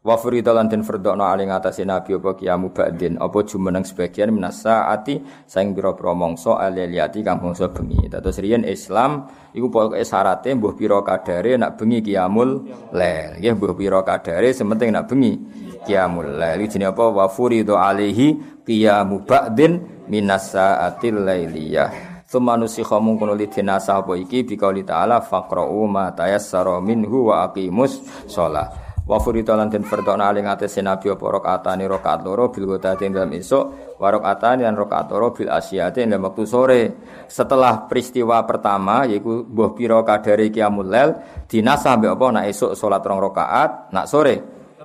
Wa 0.00 0.16
furida 0.16 0.56
lan 0.56 0.72
den 0.72 0.80
fardhono 0.80 1.28
ali 1.28 1.44
ngatasi 1.44 1.84
nabi 1.84 2.16
apa 2.16 2.32
kiamu 2.32 2.72
ba'din 2.72 3.20
apa 3.20 3.44
jumeneng 3.44 3.84
sebagian 3.84 4.32
minasa 4.32 4.88
ati 4.88 5.20
saing 5.44 5.76
pira-pira 5.76 6.16
mangsa 6.16 6.56
aliyati 6.56 7.20
kang 7.20 7.36
bangsa 7.36 7.68
bengi. 7.68 8.08
Dados 8.08 8.40
riyen 8.40 8.64
Islam 8.64 9.28
iku 9.52 9.68
pokoke 9.68 10.00
syarate 10.00 10.56
mbuh 10.56 10.72
pira 10.72 11.04
kadare 11.04 11.60
nak 11.60 11.76
bengi 11.76 12.00
kiamul 12.00 12.64
lail. 12.96 13.44
Nggih 13.44 13.52
mbuh 13.60 13.76
pira 13.76 14.00
kadare 14.00 14.56
sementing 14.56 14.88
nak 14.88 15.04
bengi 15.04 15.36
kiamul 15.84 16.32
lail. 16.32 16.64
Jenenge 16.64 16.96
apa 16.96 17.04
wa 17.04 17.28
furida 17.28 17.76
alihi 17.76 18.64
qiyamu 18.64 19.28
ba'din 19.28 19.84
minasa 20.08 20.80
atil 20.80 21.28
lailiyah. 21.28 22.24
Semanusi 22.24 22.80
khamun 22.80 23.20
kono 23.20 23.36
lidina 23.36 23.76
sahabo 23.76 24.16
iki 24.16 24.48
bikauli 24.48 24.80
ta'ala 24.80 25.20
faqra'u 25.20 25.84
ma 25.84 26.08
tayassara 26.16 26.80
minhu 26.80 27.28
wa 27.28 27.44
aqimus 27.44 28.00
sholat. 28.32 28.79
Wa 29.06 29.18
furita 29.18 29.58
lan 29.58 29.66
den 29.66 29.82
fardona 29.82 30.30
aling 30.30 30.46
atase 30.46 30.86
nabi 30.86 31.10
apa 31.10 31.24
rakaatane 31.26 31.82
rakaat 31.90 32.22
loro 32.22 32.46
bil 32.54 32.70
ghadati 32.70 33.10
dalam 33.10 33.34
esuk 33.34 33.98
wa 33.98 34.06
rakaatane 34.06 34.62
lan 34.62 34.78
rakaat 34.78 35.10
loro 35.10 35.34
bil 35.34 35.50
asyati 35.50 36.06
dalam 36.06 36.30
waktu 36.30 36.42
sore. 36.46 36.82
Setelah 37.26 37.90
peristiwa 37.90 38.38
pertama 38.46 39.10
yaiku 39.10 39.42
mbuh 39.50 39.74
pira 39.74 39.98
kadare 40.06 40.46
qiyamul 40.54 40.86
lail 40.86 41.10
dinasah 41.50 41.98
mbek 41.98 42.10
apa 42.14 42.26
nak 42.30 42.44
esuk 42.54 42.78
salat 42.78 43.02
rong 43.02 43.18
rakaat 43.18 43.90
nak 43.90 44.06
sore 44.06 44.34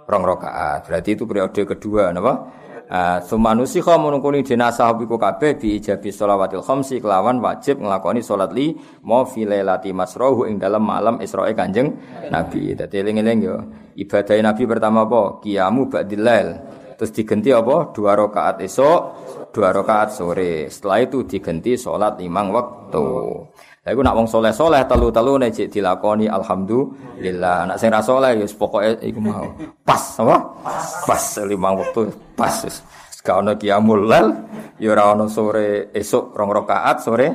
rong 0.10 0.24
rakaat. 0.26 0.90
Berarti 0.90 1.10
itu 1.14 1.30
periode 1.30 1.62
kedua 1.62 2.10
napa? 2.10 2.34
Uh, 2.86 3.18
Sumanusi 3.26 3.82
kau 3.82 3.98
menungkuni 3.98 4.46
jenazah 4.46 4.94
biku 4.94 5.18
kabeh 5.18 5.58
bi 5.58 5.82
ijabi 5.82 6.14
sholawatil 6.14 6.62
khamsi 6.62 7.02
kelawan 7.02 7.42
wajib 7.42 7.82
ngelakoni 7.82 8.22
sholat 8.22 8.54
li 8.54 8.78
mau 9.02 9.26
filelati 9.26 9.90
masrohu 9.90 10.46
ing 10.46 10.62
dalam 10.62 10.86
malam 10.86 11.18
Isra'i 11.18 11.58
kanjeng 11.58 11.98
Nabi. 12.30 12.78
Dadi 12.78 13.02
eling-eling 13.02 13.40
yo 13.42 13.58
ibadah 13.96 14.36
Nabi 14.44 14.64
pertama 14.68 15.08
apa? 15.08 15.40
Kiamu 15.42 15.88
ba'dilail. 15.88 16.50
Terus 16.96 17.12
diganti 17.12 17.52
apa? 17.52 17.92
Dua 17.92 18.16
rakaat 18.16 18.64
esok, 18.64 19.00
dua 19.52 19.76
rakaat 19.76 20.16
sore. 20.16 20.72
Setelah 20.72 21.04
itu 21.04 21.28
diganti 21.28 21.76
sholat 21.76 22.16
limang 22.20 22.56
waktu. 22.56 23.08
Lah 23.86 23.94
iku 23.94 24.02
nak 24.02 24.18
wong 24.18 24.26
soleh-soleh 24.26 24.82
telu-telu 24.90 25.38
nek 25.38 25.54
dilakoni 25.54 26.26
alhamdulillah. 26.26 27.70
Nak 27.70 27.78
sing 27.78 27.94
ra 27.94 28.02
soleh 28.02 28.34
ya 28.34 28.48
pokoke 28.50 28.98
iku 29.04 29.20
mau. 29.22 29.46
Pas 29.86 30.02
apa? 30.24 30.38
Pas 31.06 31.24
limang 31.46 31.84
waktu 31.84 32.10
pas. 32.34 32.66
Gak 33.26 33.42
ono 33.42 33.58
qiyamul 33.58 34.06
lail, 34.06 34.30
ya 34.78 34.94
ora 34.94 35.18
ono 35.18 35.26
sore 35.26 35.90
esuk 35.98 36.38
rong 36.38 36.50
rakaat 36.54 36.98
sore. 37.02 37.28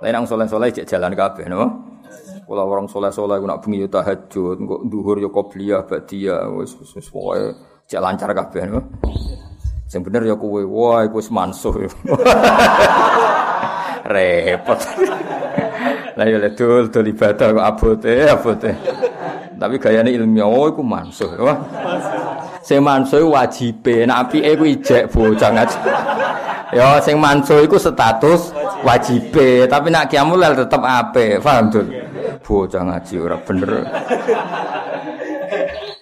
Lain 0.00 0.12
nang 0.14 0.24
soleh-soleh 0.24 0.70
cek 0.70 0.86
jalan 0.86 1.12
kabeh 1.18 1.50
no. 1.50 1.62
Kula 2.50 2.66
orang 2.66 2.90
soleh-soleh 2.90 3.38
nak 3.46 3.62
bengi 3.62 3.78
yo 3.78 3.86
tahajud, 3.86 4.58
kok 4.58 4.82
duhur 4.90 5.22
yo 5.22 5.30
qobliyah 5.30 5.86
ba'diyah 5.86 6.50
wis 6.58 6.74
wis 6.82 7.06
pokoke 7.06 7.54
cek 7.86 8.02
lancar 8.02 8.34
kabeh. 8.34 8.66
Sing 9.86 10.02
bener 10.02 10.26
ya 10.26 10.34
kowe, 10.34 10.58
wah 10.66 11.06
iku 11.06 11.22
wis 11.22 11.30
mansuh. 11.30 11.78
Repot. 14.10 14.80
Lah 16.18 16.26
ya 16.26 16.50
dul 16.50 16.90
dul 16.90 17.14
ibadah 17.14 17.54
kok 17.54 17.66
abote 17.70 18.14
abote. 18.26 18.70
Tapi 19.54 19.74
gayane 19.78 20.10
ilmiah 20.10 20.50
oh 20.50 20.74
iku 20.74 20.82
mansuh. 20.82 21.30
Wah. 21.38 21.54
Sing 22.66 22.82
mansuh 22.82 23.30
wajibe, 23.30 24.10
nek 24.10 24.26
apike 24.26 24.58
iku 24.58 24.64
ijek 24.66 25.06
bocah 25.06 25.54
ngaji. 25.54 25.78
Ya 26.74 26.98
sing 26.98 27.14
mansuh 27.22 27.62
iku 27.62 27.78
status 27.78 28.50
wajibe, 28.82 29.70
tapi 29.70 29.94
nek 29.94 30.10
kiamul 30.10 30.42
tetep 30.42 30.82
apik. 30.82 31.38
Paham 31.46 31.70
dul? 31.70 32.09
Bocah 32.38 32.82
ngaji 32.86 33.14
ora 33.18 33.36
bener. 33.42 33.70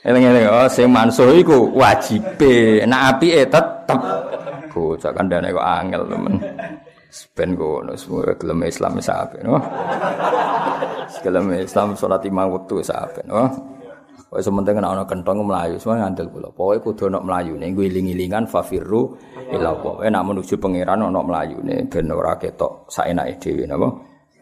Eling-eling 0.05 0.47
oh 0.49 0.69
sing 0.71 0.89
mansuh 0.89 1.33
iku 1.37 1.69
wajibe, 1.77 2.85
nek 2.89 3.01
apike 3.17 3.45
tetep 3.51 4.01
bocah 4.73 5.11
kandhane 5.13 5.53
kok 5.53 5.65
angel 5.65 6.03
temen. 6.09 6.35
Ben 7.33 7.57
ngono 7.57 7.97
semua 7.97 8.37
gelem 8.37 8.69
Islam 8.69 9.01
apik 9.01 9.41
no. 9.41 9.57
Gelem 11.25 11.57
Islam 11.57 11.97
salat 11.97 12.21
lima 12.25 12.45
waktu 12.47 12.73
wis 12.85 12.93
apik 12.93 13.25
no. 13.25 13.49
Wis 14.29 14.45
sementing 14.45 14.77
ana 14.77 14.93
ana 14.93 15.05
kenthong 15.09 15.41
mlayu 15.41 15.81
semua 15.81 16.05
ngandel 16.05 16.29
kula. 16.29 16.53
Pokoke 16.53 16.85
kudu 16.85 17.09
ana 17.09 17.19
mlayune 17.25 17.65
ngiling-ilingan 17.73 18.45
fafirru 18.45 19.17
ila 19.57 19.73
Allah. 19.73 19.95
Nek 20.09 20.25
menuju 20.25 20.55
pangeran 20.61 21.01
ana 21.01 21.21
mlayune 21.25 21.89
ben 21.89 22.13
ora 22.13 22.37
ketok 22.37 22.93
saenake 22.93 23.41
dhewe 23.41 23.65
napa. 23.65 23.89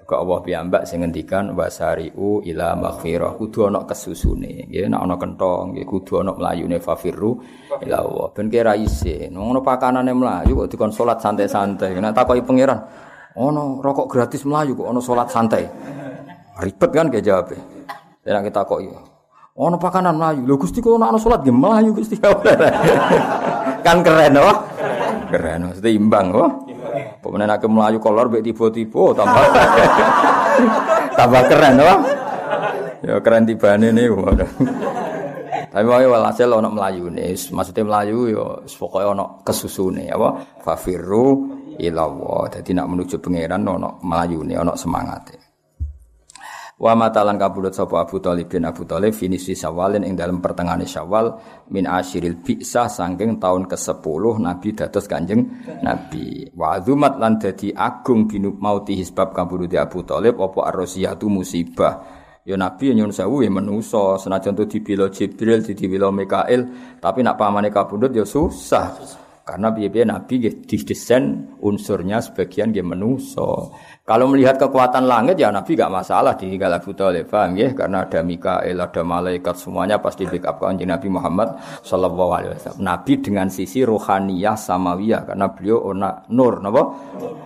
Kok 0.06 0.22
Allah 0.22 0.38
piyambak 0.38 0.86
sing 0.86 1.02
ngendikan 1.02 1.50
wasari'u 1.58 2.46
ila 2.46 2.78
maghfirah. 2.78 3.34
Kudu 3.34 3.66
ana 3.66 3.82
kesusune. 3.82 4.70
Nggih 4.70 4.86
nek 4.86 5.02
ana 5.02 5.18
kenthong 5.18 5.74
nggih 5.74 5.82
kudu 5.82 6.22
ana 6.22 6.30
mlayune 6.30 6.78
fafirru 6.78 7.42
ila 7.82 7.96
Allah. 8.06 8.26
Ben 8.30 8.46
kira 8.46 8.78
isin 8.78 9.34
ngono 9.34 9.66
pakanane 9.66 10.14
mlayu 10.14 10.62
kok 10.62 10.70
dikon 10.70 10.94
salat 10.94 11.18
santai-santai. 11.18 11.98
Nek 11.98 12.14
takoki 12.14 12.38
pangeran 12.46 12.86
ana 13.34 13.62
rokok 13.82 14.06
gratis 14.06 14.46
mlayu 14.46 14.78
kok 14.78 14.86
ana 14.94 15.02
salat 15.02 15.26
santai. 15.26 15.66
Ribet 16.62 16.90
kan 16.94 17.10
ge 17.10 17.18
jawab 17.26 17.50
nek 18.22 18.42
kita 18.46 18.62
kok 18.62 18.78
ana 19.58 19.74
pakanan 19.74 20.14
mlayu. 20.14 20.46
Lho 20.46 20.54
Gusti 20.54 20.78
kok 20.78 21.02
ana 21.02 21.18
salat? 21.18 21.42
Nggih 21.42 21.56
mlayu 21.58 21.90
Gusti. 21.98 22.14
Kan 23.86 24.02
keren 24.02 24.34
oh. 24.38 24.66
Keren 25.30 25.70
mesti 25.70 25.94
imbang 25.94 26.34
oh 26.34 26.75
Pemenang 27.20 27.56
aku 27.56 27.66
melayu 27.68 27.98
kolor 27.98 28.26
baik 28.28 28.44
tiba-tiba 28.46 29.16
tambah 29.16 29.44
tambah 31.18 31.42
keren 31.48 31.80
apa? 31.80 31.96
Ya 33.04 33.14
keren 33.22 33.46
ini 33.46 34.04
Tapi 35.66 35.84
mau 35.84 36.00
walhasil 36.00 36.48
ono 36.48 36.72
melayu 36.72 37.12
nih, 37.12 37.36
maksudnya 37.52 37.84
melayu 37.84 38.32
yo 38.32 38.44
pokoknya 38.64 39.12
ono 39.12 39.24
kesusu 39.44 39.92
nih 39.92 40.08
apa? 40.08 40.28
Fafiru 40.64 41.52
ilawo. 41.76 42.48
Jadi 42.48 42.72
nak 42.72 42.88
menuju 42.88 43.20
pangeran 43.20 43.60
ono 43.60 44.00
melayu 44.00 44.40
nih, 44.40 44.56
ono 44.56 44.72
semangat. 44.72 45.45
Wa 46.76 46.92
matalan 46.92 47.40
kabudut 47.40 47.72
sapa 47.72 48.04
Abu 48.04 48.20
Thalib 48.20 48.52
bin 48.52 48.68
Abu 48.68 48.84
Thalib 48.84 49.16
finisi 49.16 49.56
Syawalin 49.56 50.04
ing 50.04 50.12
dalam 50.12 50.44
pertengahan 50.44 50.84
Syawal 50.84 51.32
min 51.72 51.88
asyiril 51.88 52.44
bi'sah 52.44 52.84
saking 52.92 53.40
tahun 53.40 53.64
ke-10 53.64 54.22
Nabi 54.44 54.68
dados 54.76 55.08
Kanjeng 55.08 55.40
Nabi. 55.80 56.52
Wa 56.52 56.76
azumat 56.76 57.16
lan 57.16 57.40
dadi 57.40 57.72
agung 57.72 58.28
binu 58.28 58.60
mauti 58.60 58.92
hisbab 58.92 59.32
kabudut 59.32 59.72
Abu 59.72 60.04
Thalib 60.04 60.36
apa 60.36 60.68
arrosiyatu 60.68 61.32
musibah. 61.32 62.04
Ya 62.44 62.60
Nabi 62.60 62.92
nyun 62.92 63.08
sewu 63.08 63.40
ya 63.40 63.48
menusa 63.48 64.20
senajan 64.20 64.52
tu 64.52 64.68
dibela 64.68 65.08
Jibril 65.08 65.64
dibela 65.64 66.12
Mikail 66.12 66.60
tapi 67.00 67.24
nak 67.24 67.40
pamane 67.40 67.72
kabudut 67.72 68.12
ya 68.12 68.28
susah. 68.28 69.24
Karena 69.46 69.70
biaya 69.70 70.02
Nabi 70.02 70.42
didesain 70.42 71.54
unsurnya 71.62 72.18
sebagian 72.18 72.74
dia 72.74 72.82
menuso. 72.82 73.70
Kalau 74.02 74.26
melihat 74.26 74.58
kekuatan 74.58 75.06
langit 75.06 75.38
ya 75.38 75.54
Nabi 75.54 75.78
gak 75.78 75.86
masalah 75.86 76.34
di 76.34 76.58
Abu 76.58 76.90
Thalib, 76.98 77.30
paham 77.30 77.54
ya? 77.54 77.70
Karena 77.70 78.02
ada 78.02 78.26
Mikael, 78.26 78.74
ada 78.74 79.02
malaikat 79.06 79.54
semuanya 79.54 80.02
pasti 80.02 80.26
backup 80.26 80.66
kanjeng 80.66 80.90
Nabi 80.90 81.06
Muhammad 81.06 81.62
sallallahu 81.86 82.32
alaihi 82.34 82.58
wasallam. 82.58 82.82
Nabi 82.82 83.12
dengan 83.22 83.46
sisi 83.46 83.86
rohaniyah 83.86 84.58
samawiyah 84.58 85.30
karena 85.30 85.46
beliau 85.54 85.94
ona 85.94 86.26
nur, 86.34 86.58
napa? 86.58 86.82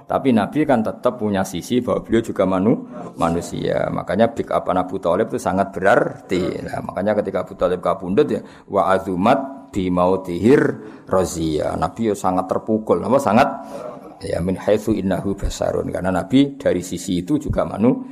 Tapi 0.09 0.33
Nabi 0.33 0.65
kan 0.65 0.81
tetap 0.81 1.21
punya 1.21 1.45
sisi 1.45 1.85
bahwa 1.85 2.01
beliau 2.01 2.25
juga 2.25 2.49
manu, 2.49 2.81
manusia. 3.21 3.93
Makanya 3.93 4.33
backup 4.33 4.73
Abu 4.73 4.97
Thalib 4.97 5.29
itu 5.29 5.37
sangat 5.37 5.69
berarti. 5.77 6.65
Nah, 6.65 6.81
makanya 6.81 7.13
ketika 7.21 7.45
Abu 7.45 7.53
Thalib 7.61 7.85
kabundut 7.85 8.25
ya 8.25 8.41
wa 8.73 8.89
azumat 8.89 9.60
bi 9.71 9.89
mautihir 9.89 10.61
razia. 11.07 11.75
Nabi 11.79 12.11
ya 12.11 12.15
sangat 12.15 12.51
terpukul, 12.51 13.01
napa? 13.03 13.19
Sangat 13.23 13.49
ya 14.21 14.39
min 14.45 14.57
haitsu 14.57 14.93
innahu 14.93 15.33
basarun. 15.33 15.89
Karena 15.89 16.13
nabi 16.13 16.61
dari 16.61 16.85
sisi 16.85 17.25
itu 17.25 17.41
juga 17.41 17.65
manu 17.65 18.05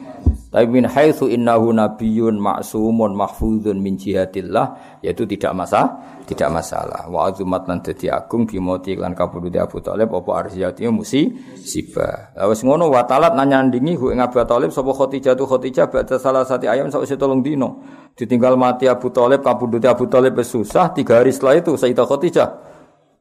tapi 0.48 0.64
min 0.64 0.88
haitsu 0.88 1.28
innahu 1.28 1.76
nabiyyun 1.76 2.40
ma'sumun 2.40 3.12
mahfuzun 3.12 3.76
min 3.76 4.00
jihatillah 4.00 4.98
yaitu 5.04 5.28
tidak 5.28 5.52
masalah 5.52 6.20
tidak 6.24 6.48
masalah. 6.48 7.04
Wa 7.08 7.28
azumat 7.28 7.68
lan 7.68 7.84
dadi 7.84 8.08
agung 8.08 8.48
bimoti 8.48 8.96
lan 8.96 9.12
kabudut 9.12 9.52
Abu 9.60 9.84
Thalib 9.84 10.08
apa 10.08 10.30
arziyati 10.48 10.88
musi 10.88 11.28
siba. 11.60 12.32
Wis 12.48 12.64
ngono 12.64 12.88
wa 12.88 13.04
talat 13.04 13.36
nanyandingi 13.36 13.92
hu 13.96 14.08
ing 14.08 14.24
Abu 14.24 14.40
Thalib 14.40 14.72
sapa 14.72 14.88
Khadijah 14.92 15.36
tu 15.36 15.44
Khadijah 15.44 15.92
ba'da 15.92 16.16
salah 16.16 16.48
satu 16.48 16.64
ayam 16.64 16.88
sawise 16.88 17.20
tolong 17.20 17.44
dino 17.44 17.84
ditinggal 18.16 18.56
mati 18.56 18.88
Abu 18.88 19.12
Thalib 19.12 19.44
kabudut 19.44 19.84
Abu 19.84 20.08
Thalib 20.08 20.32
susah 20.40 20.96
tiga 20.96 21.20
hari 21.20 21.32
setelah 21.32 21.60
itu 21.60 21.76
Sayyidah 21.76 22.06
Khadijah 22.08 22.48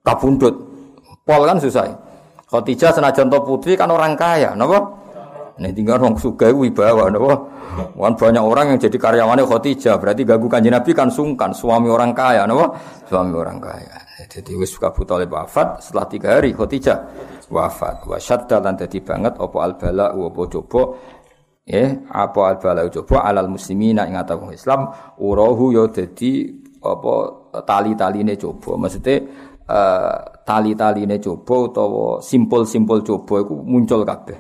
kabundut. 0.07 0.55
Pol 1.27 1.43
kan 1.43 1.59
susah 1.59 2.06
Khadijah 2.47 2.95
senajan 2.95 3.27
to 3.27 3.39
putri 3.43 3.75
kan 3.75 3.91
orang 3.91 4.15
kaya, 4.15 4.55
napa? 4.55 4.79
Nih 5.59 5.73
tinggal 5.75 5.99
orang 5.99 6.15
suga 6.15 6.47
wibawa, 6.47 7.11
napa? 7.11 7.33
Wan 7.93 8.15
banyak 8.15 8.39
orang 8.39 8.65
yang 8.73 8.79
jadi 8.79 8.97
karyawannya 8.97 9.43
Khadijah, 9.43 9.99
berarti 9.99 10.23
ganggu 10.23 10.47
kanjeng 10.47 10.71
Nabi 10.71 10.91
kan 10.95 11.11
sungkan, 11.11 11.51
suami 11.51 11.91
orang 11.91 12.15
kaya, 12.15 12.47
napa? 12.47 12.71
Suami 13.05 13.35
orang 13.35 13.59
kaya. 13.59 14.07
Jadi 14.25 14.57
wis 14.57 14.73
suka 14.73 14.89
Thalib 14.89 15.29
wafat 15.29 15.77
setelah 15.77 16.05
tiga 16.09 16.27
hari 16.41 16.49
Khadijah 16.55 16.97
wafat. 17.53 18.09
Wa 18.09 18.17
syadda 18.17 18.57
lan 18.57 18.73
dadi 18.73 18.97
banget 19.05 19.37
apa 19.37 19.57
al 19.61 19.73
bala 19.77 20.09
apa 20.09 20.41
coba 20.49 20.81
eh 21.67 21.89
apa 22.09 22.41
al 22.49 22.57
bala 22.57 22.81
coba 22.89 23.29
alal 23.29 23.45
muslimina 23.45 24.09
ing 24.09 24.17
atau 24.17 24.49
Islam 24.49 24.89
urahu 25.21 25.69
yo 25.69 25.85
ya 25.85 26.01
dadi 26.01 26.49
apa 26.81 27.13
tali-taline 27.61 28.33
coba. 28.41 28.73
Maksudnya 28.81 29.15
uh, 29.67 30.15
tali-taline 30.47 31.19
coba 31.19 31.55
utawa 31.67 32.07
simpul-simpul 32.23 33.03
coba 33.03 33.35
iku 33.43 33.55
muncul 33.63 34.01
kabeh. 34.07 34.39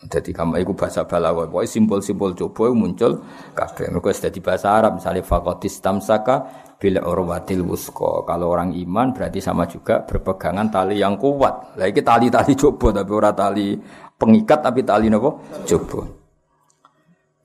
Dadi 0.00 0.32
kamu 0.32 0.64
iku 0.64 0.72
bahasa 0.72 1.04
balaghah, 1.04 1.52
pokoke 1.52 1.68
simpul-simpul 1.68 2.32
coba 2.32 2.72
muncul 2.72 3.20
kabeh. 3.52 3.92
Mergo 3.92 4.08
dadi 4.08 4.40
bahasa 4.40 4.72
Arab, 4.72 4.96
misalnya 4.96 5.20
faqatis 5.20 5.76
tamsaka 5.84 6.36
bil 6.80 6.96
urwatil 6.96 7.60
wusqa. 7.68 8.24
Kalau 8.24 8.48
orang 8.48 8.72
iman 8.72 9.12
berarti 9.12 9.44
sama 9.44 9.68
juga 9.68 10.00
berpegangan 10.00 10.72
tali 10.72 10.96
yang 10.96 11.20
kuat. 11.20 11.76
Lah 11.76 11.84
iki 11.84 12.00
tali-tali 12.00 12.56
coba 12.56 13.04
tapi 13.04 13.12
ora 13.12 13.30
tali 13.36 13.76
pengikat 14.16 14.64
tapi 14.64 14.80
tali 14.84 15.12
napa? 15.12 15.36
Coba. 15.68 16.19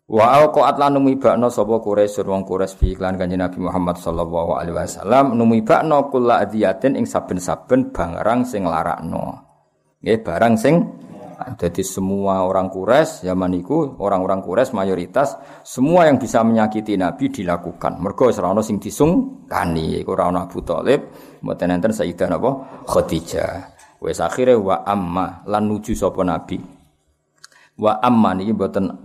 Wa 0.06 0.38
alqaat 0.38 0.78
lan 0.78 1.02
numibakno 1.02 1.50
sapa 1.50 1.82
Quraisy 1.82 2.22
wong 2.22 2.46
Quraisy 2.46 2.78
fi 2.78 2.86
iklan 2.94 3.18
Kanjeng 3.18 3.42
Nabi 3.42 3.58
Muhammad 3.58 3.98
sallallahu 3.98 4.54
alaihi 4.54 4.78
wasallam 4.78 5.34
numibakno 5.34 6.14
kula 6.14 6.46
adiyatin 6.46 6.94
ing 6.94 7.10
saben-saben 7.10 7.90
barang 7.90 8.46
sing 8.46 8.70
larakno. 8.70 9.42
Nggih 10.06 10.22
barang 10.22 10.54
sing 10.62 10.76
Jadi 11.36 11.84
semua 11.84 12.48
orang 12.48 12.72
kures 12.72 13.28
zaman 13.28 13.52
itu 13.60 14.00
orang-orang 14.00 14.40
kures 14.40 14.72
mayoritas 14.72 15.36
semua 15.68 16.08
yang 16.08 16.16
bisa 16.16 16.40
menyakiti 16.48 16.96
Nabi 16.96 17.28
dilakukan. 17.28 18.00
Mergo 18.00 18.32
ora 18.32 18.56
sing 18.64 18.80
disungkani 18.80 20.00
iku 20.00 20.16
ora 20.16 20.32
Abu 20.32 20.64
Thalib, 20.64 21.12
mboten 21.44 21.76
enten 21.76 21.92
Sayyidah 21.92 22.28
napa 22.32 22.52
Khadijah. 22.88 23.76
Wes 24.00 24.24
akhire 24.24 24.56
wa 24.56 24.88
amma 24.88 25.44
lan 25.44 25.68
nuju 25.68 25.92
sapa 25.92 26.24
Nabi. 26.24 26.56
Wa 27.76 28.00
amma 28.00 28.32
niki 28.32 28.56
mboten 28.56 29.05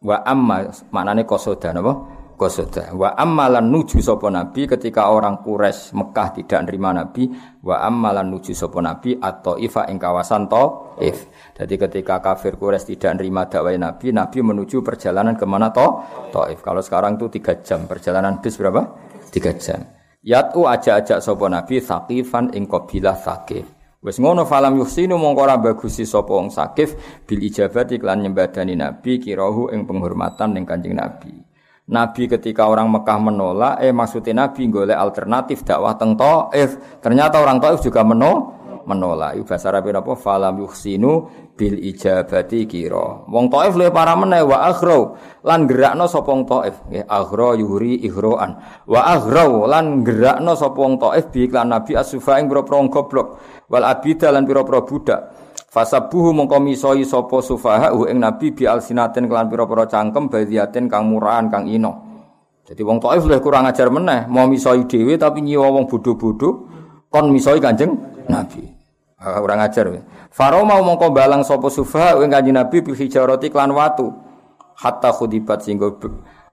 wa 0.00 0.24
amma 0.24 0.64
maknane 0.90 1.28
kosoda 1.28 1.76
napa? 1.76 1.92
Kosoda. 2.40 2.96
Wa 2.96 3.12
ammalan 3.20 3.68
nuju 3.68 4.00
sopo 4.00 4.32
nabi 4.32 4.64
ketika 4.64 5.12
orang 5.12 5.44
Quraisy 5.44 5.92
Mekah 5.92 6.40
tidak 6.40 6.64
nerima 6.64 6.96
nabi. 6.96 7.28
Wa 7.60 7.84
ammalan 7.84 8.32
nuju 8.32 8.56
sopo 8.56 8.80
nabi 8.80 9.20
atau 9.20 9.60
ifa 9.60 9.84
ing 9.92 10.00
kawasan 10.00 10.48
Taif. 10.48 11.28
Jadi 11.52 11.74
ketika 11.76 12.24
kafir 12.24 12.56
Quraisy 12.56 12.96
tidak 12.96 13.20
nerima 13.20 13.44
dakwah 13.44 13.76
nabi, 13.76 14.16
nabi 14.16 14.40
menuju 14.40 14.80
perjalanan 14.80 15.36
ke 15.36 15.44
mana 15.44 15.68
to? 15.68 16.00
Taif. 16.32 16.64
Kalau 16.64 16.80
sekarang 16.80 17.20
itu 17.20 17.28
tiga 17.28 17.60
jam 17.60 17.84
perjalanan 17.84 18.40
bis 18.40 18.56
berapa? 18.56 18.88
Tiga 19.28 19.52
jam. 19.60 19.84
Yatu 20.24 20.64
aja-ajak 20.64 21.20
sopo 21.20 21.44
nabi 21.44 21.76
sakifan 21.76 22.56
ing 22.56 22.64
kabilah 22.64 23.20
sakif. 23.20 23.79
Wes 24.00 24.16
ngono 24.16 24.48
falam 24.48 24.80
yuhsinu 24.80 25.20
mongko 25.20 25.40
ora 25.44 25.60
bagusi 25.60 26.08
sapa 26.08 26.32
wong 26.32 26.48
sakif 26.48 26.96
bil 27.28 27.36
ijabati 27.44 28.00
lan 28.00 28.24
nyembadani 28.24 28.72
nabi 28.72 29.20
kirahu 29.20 29.68
ing 29.76 29.84
penghormatan 29.84 30.56
ning 30.56 30.64
Kanjeng 30.64 30.96
Nabi. 30.96 31.36
Nabi 31.84 32.24
ketika 32.24 32.64
orang 32.64 32.88
Mekah 32.88 33.18
menolak, 33.20 33.76
eh 33.84 33.92
maksudnya 33.92 34.48
Nabi 34.48 34.72
golek 34.72 34.96
alternatif 34.96 35.68
dakwah 35.68 36.00
teng 36.00 36.16
Taif. 36.16 36.80
Ternyata 37.04 37.44
orang 37.44 37.60
Taif 37.60 37.84
juga 37.84 38.00
menolak. 38.00 38.60
menolak. 38.88 39.36
Iku 39.36 39.44
bahasa 39.46 39.70
Arab 39.70 39.86
apa? 39.92 40.12
Falam 40.16 40.54
yuhsinu 40.60 41.28
bil 41.54 41.76
ijabati 41.76 42.64
kira. 42.64 43.28
Wong 43.28 43.52
Taif 43.52 43.76
le 43.76 43.92
para 43.92 44.16
meneh 44.16 44.42
wa 44.42 44.66
aghra 44.66 45.14
lan 45.44 45.68
gerakno 45.68 46.08
sapa 46.08 46.28
wong 46.30 46.44
Taif. 46.48 46.76
Nggih, 46.88 47.04
aghra 47.06 47.48
yuhri 47.54 48.00
ighroan. 48.02 48.56
Wa 48.88 49.00
aghra 49.14 49.46
lan 49.46 50.02
gerakno 50.02 50.56
sapa 50.56 50.78
wong 50.78 50.96
Taif 50.98 51.30
bi 51.30 51.46
iklan 51.46 51.70
Nabi 51.70 51.94
asufa 51.94 52.40
ing 52.40 52.48
goblok. 52.48 53.59
Wal 53.70 53.86
abida 53.86 54.34
lan 54.34 54.42
pira-pira 54.42 54.82
budak. 54.82 55.20
Fasabuhu 55.70 56.34
mongko 56.34 56.58
misoi 56.58 57.06
sapa 57.06 57.38
sufaha 57.38 57.94
ing 58.10 58.18
nabi 58.18 58.50
bi 58.50 58.66
alsinatin 58.66 59.30
kelan 59.30 59.46
pira-pira 59.46 59.86
cangkem 59.86 60.26
badiatin 60.26 60.90
kang 60.90 61.06
murahan 61.06 61.46
kang 61.46 61.70
ino. 61.70 62.10
Jadi 62.66 62.82
wong 62.82 62.98
Taif 62.98 63.22
luwih 63.22 63.38
kurang 63.38 63.66
ajar 63.70 63.86
meneh, 63.90 64.26
mau 64.26 64.50
misoi 64.50 64.86
dhewe 64.86 65.14
tapi 65.14 65.42
nyiwa 65.46 65.70
wong 65.70 65.86
bodho-bodho 65.86 66.50
kon 67.06 67.30
misoi 67.30 67.62
Kanjeng 67.62 67.94
Nabi. 68.26 68.66
Uh, 69.22 69.38
kurang 69.38 69.62
ajar. 69.62 69.86
Faro 70.34 70.66
mau 70.66 70.82
mongko 70.82 71.14
balang 71.14 71.46
sapa 71.46 71.70
sufaha 71.70 72.18
ing 72.26 72.34
Kanjeng 72.34 72.58
Nabi 72.58 72.82
bil 72.82 72.98
hijarati 72.98 73.54
klan 73.54 73.70
watu. 73.70 74.10
Hatta 74.74 75.14
khudibat 75.14 75.62
singgo 75.62 75.94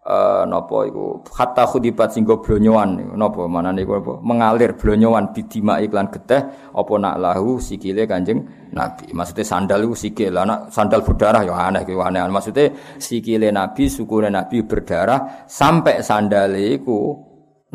uh, 0.08 0.44
napa 0.48 0.88
iku? 0.88 1.20
Hatta 1.36 1.68
khudibat 1.68 2.16
singgo 2.16 2.40
blonyoan 2.40 3.20
napa 3.20 3.44
manane 3.46 3.84
iku 3.84 4.00
apa? 4.00 4.14
Mengalir 4.24 4.80
blonyoan 4.80 5.36
bidima 5.36 5.84
iklan 5.84 6.08
geteh 6.08 6.72
apa 6.72 6.94
nak 6.96 7.16
lahu 7.20 7.60
sikile 7.60 8.08
Kanjeng 8.08 8.72
Nabi. 8.72 9.12
Maksudnya 9.12 9.44
sandal 9.44 9.84
iku 9.84 9.96
sikil. 10.00 10.34
Anak 10.40 10.72
sandal 10.72 11.04
berdarah 11.04 11.44
ya 11.44 11.54
aneh 11.54 11.84
iku 11.84 12.02
aneh. 12.02 12.24
Maksudnya 12.32 12.72
sikile 12.98 13.52
Nabi 13.52 13.92
sukune 13.92 14.32
Nabi 14.32 14.64
berdarah 14.64 15.46
sampai 15.46 16.00
sandale 16.00 16.80
iku 16.80 17.14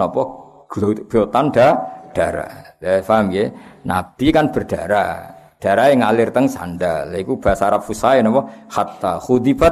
napa 0.00 0.22
tanda 1.28 1.68
darah. 2.16 2.80
Ya 2.80 2.98
paham 3.04 3.28
ya 3.30 3.52
Nabi 3.84 4.26
kan 4.32 4.48
berdarah. 4.48 5.38
Darah 5.62 5.94
yang 5.94 6.02
ngalir 6.02 6.34
teng 6.34 6.50
sandal. 6.50 7.14
Iku 7.14 7.38
bahasa 7.38 7.70
Arab 7.70 7.86
fusai 7.86 8.18
napa 8.18 8.50
hatta 8.66 9.22
khudibat 9.22 9.70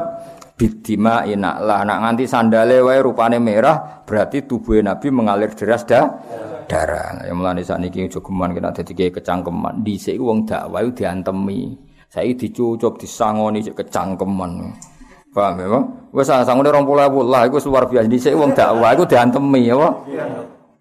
bidima 0.61 1.25
inak 1.25 1.57
lah. 1.65 1.81
Nak 1.89 1.99
nganti 2.05 2.29
sandale 2.29 2.85
wae 2.85 3.01
rupane 3.01 3.41
merah 3.41 4.05
berarti 4.05 4.45
tubuh 4.45 4.77
nabi 4.85 5.09
mengalir 5.09 5.57
deras 5.57 5.89
dah 5.89 6.05
darah. 6.69 7.25
Ya 7.25 7.33
mulane 7.33 7.65
sakniki 7.65 8.05
jogeman 8.13 8.53
kena 8.53 8.69
dadi 8.69 8.93
kecangkeman. 8.93 9.81
Dhisik 9.81 10.21
wong 10.21 10.45
dakwah 10.45 10.85
diantemi. 10.85 11.73
Saiki 12.13 12.53
dicucup 12.53 13.01
disangoni 13.01 13.65
sik 13.65 13.81
kecangkeman. 13.81 14.69
Paham 15.31 15.63
ya 15.63 15.79
wis 16.13 16.27
sangone 16.27 16.69
20.000 16.69 17.33
lah 17.33 17.43
iku 17.49 17.57
luar 17.65 17.89
biasa. 17.89 18.05
Dhisik 18.05 18.37
wong 18.37 18.53
dakwah 18.53 18.93
iku 18.93 19.09
diantemi 19.09 19.65
ya 19.65 19.89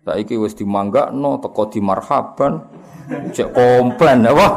saiki 0.03 0.36
wis 0.36 0.57
dimanggakno 0.57 1.39
teko 1.39 1.69
di 1.69 1.80
marhaban 1.80 2.57
cek 3.09 3.53
komplain 3.53 4.25
apa 4.25 4.47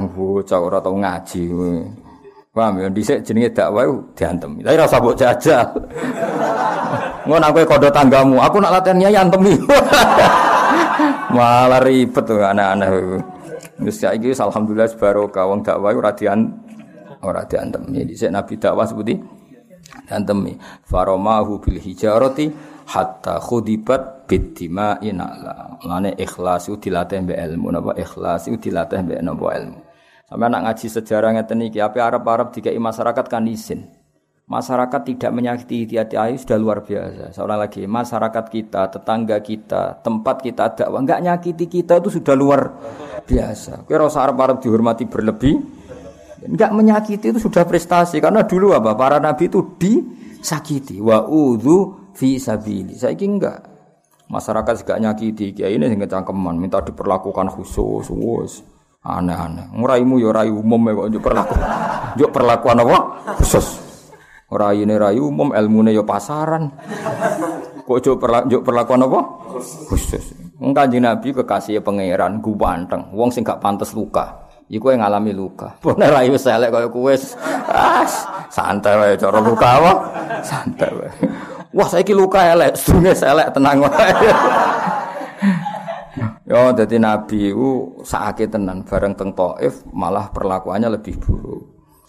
bocah 0.00 0.58
ora 0.58 0.78
tau 0.82 0.96
ngaji 0.96 1.40
kowe. 1.50 1.74
Paham 2.50 2.82
ya 2.82 2.90
dhisik 2.90 3.22
jenenge 3.22 3.54
dakwah 3.54 3.86
diantem. 4.18 4.58
Tapi 4.58 4.74
rasa 4.74 4.98
mbok 4.98 5.14
jajal. 5.14 5.70
Ngono 7.30 7.46
aku 7.46 7.62
kodo 7.62 7.86
tanggamu, 7.94 8.42
aku 8.42 8.58
nak 8.58 8.74
latihan 8.74 8.98
nyai 8.98 9.14
antemi. 9.14 9.54
Malah 11.36 11.78
ribet 11.78 12.26
tuh 12.26 12.42
anak-anak 12.42 12.88
itu. 12.90 13.18
Wis 13.86 14.02
saiki 14.02 14.34
alhamdulillah 14.34 14.90
barokah 14.98 15.46
wong 15.46 15.62
dakwah 15.62 15.94
ora 15.94 16.10
dian 16.10 16.50
ora 17.22 17.46
diantem. 17.46 17.86
Ya 17.94 18.02
dhisik 18.02 18.34
Nabi 18.34 18.58
dakwah 18.58 18.82
seperti 18.82 19.14
diantemi. 20.10 20.58
Faromahu 20.90 21.62
bil 21.62 21.78
hijarati 21.78 22.50
hatta 22.90 23.38
khudibat 23.38 24.26
bidima 24.26 24.98
inala. 25.06 25.78
Mane 25.86 26.18
ikhlas 26.18 26.66
itu 26.66 26.90
dilatih 26.90 27.22
mbek 27.22 27.38
ilmu 27.38 27.70
napa 27.70 27.94
ikhlas 27.94 28.50
itu 28.50 28.74
dilatih 28.74 29.06
mbek 29.06 29.22
napa 29.22 29.46
ilmu. 29.54 29.89
Sampai 30.30 30.46
anak 30.46 30.62
ngaji 30.62 30.86
sejarah 30.86 31.34
ngeten 31.34 31.58
iki, 31.66 31.82
apa 31.82 32.06
Arab-Arab 32.06 32.54
dikai 32.54 32.78
masyarakat 32.78 33.26
kan 33.26 33.50
izin. 33.50 33.90
Masyarakat 34.46 35.02
tidak 35.02 35.30
menyakiti 35.34 35.98
hati 35.98 36.14
ayu 36.14 36.38
sudah 36.38 36.58
luar 36.58 36.86
biasa. 36.86 37.34
Seorang 37.34 37.58
lagi, 37.66 37.82
masyarakat 37.86 38.44
kita, 38.50 38.94
tetangga 38.94 39.42
kita, 39.42 40.02
tempat 40.02 40.42
kita 40.42 40.74
dakwah 40.74 41.02
enggak 41.02 41.22
nyakiti 41.22 41.66
kita 41.66 41.98
itu 41.98 42.22
sudah 42.22 42.34
luar 42.38 42.70
biasa. 43.26 43.86
Kira 43.90 44.06
Arab-Arab 44.06 44.62
dihormati 44.62 45.06
berlebih, 45.10 45.54
enggak 46.46 46.70
menyakiti 46.78 47.34
itu 47.34 47.42
sudah 47.42 47.66
prestasi 47.66 48.22
karena 48.22 48.46
dulu 48.46 48.70
apa? 48.70 48.94
Para 48.94 49.18
nabi 49.18 49.50
itu 49.50 49.74
disakiti. 49.78 51.02
Wa 51.02 51.26
udhu 51.26 52.10
fi 52.14 52.38
sabili. 52.38 52.94
Saya 52.94 53.18
enggak. 53.18 53.66
Masyarakat 54.30 54.86
juga 54.86 54.94
nyakiti 54.94 55.58
kiai 55.58 55.74
ini 55.74 55.90
sing 55.90 55.98
kecangkeman, 55.98 56.54
minta 56.54 56.78
diperlakukan 56.78 57.50
khusus, 57.50 58.06
khusus. 58.06 58.79
Aneh-aneh. 59.00 59.72
Nguraimu 59.72 60.20
ya 60.20 60.28
rai 60.28 60.52
umum 60.52 60.80
ya 60.84 60.92
kok 60.92 61.08
perlakuan. 61.24 61.60
Njuk 62.20 62.30
perlakuan 62.36 62.82
apa? 62.84 62.98
Khusus. 63.40 63.66
Raine 64.50 64.98
rai 65.00 65.16
umum, 65.16 65.56
ilmune 65.56 65.96
ya 65.96 66.04
pasaran. 66.04 66.68
Kok 67.88 67.96
njuk 67.96 68.16
perlakuan, 68.20 68.60
perlakuan 68.60 69.00
apa? 69.08 69.20
Khusus. 69.88 70.36
Kanjeng 70.60 71.08
Nabi 71.08 71.32
kekasih 71.32 71.80
pangeran 71.80 72.44
guwanteng, 72.44 73.08
wong 73.16 73.32
sing 73.32 73.40
gak 73.40 73.64
pantes 73.64 73.96
luka. 73.96 74.52
Iku 74.68 74.92
yang 74.92 75.00
ngalami 75.00 75.32
luka. 75.32 75.72
Pone 75.82 76.04
rai 76.04 76.28
wis 76.28 76.44
elek 76.44 76.68
kaya 76.68 76.92
kowe. 76.92 77.14
Ah, 77.72 78.04
santai 78.52 78.94
wae 79.00 79.16
cara 79.16 79.40
luka 79.40 79.68
apa? 79.80 79.92
Santai 80.44 80.90
wae. 80.92 81.10
Wah, 81.72 81.88
saiki 81.88 82.12
luka 82.12 82.44
elek, 82.52 82.76
sunge 82.76 83.16
elek 83.16 83.48
tenang 83.56 83.80
wae. 83.80 84.12
Yo 86.50 86.74
dadi 86.74 86.98
nabi 86.98 87.54
u 87.54 88.02
sakit 88.02 88.50
tenan 88.50 88.82
bareng 88.82 89.14
teng 89.14 89.30
Taif 89.38 89.86
malah 89.94 90.34
perlakuannya 90.34 90.98
lebih 90.98 91.22
buruk. 91.22 91.62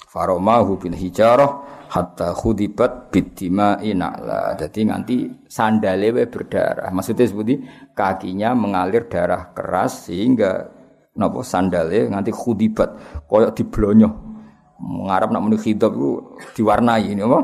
Faromahu 0.09 0.81
bil 0.81 0.97
hijarah 0.97 1.85
hatta 1.85 2.33
khudibat 2.33 3.13
bidima 3.13 3.77
inala. 3.85 4.57
Jadi 4.57 4.89
nganti 4.89 5.15
sandale 5.45 6.09
we 6.09 6.25
berdarah. 6.25 6.89
Maksudnya 6.89 7.29
seperti 7.29 7.61
kakinya 7.93 8.57
mengalir 8.57 9.05
darah 9.05 9.53
keras 9.53 10.09
sehingga 10.09 10.65
napa 11.21 11.45
sandale 11.45 12.09
nganti 12.09 12.33
khudibat 12.33 12.89
koyok 13.29 13.53
diblonyo. 13.53 14.09
Ngarep 14.81 15.29
nak 15.37 15.41
muni 15.45 15.61
khidab 15.61 15.93
diwarnai 16.57 17.13
ini 17.13 17.21
apa? 17.21 17.39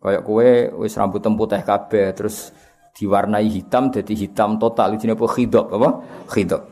Kayak 0.00 0.24
kowe 0.24 0.48
wis 0.80 0.96
rambut 0.96 1.20
putih 1.20 1.60
kabeh 1.60 2.16
terus 2.16 2.48
diwarnai 2.94 3.50
hitam 3.50 3.90
jadi 3.90 4.14
hitam 4.14 4.56
total 4.62 4.94
ini 4.94 5.12
apa? 5.12 5.26
Khidab 5.26 5.66
apa? 5.74 5.88
Khidab. 6.30 6.62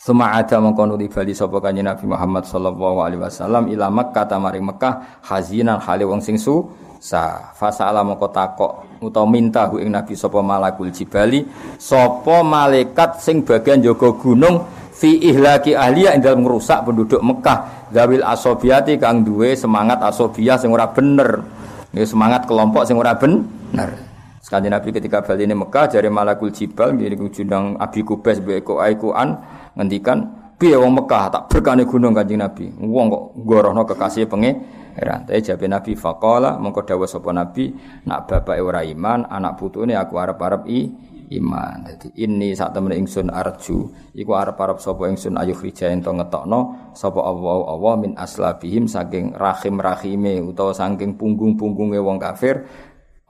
Suma 0.00 0.32
ada 0.32 0.56
mengkono 0.64 0.96
di 0.96 1.12
bali 1.12 1.36
sapa 1.36 1.60
kanjeng 1.60 1.84
Nabi 1.84 2.08
Muhammad 2.08 2.48
sallallahu 2.48 3.04
alaihi 3.04 3.20
wasallam 3.20 3.68
ila 3.68 3.92
Makkah 3.92 4.24
tamari 4.24 4.56
Mekah 4.56 5.20
hazinan 5.28 5.76
hale 5.76 6.08
wong 6.08 6.24
sing 6.24 6.40
su 6.40 6.64
sa 6.96 7.52
fasala 7.52 8.00
moko 8.00 8.32
takok 8.32 8.96
utawa 9.04 9.28
minta 9.28 9.68
hu 9.68 9.76
ing 9.76 9.92
Nabi 9.92 10.16
sapa 10.16 10.40
malakul 10.40 10.88
jibali 10.88 11.44
sapa 11.76 12.40
malaikat 12.40 13.20
sing 13.20 13.44
bagian 13.44 13.84
jaga 13.84 14.08
gunung 14.16 14.64
fi 14.88 15.20
ihlaki 15.20 15.76
ahliya 15.76 16.16
ing 16.16 16.24
dalem 16.24 16.48
ngrusak 16.48 16.80
penduduk 16.80 17.20
Mekah 17.20 17.92
zawil 17.92 18.24
asobiati 18.24 18.96
kang 18.96 19.20
duwe 19.20 19.52
semangat 19.52 20.00
asobiyah 20.00 20.56
sing 20.56 20.72
ora 20.72 20.88
bener 20.88 21.44
semangat 21.92 22.48
kelompok 22.48 22.88
sing 22.88 22.96
ora 22.96 23.12
bener 23.20 24.09
Sekali 24.40 24.72
Nabi 24.72 24.88
ketika 24.88 25.20
balik 25.20 25.44
ini 25.44 25.52
Mekah 25.52 25.86
dari 25.92 26.08
Malakul 26.08 26.48
Jibal 26.48 26.96
di 26.96 27.12
junang 27.12 27.76
Abi 27.76 28.00
Kubes 28.00 28.40
Beko 28.40 28.80
Aikuan 28.80 29.36
ngendikan 29.76 30.40
piye 30.56 30.80
wong 30.80 30.96
Mekah 30.96 31.24
tak 31.28 31.42
berkane 31.52 31.84
gunung 31.84 32.16
Kanjeng 32.16 32.40
Nabi. 32.40 32.72
Wong 32.80 33.12
kok 33.12 33.24
gorohno 33.44 33.84
kekasih 33.84 34.24
pangeran. 34.24 35.28
Tapi 35.28 35.44
jabe 35.44 35.68
Nabi 35.68 35.92
faqala 35.92 36.56
mengko 36.56 36.88
dawuh 36.88 37.04
sapa 37.04 37.36
Nabi, 37.36 37.68
nak 38.08 38.32
bapake 38.32 38.64
ora 38.64 38.80
iman, 38.80 39.28
anak 39.28 39.60
putune 39.60 39.92
aku 39.92 40.16
arep-arep 40.16 40.64
i 40.72 40.88
iman. 41.36 41.84
Dadi 41.88 42.08
ini 42.24 42.56
sak 42.56 42.72
temen 42.72 42.96
ingsun 42.96 43.28
arju, 43.28 43.92
iku 44.16 44.32
arep-arep 44.40 44.80
sapa 44.80 45.04
ingsun 45.08 45.36
ayu 45.36 45.52
rija 45.52 45.92
ento 45.92 46.16
ngetokno 46.16 46.92
sapa 46.96 47.20
Allah 47.22 47.76
Allah 47.76 47.94
min 48.00 48.12
aslabihim 48.16 48.88
saking 48.88 49.36
rahim-rahime 49.36 50.44
utawa 50.44 50.72
saking 50.72 51.20
punggung-punggunge 51.20 52.00
wong 52.00 52.18
kafir 52.18 52.64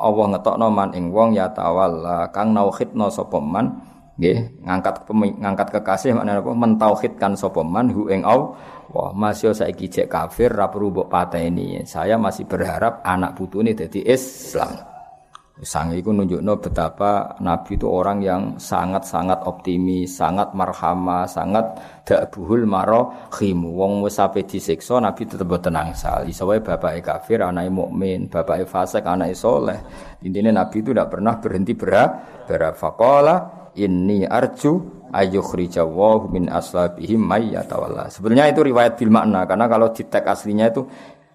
Allah 0.01 0.37
ngetokno 0.37 0.67
man 0.73 0.91
ing 0.97 1.13
wong 1.13 1.37
ya 1.37 1.53
tawalla 1.53 2.33
kang 2.33 2.57
nauhidna 2.57 3.13
sapa 3.13 3.37
man 3.37 3.85
nggih 4.17 4.65
ngangkat 4.65 5.05
ngangkat 5.13 5.69
kekasih 5.81 6.13
maknane 6.17 6.41
apa 6.41 6.53
mentauhidkan 6.53 7.33
sapa 7.37 7.61
man 7.61 7.93
hu 7.93 8.09
ing 8.09 8.25
Allah 8.25 8.57
masih 9.15 9.55
saiki 9.55 9.87
cek 9.87 10.11
kafir 10.11 10.51
ra 10.51 10.67
perlu 10.67 10.91
mbok 10.91 11.07
pateni. 11.07 11.79
Saya 11.87 12.19
masih 12.19 12.45
berharap 12.51 13.07
anak 13.07 13.39
putune 13.39 13.71
dadi 13.71 14.03
Islam. 14.03 14.90
Sang 15.61 15.93
itu 15.93 16.09
nunjukno 16.09 16.57
betapa 16.57 17.37
Nabi 17.45 17.77
itu 17.77 17.85
orang 17.85 18.25
yang 18.25 18.43
sangat-sangat 18.57 19.45
optimis, 19.45 20.17
sangat 20.17 20.57
marhama, 20.57 21.29
sangat 21.29 21.77
dakbuhul 22.09 22.65
marahim. 22.65 23.69
Wong 23.69 24.01
wis 24.01 24.17
sampe 24.17 24.49
disiksa 24.49 24.97
Nabi 25.05 25.29
tetep 25.29 25.49
tenang 25.61 25.93
sal. 25.93 26.25
Iso 26.25 26.49
wae 26.49 26.65
bapake 26.65 27.05
kafir, 27.05 27.45
anake 27.45 27.69
mukmin, 27.69 28.33
bapake 28.33 28.65
fasik, 28.65 29.05
anake 29.05 29.37
soleh. 29.37 29.77
Intinya 30.25 30.65
Nabi 30.65 30.81
itu 30.81 30.97
tidak 30.97 31.13
pernah 31.13 31.37
berhenti 31.37 31.77
berharap. 31.77 32.75
Faqala 32.81 33.37
inni 33.77 34.25
arju 34.25 35.05
ayyukhrijawahu 35.13 36.31
min 36.33 36.49
aslabihim 36.49 37.21
may 37.21 37.53
yatawalla. 37.53 38.09
Sebenarnya 38.09 38.49
itu 38.49 38.65
riwayat 38.65 38.97
bil 38.97 39.13
makna 39.13 39.45
karena 39.45 39.67
kalau 39.69 39.93
di 39.93 40.03
teks 40.07 40.27
aslinya 40.27 40.73
itu 40.73 40.87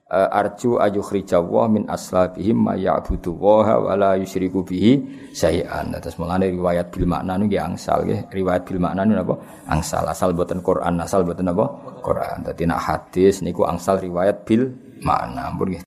arju 0.06 0.78
ayukhrijawa 0.78 1.66
min 1.66 1.89
aslabihim 1.89 2.70
ma 2.70 2.78
ya'budu 2.78 3.34
wa 3.34 3.89
la 3.97 4.14
yusyriku 4.16 4.62
bihi 4.62 5.01
syai'an. 5.34 5.89
Terus 5.97 6.22
mulane 6.22 6.53
riwayat 6.53 6.93
bil 6.93 7.10
makna 7.10 7.41
niku 7.41 7.58
angsal 7.58 8.06
nggih. 8.06 8.30
Riwayat 8.30 8.64
bil 8.70 8.78
makna 8.78 9.01
niku 9.01 9.18
napa? 9.18 9.36
Angsal 9.66 10.06
asal 10.06 10.38
boten 10.38 10.62
Quran, 10.62 11.01
asal 11.01 11.26
boten 11.26 11.49
apa? 11.49 11.66
Quran. 12.06 12.45
Dadi 12.45 12.64
nak 12.70 12.86
hadis 12.86 13.41
niku 13.41 13.66
angsal 13.66 13.97
riwayat 13.97 14.45
bil 14.45 14.70
makna. 15.01 15.49
Ampun 15.49 15.74
nggih. 15.74 15.84